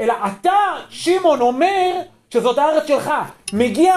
אלא 0.00 0.14
אתה, 0.26 0.52
שמעון, 0.88 1.40
אומר 1.40 2.00
שזאת 2.30 2.58
הארץ 2.58 2.86
שלך. 2.86 3.10
מגיע 3.52 3.94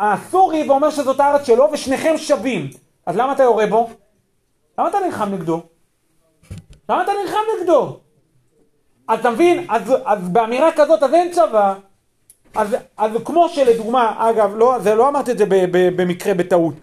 הסורי 0.00 0.68
ואומר 0.68 0.90
שזאת 0.90 1.20
הארץ 1.20 1.46
שלו, 1.46 1.68
ושניכם 1.72 2.14
שווים. 2.16 2.70
אז 3.06 3.16
למה 3.16 3.32
אתה 3.32 3.42
יורה 3.42 3.66
בו? 3.66 3.90
למה 4.78 4.88
אתה 4.88 4.98
נלחם 5.06 5.34
נגדו? 5.34 5.62
למה 6.88 7.02
אתה 7.02 7.12
נלחם 7.22 7.38
נגדו? 7.60 8.00
אז 9.08 9.20
אתה 9.20 9.30
מבין? 9.30 9.66
אז, 9.68 9.94
אז 10.04 10.28
באמירה 10.28 10.70
כזאת 10.76 11.02
אז 11.02 11.14
אין 11.14 11.32
צבא. 11.32 11.74
אז, 12.56 12.76
אז 12.96 13.10
כמו 13.24 13.48
שלדוגמה, 13.48 14.14
אגב, 14.18 14.52
לא, 14.56 14.78
זה 14.78 14.94
לא 14.94 15.08
אמרתי 15.08 15.32
את 15.32 15.38
זה 15.38 15.46
ב, 15.46 15.54
ב, 15.54 16.02
במקרה 16.02 16.34
בטעות. 16.34 16.74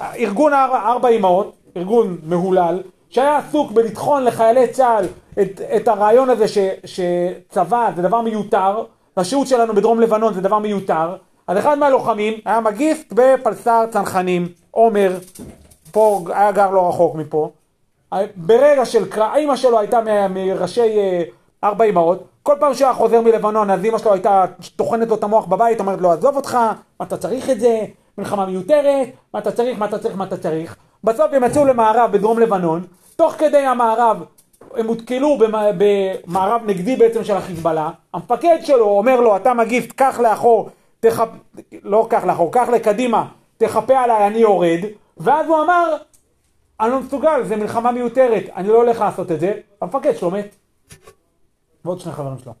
ארגון 0.00 0.52
אר- 0.52 0.76
ארבע 0.86 1.08
אמהות, 1.08 1.56
ארגון 1.76 2.16
מהולל, 2.26 2.82
שהיה 3.10 3.36
עסוק 3.36 3.72
בלטחון 3.72 4.24
לחיילי 4.24 4.68
צה"ל 4.68 5.04
את, 5.42 5.60
את 5.76 5.88
הרעיון 5.88 6.30
הזה 6.30 6.48
ש, 6.48 6.58
שצבא 6.84 7.90
זה 7.96 8.02
דבר 8.02 8.20
מיותר, 8.20 8.82
והשהות 9.16 9.46
שלנו 9.46 9.74
בדרום 9.74 10.00
לבנון 10.00 10.34
זה 10.34 10.40
דבר 10.40 10.58
מיותר, 10.58 11.16
אז 11.46 11.58
אחד 11.58 11.78
מהלוחמים 11.78 12.34
היה 12.44 12.60
מגיסט 12.60 13.12
בפלס"ר 13.12 13.84
צנחנים, 13.90 14.48
עומר, 14.70 15.18
פה 15.92 16.20
היה 16.28 16.52
גר 16.52 16.70
לא 16.70 16.88
רחוק 16.88 17.14
מפה, 17.14 17.50
ברגע 18.36 18.84
של 18.84 19.08
קרב, 19.10 19.30
האמא 19.34 19.56
שלו 19.56 19.78
הייתה 19.78 20.00
מראשי 20.30 20.80
אה, 20.98 21.22
ארבע 21.64 21.84
אמהות, 21.84 22.24
כל 22.46 22.56
פעם 22.60 22.74
שהוא 22.74 22.86
היה 22.86 22.94
חוזר 22.94 23.20
מלבנון 23.20 23.70
אז 23.70 23.84
אמא 23.84 23.98
שלו 23.98 24.12
הייתה 24.12 24.44
טוחנת 24.76 25.08
לו 25.08 25.14
את 25.14 25.24
המוח 25.24 25.46
בבית, 25.46 25.80
אומרת 25.80 26.00
לו 26.00 26.12
עזוב 26.12 26.36
אותך, 26.36 26.54
מה 27.00 27.06
אתה 27.06 27.16
צריך 27.16 27.50
את 27.50 27.60
זה, 27.60 27.80
מלחמה 28.18 28.46
מיותרת, 28.46 29.08
מה 29.34 29.40
אתה 29.40 29.52
צריך, 29.52 29.78
מה 29.78 29.86
אתה 29.86 29.98
צריך, 29.98 30.16
מה 30.16 30.24
אתה 30.24 30.36
צריך. 30.36 30.76
בסוף 31.04 31.32
הם 31.32 31.44
יצאו 31.44 31.64
למערב 31.64 32.12
בדרום 32.12 32.38
לבנון, 32.38 32.84
תוך 33.16 33.32
כדי 33.32 33.58
המערב 33.58 34.22
הם 34.76 34.86
הותקלו 34.86 35.38
במ- 35.38 35.78
במערב 35.78 36.62
נגדי 36.66 36.96
בעצם 36.96 37.24
של 37.24 37.36
החיזבאללה, 37.36 37.90
המפקד 38.14 38.58
שלו 38.62 38.88
אומר 38.88 39.20
לו 39.20 39.36
אתה 39.36 39.54
מגיף, 39.54 39.92
קח 39.92 40.20
לאחור, 40.20 40.70
תחפ... 41.00 41.28
לא 41.82 42.06
קח 42.10 42.24
לאחור, 42.24 42.52
קח 42.52 42.68
לקדימה, 42.68 43.26
תחפה 43.58 43.98
עליי, 43.98 44.26
אני 44.26 44.38
יורד, 44.38 44.80
ואז 45.16 45.46
הוא 45.46 45.62
אמר 45.62 45.96
אני 46.80 46.90
לא 46.90 47.00
מסוגל, 47.00 47.42
זה 47.44 47.56
מלחמה 47.56 47.92
מיותרת, 47.92 48.44
אני 48.56 48.68
לא 48.68 48.76
הולך 48.76 49.00
לעשות 49.00 49.32
את 49.32 49.40
זה. 49.40 49.52
המפקד 49.82 50.16
שלו 50.16 50.30
מת. 50.30 50.65
ועוד 51.86 52.00
שני 52.00 52.12
חברים 52.12 52.38
שלו. 52.38 52.52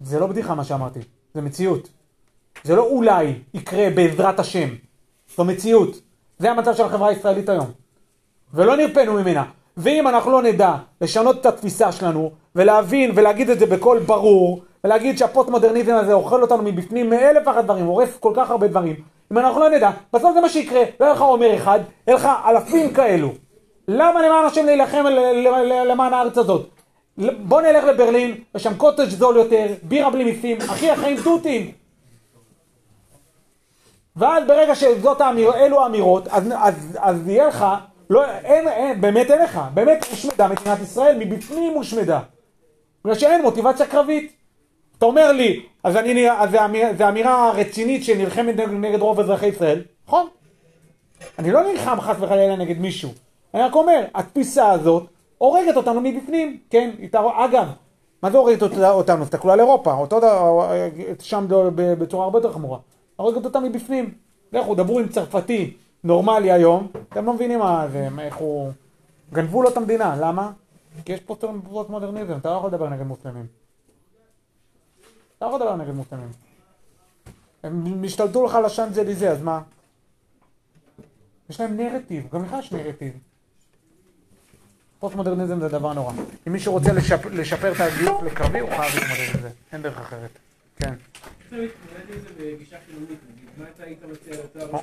זה 0.00 0.18
לא 0.18 0.26
בדיחה 0.26 0.54
מה 0.54 0.64
שאמרתי, 0.64 1.00
זה 1.34 1.42
מציאות. 1.42 1.88
זה 2.64 2.76
לא 2.76 2.82
אולי 2.86 3.34
יקרה 3.54 3.90
בעזרת 3.90 4.40
השם, 4.40 4.68
זו 5.36 5.44
מציאות. 5.44 5.96
זה 6.38 6.50
המצב 6.50 6.74
של 6.74 6.84
החברה 6.84 7.08
הישראלית 7.08 7.48
היום. 7.48 7.70
ולא 8.54 8.76
נרפאנו 8.76 9.12
ממנה. 9.12 9.44
ואם 9.76 10.08
אנחנו 10.08 10.30
לא 10.30 10.42
נדע 10.42 10.74
לשנות 11.00 11.40
את 11.40 11.46
התפיסה 11.46 11.92
שלנו, 11.92 12.30
ולהבין 12.54 13.10
ולהגיד 13.14 13.50
את 13.50 13.58
זה 13.58 13.66
בקול 13.66 13.98
ברור, 13.98 14.62
ולהגיד 14.84 15.18
שהפוסט-מודרניזם 15.18 15.94
הזה 15.94 16.12
אוכל 16.12 16.42
אותנו 16.42 16.62
מבפנים 16.62 17.10
מאלף 17.10 17.46
ואחת 17.46 17.64
דברים, 17.64 17.86
הורס 17.86 18.16
כל 18.20 18.32
כך 18.36 18.50
הרבה 18.50 18.68
דברים, 18.68 18.96
אם 19.32 19.38
אנחנו 19.38 19.60
לא 19.60 19.70
נדע, 19.70 19.90
בסוף 20.12 20.34
זה 20.34 20.40
מה 20.40 20.48
שיקרה, 20.48 20.80
לא 21.00 21.04
יהיה 21.04 21.14
לך 21.14 21.20
אומר 21.20 21.54
אחד, 21.54 21.80
יהיה 22.06 22.16
לך 22.16 22.28
אלפים 22.46 22.94
כאלו. 22.94 23.32
למה 23.88 24.22
למען 24.22 24.44
השם 24.44 24.66
להילחם 24.66 25.04
למען 25.86 26.12
הארץ 26.12 26.38
הזאת? 26.38 26.68
בוא 27.18 27.62
נלך 27.62 27.84
לברלין, 27.84 28.34
יש 28.54 28.62
שם 28.62 28.74
קוטג' 28.76 29.08
זול 29.08 29.36
יותר, 29.36 29.66
בירה 29.82 30.10
בלי 30.10 30.24
מיסים, 30.24 30.58
אחי 30.60 30.90
החיים 30.90 31.16
תותים. 31.24 31.72
ואז 34.16 34.44
ברגע 34.46 34.74
שזאת 34.74 35.20
האמיר, 35.20 35.54
אלו 35.54 35.82
האמירות, 35.82 36.28
אז, 36.28 36.52
אז, 36.56 36.98
אז 37.00 37.28
יהיה 37.28 37.46
לך, 37.46 37.66
לא, 38.10 38.24
אין, 38.24 38.68
אין, 38.68 39.00
באמת 39.00 39.30
אין 39.30 39.42
לך, 39.42 39.60
באמת 39.74 40.04
הושמדה 40.10 40.48
מדינת 40.48 40.80
ישראל, 40.82 41.16
מבפנים 41.18 41.72
הושמדה. 41.72 42.20
בגלל 43.04 43.18
שאין 43.18 43.42
מוטיבציה 43.42 43.86
קרבית. 43.86 44.32
אתה 44.98 45.06
אומר 45.06 45.32
לי, 45.32 45.62
אז, 45.84 45.96
אני, 45.96 46.30
אז 46.30 46.50
זה, 46.50 46.64
אמיר, 46.64 46.86
זה 46.98 47.08
אמירה 47.08 47.50
רצינית 47.50 48.04
שנלחמת 48.04 48.56
נגד, 48.56 48.70
נגד 48.70 49.00
רוב 49.00 49.20
אזרחי 49.20 49.46
ישראל, 49.46 49.82
נכון? 50.06 50.28
אני 51.38 51.50
לא 51.50 51.72
נלחם 51.72 52.00
חס 52.00 52.16
וחלילה 52.20 52.56
נגד 52.56 52.78
מישהו. 52.78 53.10
אני 53.56 53.64
רק 53.64 53.74
אומר, 53.74 54.04
התפיסה 54.14 54.70
הזאת 54.70 55.06
הורגת 55.38 55.76
אותנו 55.76 56.00
מבפנים, 56.00 56.60
כן? 56.70 56.90
אגב, 57.12 57.68
מה 58.22 58.30
זה 58.30 58.38
הורגת 58.38 58.62
אותנו? 58.62 59.24
תסתכלו 59.24 59.52
על 59.52 59.60
אירופה, 59.60 59.92
אותו 59.92 60.18
דבר, 60.18 60.70
שם 61.20 61.46
בצורה 61.76 62.24
הרבה 62.24 62.38
יותר 62.38 62.52
חמורה. 62.52 62.78
הורגת 63.16 63.44
אותה 63.44 63.60
מבפנים. 63.60 64.14
לכו, 64.52 64.74
דברו 64.74 64.98
עם 65.00 65.08
צרפתי 65.08 65.76
נורמלי 66.04 66.52
היום, 66.52 66.88
אתם 67.08 67.26
לא 67.26 67.32
מבינים 67.32 67.58
מה 67.58 67.86
זה, 67.92 68.08
איך 68.18 68.36
הוא... 68.36 68.70
גנבו 69.32 69.62
לו 69.62 69.68
את 69.68 69.76
המדינה, 69.76 70.16
למה? 70.20 70.52
כי 71.04 71.12
יש 71.12 71.20
פוסט 71.20 71.44
מודרניזם, 71.88 72.36
אתה 72.36 72.50
לא 72.50 72.56
יכול 72.56 72.68
לדבר 72.68 72.88
נגד 72.88 73.06
מוסלמים. 73.06 73.46
אתה 75.38 75.46
לא 75.46 75.50
יכול 75.50 75.60
לדבר 75.60 75.76
נגד 75.76 75.94
מוסלמים. 75.94 76.28
הם 77.62 78.04
השתלטו 78.04 78.44
לך 78.44 78.54
על 78.54 78.64
השאנזליזה, 78.64 79.30
אז 79.30 79.42
מה? 79.42 79.62
יש 81.50 81.60
להם 81.60 81.76
נרטיב, 81.76 82.28
גם 82.32 82.44
לך 82.44 82.56
יש 82.58 82.72
נרטיב. 82.72 83.12
פוסט 85.00 85.16
מודרניזם 85.16 85.60
זה 85.60 85.68
דבר 85.68 85.92
נורא. 85.92 86.12
אם 86.48 86.52
מישהו 86.52 86.72
רוצה 86.72 86.92
לשפ... 86.92 87.26
לשפר 87.26 87.72
את 87.72 87.80
הגיוס 87.80 88.22
לקרבי, 88.22 88.58
הוא 88.58 88.70
חייב 88.70 88.94
להתמודד 88.94 89.34
עם 89.34 89.40
זה. 89.42 89.48
אין 89.72 89.82
דרך 89.82 90.00
אחרת. 90.00 90.30
כן. 90.76 90.94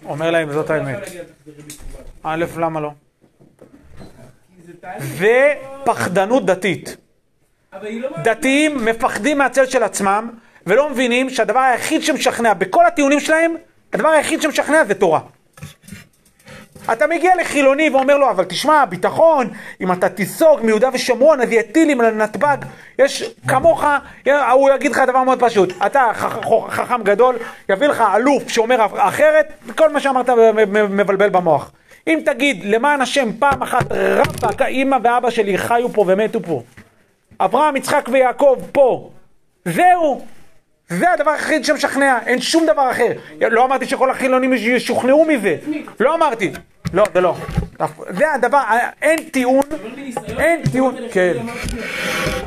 אומר 0.05 0.31
להם, 0.31 0.51
זאת 0.51 0.69
האמת. 0.69 0.99
א', 2.23 2.45
למה 2.57 2.79
לא? 2.79 2.91
ופחדנות 5.83 6.45
דתית. 6.45 6.97
דתיים 8.23 8.85
מפחדים 8.85 9.37
מהצל 9.37 9.65
של 9.65 9.83
עצמם, 9.83 10.29
ולא 10.67 10.89
מבינים 10.89 11.29
שהדבר 11.29 11.59
היחיד 11.59 12.01
שמשכנע, 12.01 12.53
בכל 12.53 12.85
הטיעונים 12.85 13.19
שלהם, 13.19 13.55
הדבר 13.93 14.09
היחיד 14.09 14.41
שמשכנע 14.41 14.85
זה 14.85 14.93
תורה. 14.93 15.19
אתה 16.91 17.07
מגיע 17.07 17.31
לחילוני 17.41 17.89
ואומר 17.89 18.17
לו, 18.17 18.29
אבל 18.29 18.43
תשמע, 18.43 18.85
ביטחון, 18.85 19.47
אם 19.81 19.91
אתה 19.91 20.09
תיסוג 20.09 20.59
מיהודה 20.63 20.89
ושומרון, 20.93 21.41
אז 21.41 21.51
יהיה 21.51 21.63
טילים 21.63 22.01
לנתב"ג, 22.01 22.57
יש 22.99 23.23
כמוך, 23.47 23.83
הוא 24.51 24.69
יגיד 24.75 24.91
לך 24.91 25.01
דבר 25.07 25.23
מאוד 25.23 25.39
פשוט, 25.43 25.73
אתה 25.85 26.03
חכ- 26.15 26.69
חכם 26.69 27.03
גדול, 27.03 27.35
יביא 27.69 27.87
לך 27.87 28.03
אלוף 28.15 28.49
שאומר 28.49 28.85
אחרת, 28.97 29.53
כל 29.77 29.93
מה 29.93 29.99
שאמרת 29.99 30.29
מבלבל 30.89 31.29
במוח. 31.29 31.71
אם 32.07 32.19
תגיד, 32.25 32.65
למען 32.65 33.01
השם, 33.01 33.29
פעם 33.39 33.61
אחת, 33.63 33.91
רבאק, 33.91 34.61
האמא 34.61 34.97
ואבא 35.03 35.29
שלי 35.29 35.57
חיו 35.57 35.89
פה 35.93 36.03
ומתו 36.07 36.39
פה. 36.43 36.61
אברהם, 37.39 37.75
יצחק 37.75 38.09
ויעקב 38.11 38.55
פה. 38.71 39.09
זהו. 39.65 40.25
זה 40.89 41.11
הדבר 41.11 41.31
היחיד 41.31 41.65
שמשכנע, 41.65 42.19
אין 42.25 42.41
שום 42.41 42.65
דבר 42.65 42.91
אחר. 42.91 43.11
לא 43.41 43.65
אמרתי 43.65 43.85
שכל 43.85 44.11
החילונים 44.11 44.53
ישוכנעו 44.53 45.25
מזה. 45.25 45.57
לא 45.99 46.15
אמרתי. 46.15 46.51
לא, 46.93 47.03
זה 47.13 47.21
לא. 47.21 47.35
זה 48.09 48.33
הדבר, 48.33 48.63
אין 49.01 49.29
טיעון, 49.31 49.63
אין 50.39 50.61
טיעון, 50.71 50.95
כן. 51.11 51.33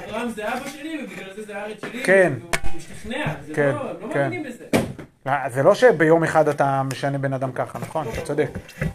אברהם 0.09 0.29
זה 0.29 0.49
אבא 0.49 0.69
שלי 0.69 1.05
ובגלל 1.05 1.29
זה 1.37 1.43
זה 1.45 1.57
הארץ 1.57 1.81
שלי. 1.81 2.03
כן. 2.05 2.33
משתכנע, 2.77 3.25
זה 3.47 3.55
כן, 3.55 3.73
לא, 3.75 3.85
לא 4.03 4.13
כן. 4.13 4.21
מאמינים 4.21 4.43
בזה. 4.43 4.65
לא, 5.27 5.33
זה 5.49 5.63
לא 5.63 5.75
שביום 5.75 6.25
אחד 6.25 6.49
אתה 6.49 6.83
משנה 6.93 7.19
בן 7.19 7.33
אדם 7.33 7.53
ככה, 7.53 7.79
נכון? 7.79 8.07
אתה 8.13 8.21
צודק. 8.21 8.49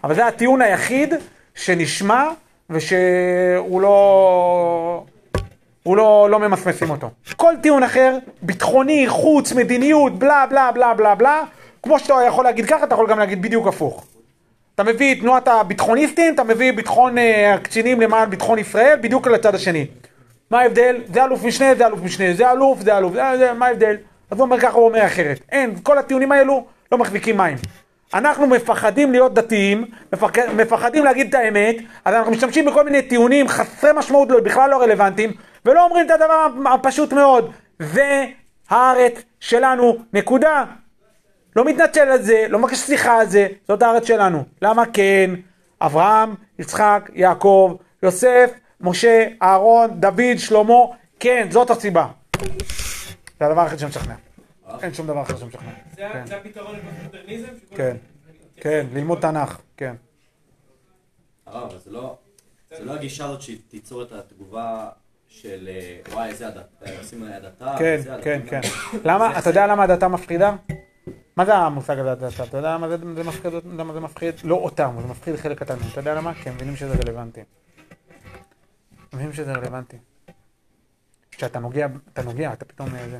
אבל 0.03 0.15
זה 0.15 0.25
הטיעון 0.25 0.61
היחיד 0.61 1.13
שנשמע 1.55 2.29
ושהוא 2.69 3.81
לא... 3.81 5.05
הוא 5.84 5.97
לא, 5.97 6.27
לא 6.32 6.39
ממסמסים 6.39 6.89
אותו. 6.89 7.09
כל 7.36 7.53
טיעון 7.61 7.84
אחר, 7.84 8.17
ביטחוני, 8.41 9.05
חוץ, 9.07 9.53
מדיניות, 9.53 10.19
בלה 10.19 10.45
בלה 10.49 10.71
בלה 10.71 10.93
בלה 10.93 11.15
בלה, 11.15 11.43
כמו 11.84 11.99
שאתה 11.99 12.13
יכול 12.27 12.43
להגיד 12.43 12.65
ככה, 12.65 12.84
אתה 12.84 12.95
יכול 12.95 13.09
גם 13.09 13.19
להגיד 13.19 13.41
בדיוק 13.41 13.67
הפוך. 13.67 14.05
אתה 14.75 14.84
מביא 14.84 15.15
את 15.15 15.19
תנועת 15.19 15.47
הביטחוניסטים, 15.47 16.34
אתה 16.34 16.43
מביא 16.43 16.73
ביטחון 16.73 17.17
אה, 17.17 17.53
הקצינים 17.53 18.01
למען 18.01 18.29
ביטחון 18.29 18.59
ישראל, 18.59 18.97
בדיוק 19.01 19.27
לצד 19.27 19.55
השני. 19.55 19.88
מה 20.51 20.59
ההבדל? 20.59 21.01
זה 21.13 21.23
אלוף 21.23 21.43
משנה, 21.43 21.75
זה 21.75 21.88
אלוף 21.88 21.99
משנה, 22.03 22.34
זה 22.34 22.51
אלוף, 22.51 22.82
זה 22.82 22.97
אלוף, 22.97 23.13
זה, 23.13 23.21
זה, 23.38 23.53
מה 23.53 23.65
ההבדל? 23.67 23.95
אז 24.32 24.38
הוא 24.38 24.45
אומר 24.45 24.59
ככה, 24.59 24.77
הוא 24.77 24.86
אומר 24.86 25.05
אחרת. 25.05 25.39
אין, 25.51 25.75
כל 25.84 25.97
הטיעונים 25.97 26.32
האלו 26.32 26.65
לא 26.91 26.97
מחזיקים 26.97 27.38
מים. 27.38 27.57
אנחנו 28.14 28.47
מפחדים 28.47 29.12
להיות 29.12 29.34
דתיים, 29.34 29.86
מפח... 30.14 30.30
מפחדים 30.39 31.03
להגיד 31.05 31.28
את 31.28 31.34
האמת, 31.34 31.76
אז 32.05 32.14
אנחנו 32.14 32.32
משתמשים 32.32 32.66
בכל 32.66 32.86
מיני 32.86 33.01
טיעונים 33.01 33.47
חסרי 33.47 33.91
משמעות, 33.95 34.30
לא- 34.32 34.39
בכלל 34.39 34.70
לא 34.70 34.82
רלוונטיים, 34.82 35.32
ולא 35.66 35.84
אומרים 35.84 36.05
את 36.05 36.12
הדבר 36.12 36.47
הפשוט 36.74 37.14
מאוד, 37.14 37.51
זה 37.80 38.26
הארץ 38.70 39.14
שלנו, 39.39 39.97
נקודה. 40.14 40.66
לא 41.55 41.66
מתנצל 41.66 41.99
על 42.09 42.22
זה, 42.22 42.45
לא 42.49 42.59
מבקש 42.59 42.78
סליחה 42.78 43.20
על 43.20 43.26
זה, 43.28 43.47
זאת 43.68 43.82
הארץ 43.82 44.07
שלנו. 44.07 44.43
למה 44.62 44.84
כן? 44.93 45.32
אברהם, 45.82 46.36
יצחק, 46.59 47.09
יעקב, 47.14 47.76
יוסף, 48.03 48.51
משה, 48.82 49.26
אהרון, 49.41 49.89
דוד, 49.93 50.38
שלמה, 50.38 50.74
כן, 51.20 51.47
זאת 51.49 51.70
הסיבה. 51.70 52.05
זה 53.39 53.45
הדבר 53.45 53.62
היחיד 53.62 53.80
שמשכנע. 53.80 54.30
אין 54.82 54.93
שום 54.93 55.07
דבר 55.07 55.22
אחר 55.22 55.38
שמשכנע. 55.38 55.72
זה 55.95 56.09
כן. 56.13 56.24
הפתרון 56.36 56.76
לפוסט-מודרניזם? 56.76 57.47
שכל 57.65 57.76
כן, 57.76 57.97
כן, 58.55 58.88
ללמוד 58.93 59.19
תנ"ך, 59.19 59.61
כן. 59.78 59.95
הרב, 61.45 61.69
אבל 61.69 61.80
זה 61.80 61.91
לא, 61.91 62.17
זה 62.78 62.86
לא 62.86 62.93
הגישה 62.93 63.26
הזאת 63.26 63.41
שתיצור 63.41 64.03
את 64.03 64.11
התגובה 64.11 64.89
של 65.28 65.69
אה, 65.72 66.13
וואי, 66.13 66.30
איזה 66.30 66.47
הדתה, 66.47 66.86
עושים 66.99 67.24
עליה 67.24 67.38
הדתה, 67.38 67.76
כן, 67.80 67.97
וזה 67.99 68.13
הדתה. 68.13 68.24
כן, 68.24 68.41
כן. 68.49 68.61
למה, 69.03 69.39
אתה 69.39 69.49
יודע 69.49 69.67
למה 69.67 69.84
הדתה 69.84 70.07
מפחידה? 70.07 70.55
מה 71.36 71.45
זה 71.45 71.55
המושג 71.55 71.99
הזה 71.99 72.11
הדתה? 72.11 72.43
אתה 72.43 72.57
יודע 72.57 72.74
למה 72.74 72.89
זה 72.89 72.97
זה 73.15 73.24
מפחיד? 73.24 73.53
למה 73.78 73.93
זה 73.93 73.99
מפחיד? 73.99 74.36
לא 74.43 74.55
אותם, 74.55 74.95
זה 75.01 75.07
מפחיד 75.07 75.36
חלק 75.36 75.59
קטן. 75.59 75.76
אתה 75.91 75.99
יודע 75.99 76.15
למה? 76.15 76.34
כי 76.34 76.49
הם 76.49 76.55
מבינים 76.55 76.76
שזה 76.76 76.93
רלוונטי. 77.05 77.41
מבינים 79.13 79.34
שזה 79.34 79.53
רלוונטי. 79.53 79.97
כשאתה 81.32 81.59
נוגע, 81.59 81.88
אתה 82.13 82.22
נוגע, 82.22 82.53
אתה 82.53 82.65
פתאום 82.65 82.89
זה. 82.89 83.19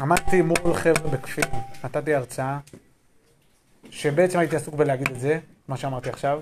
עמדתי 0.00 0.42
מול 0.42 0.74
חבר'ה 0.74 1.10
בכפיר, 1.10 1.44
נתתי 1.84 2.14
הרצאה, 2.14 2.58
שבעצם 3.90 4.38
הייתי 4.38 4.56
עסוק 4.56 4.74
בלהגיד 4.74 5.10
את 5.10 5.20
זה, 5.20 5.38
מה 5.68 5.76
שאמרתי 5.76 6.08
עכשיו, 6.08 6.40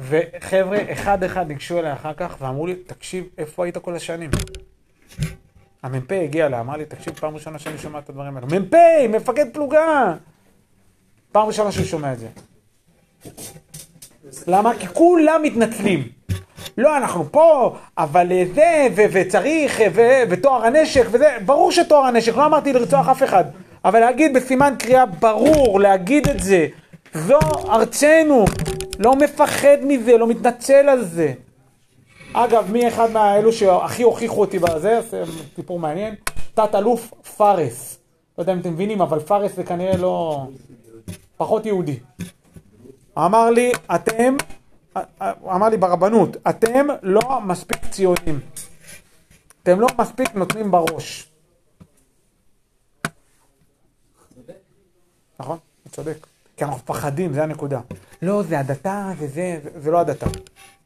וחבר'ה, 0.00 0.92
אחד 0.92 1.24
אחד 1.24 1.48
ניגשו 1.48 1.78
אליי 1.78 1.92
אחר 1.92 2.14
כך 2.14 2.36
ואמרו 2.40 2.66
לי, 2.66 2.74
תקשיב, 2.74 3.24
איפה 3.38 3.64
היית 3.64 3.78
כל 3.78 3.96
השנים? 3.96 4.30
המ"פ 5.82 6.12
הגיע 6.12 6.46
אליי, 6.46 6.60
אמר 6.60 6.76
לי, 6.76 6.84
תקשיב, 6.84 7.14
פעם 7.14 7.34
ראשונה 7.34 7.58
שאני 7.58 7.78
שומע 7.78 7.98
את 7.98 8.08
הדברים 8.08 8.36
האלה. 8.36 8.46
מ"פ, 8.46 8.74
מפקד 9.08 9.46
פלוגה! 9.52 10.16
פעם 11.32 11.46
ראשונה 11.46 11.72
שהוא 11.72 11.84
שומע 11.84 12.12
את 12.12 12.18
זה. 12.18 12.28
למה? 14.46 14.78
כי 14.78 14.86
כולם 14.86 15.40
מתנצלים. 15.42 16.08
לא, 16.78 16.96
אנחנו 16.96 17.32
פה, 17.32 17.76
אבל 17.98 18.32
אה, 18.32 18.44
זה, 18.54 18.86
ו- 18.96 19.04
וצריך, 19.12 19.80
אה, 19.80 19.86
ו- 19.92 20.22
וטוהר 20.30 20.64
הנשק, 20.66 21.04
וזה, 21.10 21.36
ברור 21.44 21.72
שטוהר 21.72 22.04
הנשק, 22.04 22.36
לא 22.36 22.46
אמרתי 22.46 22.72
לרצוח 22.72 23.08
אף 23.08 23.22
אחד, 23.22 23.44
אבל 23.84 24.00
להגיד 24.00 24.34
בסימן 24.34 24.74
קריאה 24.78 25.06
ברור, 25.06 25.80
להגיד 25.80 26.28
את 26.28 26.40
זה, 26.40 26.66
זו 27.14 27.38
ארצנו, 27.68 28.44
לא 28.98 29.16
מפחד 29.16 29.76
מזה, 29.82 30.16
לא 30.18 30.26
מתנצל 30.26 30.88
על 30.88 31.04
זה. 31.04 31.32
אגב, 32.32 32.72
מי 32.72 32.88
אחד 32.88 33.10
מהאלו 33.10 33.52
שהכי 33.52 34.02
הוכיחו 34.02 34.40
אותי 34.40 34.58
בזה, 34.58 35.00
זה 35.10 35.22
סיפור 35.56 35.78
מעניין, 35.78 36.14
תת-אלוף 36.54 37.14
פארס. 37.36 37.98
לא 38.38 38.42
יודע 38.42 38.52
אם 38.52 38.58
אתם 38.58 38.72
מבינים, 38.72 39.00
אבל 39.00 39.18
פארס 39.20 39.56
זה 39.56 39.64
כנראה 39.64 39.96
לא... 39.96 40.46
פחות 41.36 41.66
יהודי. 41.66 41.98
אמר 43.18 43.50
לי, 43.50 43.72
אתם, 43.94 44.36
אמר 45.54 45.68
לי 45.68 45.76
ברבנות, 45.76 46.36
אתם 46.48 46.86
לא 47.02 47.40
מספיק 47.40 47.86
ציונים. 47.90 48.40
אתם 49.62 49.80
לא 49.80 49.86
מספיק 49.98 50.34
נותנים 50.34 50.70
בראש. 50.70 51.30
נכון, 55.40 55.58
הוא 55.84 55.92
צודק. 55.92 56.26
כי 56.56 56.64
אנחנו 56.64 56.78
מפחדים, 56.78 57.34
זה 57.34 57.42
הנקודה. 57.42 57.80
לא, 58.22 58.42
זה 58.42 58.58
הדתה, 58.60 59.12
זה 59.18 59.26
זה, 59.28 59.60
זה, 59.76 59.90
לא 59.90 60.00
הדתה. 60.00 60.26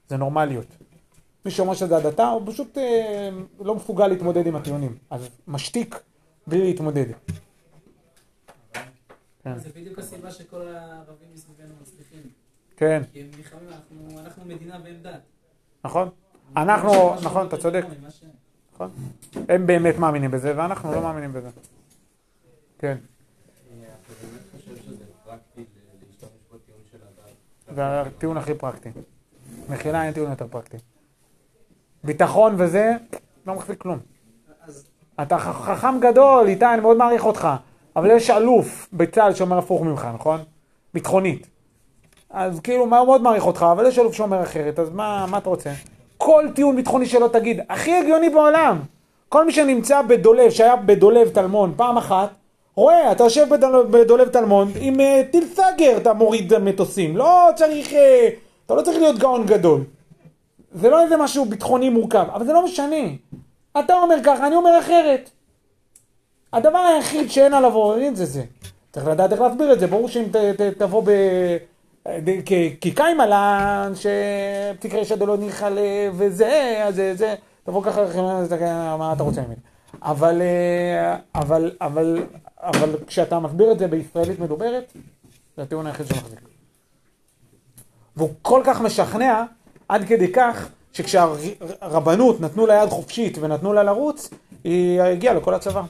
זה 0.08 0.16
נורמליות. 0.16 0.66
מי 1.44 1.50
שאומר 1.50 1.74
שזה 1.74 1.96
הדתה, 1.96 2.28
הוא 2.28 2.42
פשוט 2.46 2.78
אה, 2.78 3.28
לא 3.60 3.74
מסוגל 3.74 4.06
להתמודד 4.06 4.46
עם 4.46 4.56
הטיעונים. 4.56 4.98
אז 5.10 5.28
משתיק 5.48 6.00
בלי 6.46 6.62
להתמודד. 6.62 7.06
כן. 9.42 9.58
זה 9.58 9.68
בדיוק 9.76 9.98
הסיבה 9.98 10.30
שכל 10.30 10.68
הערבים 10.68 11.28
מסביבנו. 11.34 11.74
כן, 12.76 13.02
כי 13.12 13.20
הם 13.20 13.26
נלחמים, 13.36 13.68
אנחנו- 13.68 14.20
אנחנו 14.20 14.44
מדינה 14.44 14.78
והם 14.84 14.94
דת. 15.02 15.20
נכון? 15.84 16.08
אנחנו, 16.56 17.14
נכון, 17.22 17.46
אתה 17.46 17.56
צודק. 17.56 17.84
נכון. 18.74 18.90
הם 19.48 19.66
באמת 19.66 19.98
מאמינים 19.98 20.30
בזה, 20.30 20.52
ואנחנו 20.56 20.92
לא 20.92 21.00
מאמינים 21.02 21.32
בזה. 21.32 21.48
כן? 22.78 22.96
זה 27.74 28.00
הטיעון 28.00 28.36
הכי 28.36 28.54
פרקטי. 28.54 28.88
מחילה 29.68 30.04
אין 30.04 30.12
טיעון 30.12 30.30
יותר 30.30 30.46
פרקטי. 30.50 30.76
ביטחון 32.04 32.54
וזה, 32.58 32.92
לא 33.46 33.54
מחזיק 33.54 33.80
כלום. 33.80 33.98
אתה 35.22 35.38
חכם 35.38 36.00
גדול, 36.00 36.46
איתי, 36.46 36.64
אני 36.66 36.80
מאוד 36.80 36.96
מעריך 36.96 37.24
אותך, 37.24 37.48
אבל 37.96 38.10
יש 38.10 38.30
אלוף 38.30 38.88
בצה"ל 38.92 39.34
שאומר 39.34 39.58
הפוך 39.58 39.82
ממך, 39.82 40.08
נכון? 40.14 40.40
ביטחונית. 40.94 41.46
אז 42.34 42.60
כאילו, 42.60 42.86
מה, 42.86 42.98
הוא 42.98 43.06
מאוד 43.06 43.22
מעריך 43.22 43.46
אותך, 43.46 43.66
אבל 43.72 43.86
יש 43.86 43.98
אלוף 43.98 44.14
שאומר 44.14 44.42
אחרת, 44.42 44.78
אז 44.78 44.90
מה, 44.90 45.26
מה 45.28 45.38
אתה 45.38 45.48
רוצה? 45.48 45.70
כל 46.18 46.46
טיעון 46.54 46.76
ביטחוני 46.76 47.06
שלא 47.06 47.28
תגיד, 47.32 47.60
הכי 47.68 47.96
הגיוני 47.96 48.30
בעולם. 48.30 48.80
כל 49.28 49.46
מי 49.46 49.52
שנמצא 49.52 50.02
בדולב, 50.02 50.50
שהיה 50.50 50.76
בדולב 50.76 51.28
טלמון 51.28 51.72
פעם 51.76 51.96
אחת, 51.96 52.28
רואה, 52.74 53.12
אתה 53.12 53.24
יושב 53.24 53.48
בדולב, 53.48 53.96
בדולב 53.96 54.28
טלמון 54.28 54.72
עם 54.80 54.94
uh, 54.94 55.02
טיל 55.30 55.44
סאגר, 55.54 55.96
אתה 55.96 56.12
מוריד 56.12 56.58
מטוסים. 56.58 57.16
לא 57.16 57.48
צריך, 57.56 57.92
uh, 57.92 57.94
אתה 58.66 58.74
לא 58.74 58.82
צריך 58.82 58.98
להיות 58.98 59.18
גאון 59.18 59.46
גדול. 59.46 59.80
זה 60.72 60.90
לא 60.90 61.02
איזה 61.02 61.16
משהו 61.16 61.44
ביטחוני 61.44 61.90
מורכב, 61.90 62.26
אבל 62.34 62.46
זה 62.46 62.52
לא 62.52 62.64
משנה. 62.64 63.06
אתה 63.78 63.94
אומר 63.94 64.16
ככה, 64.24 64.46
אני 64.46 64.56
אומר 64.56 64.78
אחרת. 64.78 65.30
הדבר 66.52 66.78
היחיד 66.78 67.30
שאין 67.30 67.54
עליו 67.54 67.74
עוררין 67.74 68.14
זה 68.14 68.24
זה. 68.24 68.42
צריך 68.92 69.06
לדעת 69.06 69.32
איך 69.32 69.40
להסביר 69.40 69.72
את 69.72 69.80
זה, 69.80 69.86
ברור 69.86 70.08
שאם 70.08 70.24
ת, 70.32 70.36
ת, 70.36 70.60
תבוא 70.78 71.02
ב... 71.04 71.10
ד- 72.08 72.40
כ- 72.46 72.76
כקיימה 72.80 73.26
לה, 73.26 73.88
שתקרא 73.94 75.04
שדלא 75.04 75.36
ניחא. 75.36 75.70
וזה, 76.12 76.82
אז 76.86 76.94
זה, 77.14 77.34
תבוא 77.64 77.82
ככה, 77.84 78.00
מה 78.98 79.12
אתה 79.12 79.22
רוצה 79.22 79.40
ממני? 79.42 79.54
אבל, 80.02 80.42
אה, 80.42 81.16
אבל, 81.34 81.72
אבל, 81.80 82.22
אבל 82.58 82.96
כשאתה 83.06 83.38
מסביר 83.38 83.72
את 83.72 83.78
זה 83.78 83.88
בישראלית 83.88 84.40
מדוברת, 84.40 84.92
זה 85.56 85.62
הטיעון 85.62 85.86
היחיד 85.86 86.06
שמחזיק. 86.06 86.40
והוא 88.16 88.30
כל 88.42 88.62
כך 88.64 88.80
משכנע, 88.80 89.42
עד 89.88 90.04
כדי 90.04 90.32
כך, 90.32 90.68
שכשהרבנות 90.92 92.40
נתנו 92.40 92.66
לה 92.66 92.74
יד 92.82 92.88
חופשית 92.88 93.38
ונתנו 93.40 93.72
לה 93.72 93.82
לרוץ, 93.82 94.30
היא 94.64 95.00
הגיעה 95.02 95.34
לכל 95.34 95.54
הצבא. 95.54 95.82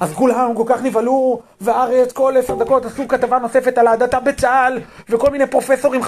אז 0.00 0.14
כולם 0.14 0.54
כל 0.54 0.62
כך 0.66 0.82
נבהלו, 0.82 1.40
והארץ 1.60 2.12
כל 2.12 2.34
עשר 2.38 2.54
דקות 2.54 2.84
עשו 2.84 3.08
כתבה 3.08 3.38
נוספת 3.38 3.78
על 3.78 3.86
ההדתה 3.86 4.20
בצה"ל, 4.20 4.80
וכל 5.08 5.30
מיני 5.30 5.46
פרופסורים 5.46 6.00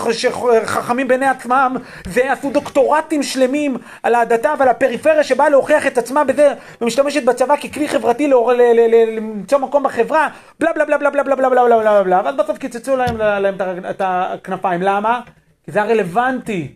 חכמים 0.65 1.09
בעיני 1.09 1.27
עצמם, 1.27 1.77
ועשו 2.07 2.51
דוקטורטים 2.51 3.23
שלמים 3.23 3.77
על 4.03 4.15
ההדתה 4.15 4.55
ועל 4.59 4.69
הפריפריה 4.69 5.25
שבאה 5.25 5.49
להוכיח 5.49 5.87
את 5.87 5.99
עצמה 5.99 6.25
בזה, 6.25 6.55
ומשתמשת 6.81 7.25
בצבא 7.25 7.57
ככלי 7.57 7.89
חברתי 7.89 8.31
למצוא 9.17 9.59
מקום 9.59 9.83
בחברה, 9.83 10.29
בלה 10.61 10.73
בלה 10.73 10.85
בלה 10.85 10.99
בלה 10.99 11.11
בלה 11.11 11.23
בלה 11.25 11.37
בלה 11.37 11.51
בלה 11.51 11.65
בלה 11.65 11.79
בלה 11.81 12.03
בלה, 12.03 12.23
ואז 12.25 12.35
בסוף 12.37 12.59
קיצצו 12.59 12.97
להם, 12.97 13.17
את 13.91 14.03
הכנפיים. 14.05 14.83
למה? 14.83 15.21
כי 15.65 15.73
זה 15.73 15.83
הרלוונטי. 15.83 16.75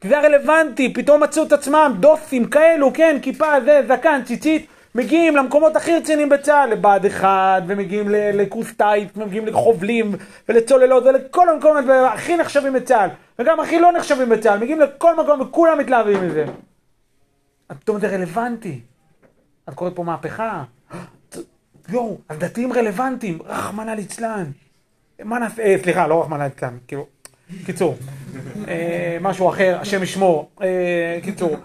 כי 0.00 0.08
זה 0.08 0.18
הרלוונטי, 0.18 0.92
פתאום 0.94 1.22
מצאו 1.22 1.42
את 1.42 1.52
עצמם, 1.52 1.94
דוסים 2.00 2.44
כאלו, 2.44 2.92
כן, 2.94 3.18
כיפה, 3.22 3.60
זה, 3.64 3.80
זקן, 3.88 4.20
ציצית, 4.24 4.66
מגיעים 4.94 5.36
למקומות 5.36 5.76
הכי 5.76 5.96
רציניים 5.96 6.28
בצה"ל, 6.28 6.70
לבה"ד 6.70 7.06
1, 7.06 7.62
ומגיעים 7.66 8.08
לקורס 8.10 8.72
טייפ, 8.76 9.08
ומגיעים 9.16 9.46
לחובלים, 9.46 10.12
ולצוללות, 10.48 11.04
ולכל 11.04 11.48
המקומות 11.48 11.84
הכי 12.12 12.36
נחשבים 12.36 12.72
בצה"ל, 12.72 13.10
וגם 13.38 13.60
הכי 13.60 13.80
לא 13.80 13.92
נחשבים 13.92 14.28
בצה"ל, 14.28 14.58
מגיעים 14.58 14.80
לכל 14.80 15.16
מקום 15.16 15.40
וכולם 15.40 15.78
מתלהבים 15.78 16.26
מזה. 16.26 16.44
פתאום 17.66 18.00
זה 18.00 18.08
רלוונטי. 18.08 18.80
את 19.68 19.74
קוראת 19.74 19.96
פה 19.96 20.04
מהפכה? 20.04 20.64
יואו, 21.88 22.18
אז 22.28 22.38
דתיים 22.38 22.72
רלוונטיים, 22.72 23.38
רחמנא 23.44 23.90
ליצלן. 23.90 24.44
מה 25.24 25.38
נעשה, 25.38 25.62
אה, 25.62 25.76
סליחה, 25.82 26.06
לא 26.06 26.20
רחמנא 26.20 26.42
ליצלן, 26.42 26.76
כאילו, 26.88 27.06
קיצור. 27.66 27.96
אה, 28.68 29.18
משהו 29.20 29.48
אחר, 29.48 29.78
השם 29.80 30.02
ישמור. 30.02 30.50
אה, 30.62 31.18
קיצור. 31.22 31.56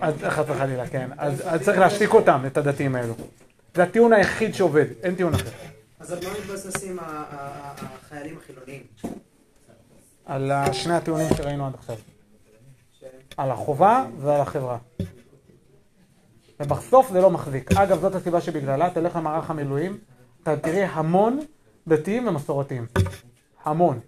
אז 0.00 0.14
חס 0.28 0.44
וחלילה, 0.48 0.88
כן. 0.88 1.10
אז 1.18 1.62
צריך 1.62 1.78
להשתיק 1.78 2.14
אותם, 2.14 2.42
את 2.46 2.56
הדתיים 2.56 2.94
האלו. 2.94 3.14
זה 3.74 3.82
הטיעון 3.82 4.12
היחיד 4.12 4.54
שעובד, 4.54 4.86
אין 5.02 5.14
טיעון 5.14 5.34
אחר. 5.34 5.50
אז 6.00 6.12
על 6.12 6.18
מה 6.24 6.32
מתבססים 6.38 6.98
החיילים 7.00 8.38
החילוניים? 8.42 8.82
על 10.24 10.52
שני 10.72 10.94
הטיעונים 10.94 11.28
שראינו 11.36 11.66
עד 11.66 11.74
עכשיו. 11.74 11.96
על 13.36 13.50
החובה 13.50 14.06
ועל 14.20 14.40
החברה. 14.40 14.78
ובסוף 16.60 17.10
זה 17.12 17.20
לא 17.20 17.30
מחזיק. 17.30 17.72
אגב, 17.72 18.00
זאת 18.00 18.14
הסיבה 18.14 18.40
שבגללה 18.40 18.90
תלך 18.90 19.16
למערך 19.16 19.50
המילואים, 19.50 19.98
אתה 20.42 20.56
תראה 20.56 20.90
המון 20.90 21.40
דתיים 21.88 22.26
ומסורתיים. 22.28 22.86
המון. 23.64 24.00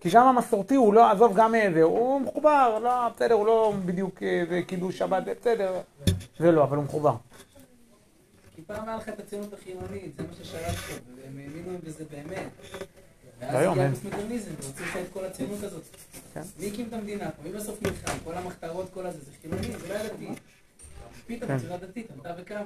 כי 0.00 0.10
גם 0.12 0.26
המסורתי 0.26 0.74
הוא 0.74 0.94
לא, 0.94 1.10
עזוב 1.10 1.36
גם 1.36 1.54
איזה, 1.54 1.82
הוא 1.82 2.20
מחובר, 2.20 2.78
לא, 2.78 3.08
בסדר, 3.08 3.34
הוא 3.34 3.46
לא 3.46 3.74
בדיוק 3.84 4.22
איזה 4.22 4.60
קידוש 4.66 4.98
שבת, 4.98 5.24
זה 5.24 5.34
בסדר, 5.40 5.80
זה 6.38 6.52
לא, 6.52 6.64
אבל 6.64 6.76
הוא 6.76 6.84
מחובר. 6.84 7.16
כי 8.56 8.62
פעם 8.62 8.88
היה 8.88 8.96
לך 8.96 9.08
את 9.08 9.20
הציונות 9.20 9.52
החילונית, 9.52 10.14
זה 10.16 10.22
מה 10.22 10.34
ששלטת, 10.42 11.02
והם 11.16 11.38
האמינו 11.38 11.78
בזה 11.84 12.04
באמת. 12.10 12.48
ואז 13.38 13.54
הגיע 13.54 13.82
אין. 13.82 13.92
הפוסט-מודרניזם, 13.92 14.50
והוציאו 14.60 14.86
לך 14.86 14.96
את 14.96 15.12
כל 15.12 15.24
הציונות 15.24 15.62
הזאת. 15.62 15.82
כן. 16.34 16.40
מי 16.58 16.66
הקים 16.66 16.88
את 16.88 16.92
המדינה? 16.92 17.30
מי 17.44 17.52
בסוף 17.52 17.82
נלחם? 17.82 18.18
כל 18.24 18.34
המחתרות, 18.34 18.86
כל 18.94 19.06
הזה, 19.06 19.18
זה 19.24 19.30
חילוני, 19.42 19.78
זה 19.78 19.88
לא 19.88 19.94
היה 19.94 20.08
דתי. 20.08 20.28
פתאום 21.26 21.48
כן. 21.48 21.56
בצורה 21.56 21.76
דתית, 21.76 22.10
עמדה 22.10 22.34
וקמה. 22.38 22.62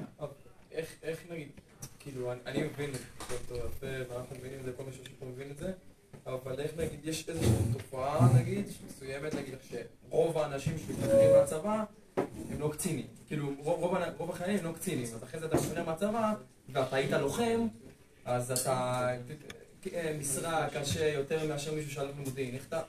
איך, 0.73 1.19
נגיד, 1.31 1.49
כאילו, 1.99 2.33
אני, 2.47 2.63
מבין 2.63 2.91
יפה, 2.91 3.87
ואנחנו 4.09 4.37
מבינים 4.37 4.59
את 4.61 4.65
זה, 4.65 4.73
כל 4.77 4.83
מי 4.83 4.93
שיושב 4.93 5.13
פה 5.19 5.27
מבין 5.27 5.51
את 5.51 5.57
זה, 5.59 5.73
אבל 6.27 6.61
איך 6.61 6.71
נגיד, 6.77 7.01
יש 7.05 7.29
איזושהי 7.29 7.73
תופעה, 7.73 8.29
נגיד, 8.41 8.65
מסוימת, 8.87 9.35
נגיד, 9.35 9.55
שרוב 9.71 10.39
האנשים 10.39 10.79
שמשתחררים 10.79 11.31
מהצבא, 11.31 11.85
הם 12.51 12.61
לא 12.61 12.69
קצינים. 12.73 13.07
כאילו, 13.27 13.51
רוב, 13.59 13.81
רוב, 13.81 13.97
רוב 14.19 14.31
החיילים 14.31 14.59
הם 14.59 14.65
לא 14.65 14.73
קצינים, 14.73 15.05
אז 15.05 15.25
אחרי 15.25 15.41
זה 15.41 15.47
אתה 15.47 15.57
משתחרר 15.57 15.85
מהצבא, 15.85 16.33
ואתה 16.69 16.97
היית 16.97 17.11
לוחם, 17.11 17.67
אז 18.25 18.51
אתה 18.61 19.09
אה, 19.93 20.17
משרה 20.21 20.69
קשה 20.71 21.09
יותר 21.09 21.49
מאשר 21.49 21.75
מישהו 21.75 21.91
שהלך 21.91 22.11
למודיעין. 22.19 22.55
איך 22.55 22.67
אתה... 22.69 22.83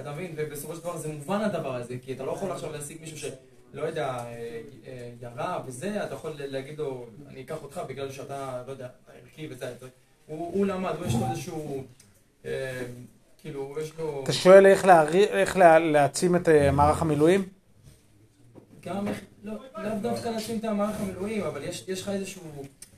אתה 0.00 0.12
מבין? 0.12 0.34
ובסופו 0.36 0.74
של 0.74 0.80
דבר 0.80 0.96
זה 0.96 1.08
מובן 1.08 1.40
הדבר 1.40 1.74
הזה, 1.74 1.96
כי 2.02 2.12
אתה 2.12 2.24
לא 2.24 2.32
יכול 2.32 2.52
עכשיו 2.52 2.72
להשיג 2.72 3.00
מישהו 3.00 3.18
ש... 3.18 3.24
לא 3.72 3.82
יודע, 3.82 4.06
אה, 4.06 4.60
אה, 4.86 5.10
ירה 5.20 5.62
וזה, 5.66 6.04
אתה 6.04 6.14
יכול 6.14 6.32
להגיד 6.36 6.78
לו, 6.78 7.06
אני 7.28 7.42
אקח 7.42 7.62
אותך 7.62 7.80
בגלל 7.88 8.12
שאתה, 8.12 8.62
לא 8.66 8.72
יודע, 8.72 8.88
ערכי 9.22 9.48
וזה, 9.50 9.74
הוא 10.26 10.52
הוא 10.52 10.66
למד, 10.66 10.94
הוא 10.98 11.06
יש 11.06 11.14
לו 11.14 11.26
איזשהו, 11.30 11.84
כאילו, 13.42 13.74
יש 13.82 13.92
לו... 13.98 14.20
אתה 14.24 14.32
שואל 14.32 14.66
איך 14.66 14.84
להערי- 14.84 15.26
איך 15.28 15.56
לה- 15.56 15.78
להעצים 15.78 16.36
את 16.36 16.48
אה, 16.48 16.70
מערך 16.70 17.02
המילואים? 17.02 17.42
גם, 18.82 19.08
איך- 19.08 19.20
לא, 19.44 19.52
לאו 19.78 19.90
דווקא 20.02 20.28
להשלים 20.28 20.58
את 20.58 20.64
המערך 20.64 20.96
המילואים, 21.00 21.42
אבל 21.44 21.64
יש 21.64 21.84
יש 21.88 22.02
לך 22.02 22.08
איזשהו... 22.08 22.42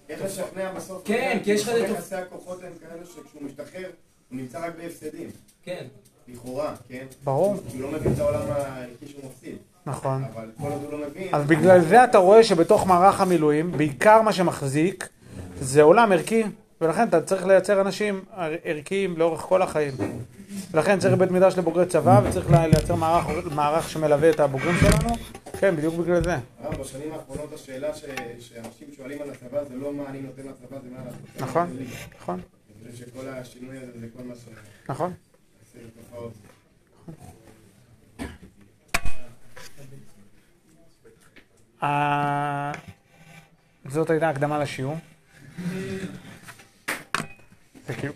איך 0.08 0.22
לשכנע 0.24 0.72
בסוף? 0.72 1.02
כן, 1.04 1.38
כי 1.44 1.50
יש 1.50 1.62
לך 1.62 1.68
איזה... 1.68 1.86
יחסי 1.86 2.14
הכוחות 2.14 2.60
הם 2.62 2.72
כאלה 2.80 3.04
שכשהוא 3.06 3.42
משתחרר, 3.42 3.88
הוא 4.30 4.38
נמצא 4.38 4.66
רק 4.66 4.72
בהפסדים. 4.82 5.28
כן. 5.62 5.84
לכאורה, 6.28 6.74
כן? 6.88 7.06
ברור. 7.24 7.56
כי 7.70 7.76
הוא 7.78 7.92
לא 7.92 7.98
מבין 7.98 8.12
את 8.12 8.18
העולם 8.18 8.40
הערכי 8.48 9.06
שהוא 9.08 9.20
מפסיד. 9.30 9.56
נכון. 9.86 10.24
אבל 10.34 10.48
כל 10.60 10.68
עוד 10.68 10.82
הוא 10.82 10.92
לא 11.00 11.06
מבין... 11.08 11.28
אז 11.34 11.46
בגלל 11.46 11.80
זה 11.80 12.04
אתה 12.04 12.18
רואה 12.18 12.44
שבתוך 12.44 12.86
מערך 12.86 13.20
המילואים, 13.20 13.72
בעיקר 13.72 14.22
מה 14.22 14.32
שמחזיק, 14.32 15.08
זה 15.60 15.82
עולם 15.82 16.12
ערכי, 16.12 16.42
ולכן 16.82 17.08
אתה 17.08 17.22
צריך 17.22 17.46
לייצר 17.46 17.80
אנשים 17.80 18.24
ער- 18.36 18.52
ערכיים 18.64 19.16
לאורך 19.18 19.40
כל 19.40 19.62
החיים. 19.62 19.94
ולכן 20.70 20.98
צריך 20.98 21.14
בית 21.14 21.30
מדרש 21.30 21.58
לבוגרי 21.58 21.86
צבא, 21.86 22.20
וצריך 22.24 22.50
לייצר 22.50 22.94
מערך, 22.94 23.24
מערך 23.54 23.88
שמלווה 23.90 24.30
את 24.30 24.40
הבוגרים 24.40 24.74
שלנו. 24.80 25.14
כן, 25.60 25.76
בדיוק 25.76 25.94
בגלל 25.94 26.24
זה. 26.24 26.36
הרב, 26.60 26.80
בשנים 26.80 27.12
האחרונות 27.12 27.52
השאלה 27.54 27.94
ש- 27.94 28.04
שאנשים 28.40 28.88
שואלים 28.96 29.22
על 29.22 29.30
הצבא 29.30 29.64
זה 29.64 29.74
לא 29.76 29.92
מה 29.94 30.04
אני 30.08 30.20
נותן 30.20 30.42
לצבא, 30.42 30.76
זה 30.82 30.88
מה 30.90 31.04
לעשות. 31.04 31.20
נכון, 31.50 31.76
נכון. 32.20 32.40
אני 32.84 32.92
חושב 32.92 33.04
שכל 33.06 33.28
השינוי 33.28 33.76
הזה 33.78 34.00
זה 34.00 34.06
כל 34.16 34.22
מה 34.24 34.34
ש... 34.34 34.38
נכון. 34.88 35.12
עושה 35.64 35.78
תופעות. 36.00 36.32
ה- 41.82 42.72
זאת 43.88 44.10
הייתה 44.10 44.28
הקדמה 44.28 44.58
לשיעור. 44.58 44.96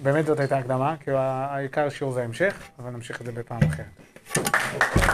באמת 0.02 0.26
זאת 0.26 0.40
הייתה 0.40 0.58
הקדמה, 0.58 0.94
כאילו, 1.00 1.16
כי 1.16 1.22
העיקר 1.22 1.88
שיעור 1.88 2.12
זה 2.12 2.20
ההמשך, 2.20 2.54
אבל 2.78 2.90
נמשיך 2.90 3.20
את 3.20 3.26
זה 3.26 3.32
בפעם 3.32 3.60
אחרת. 3.62 4.96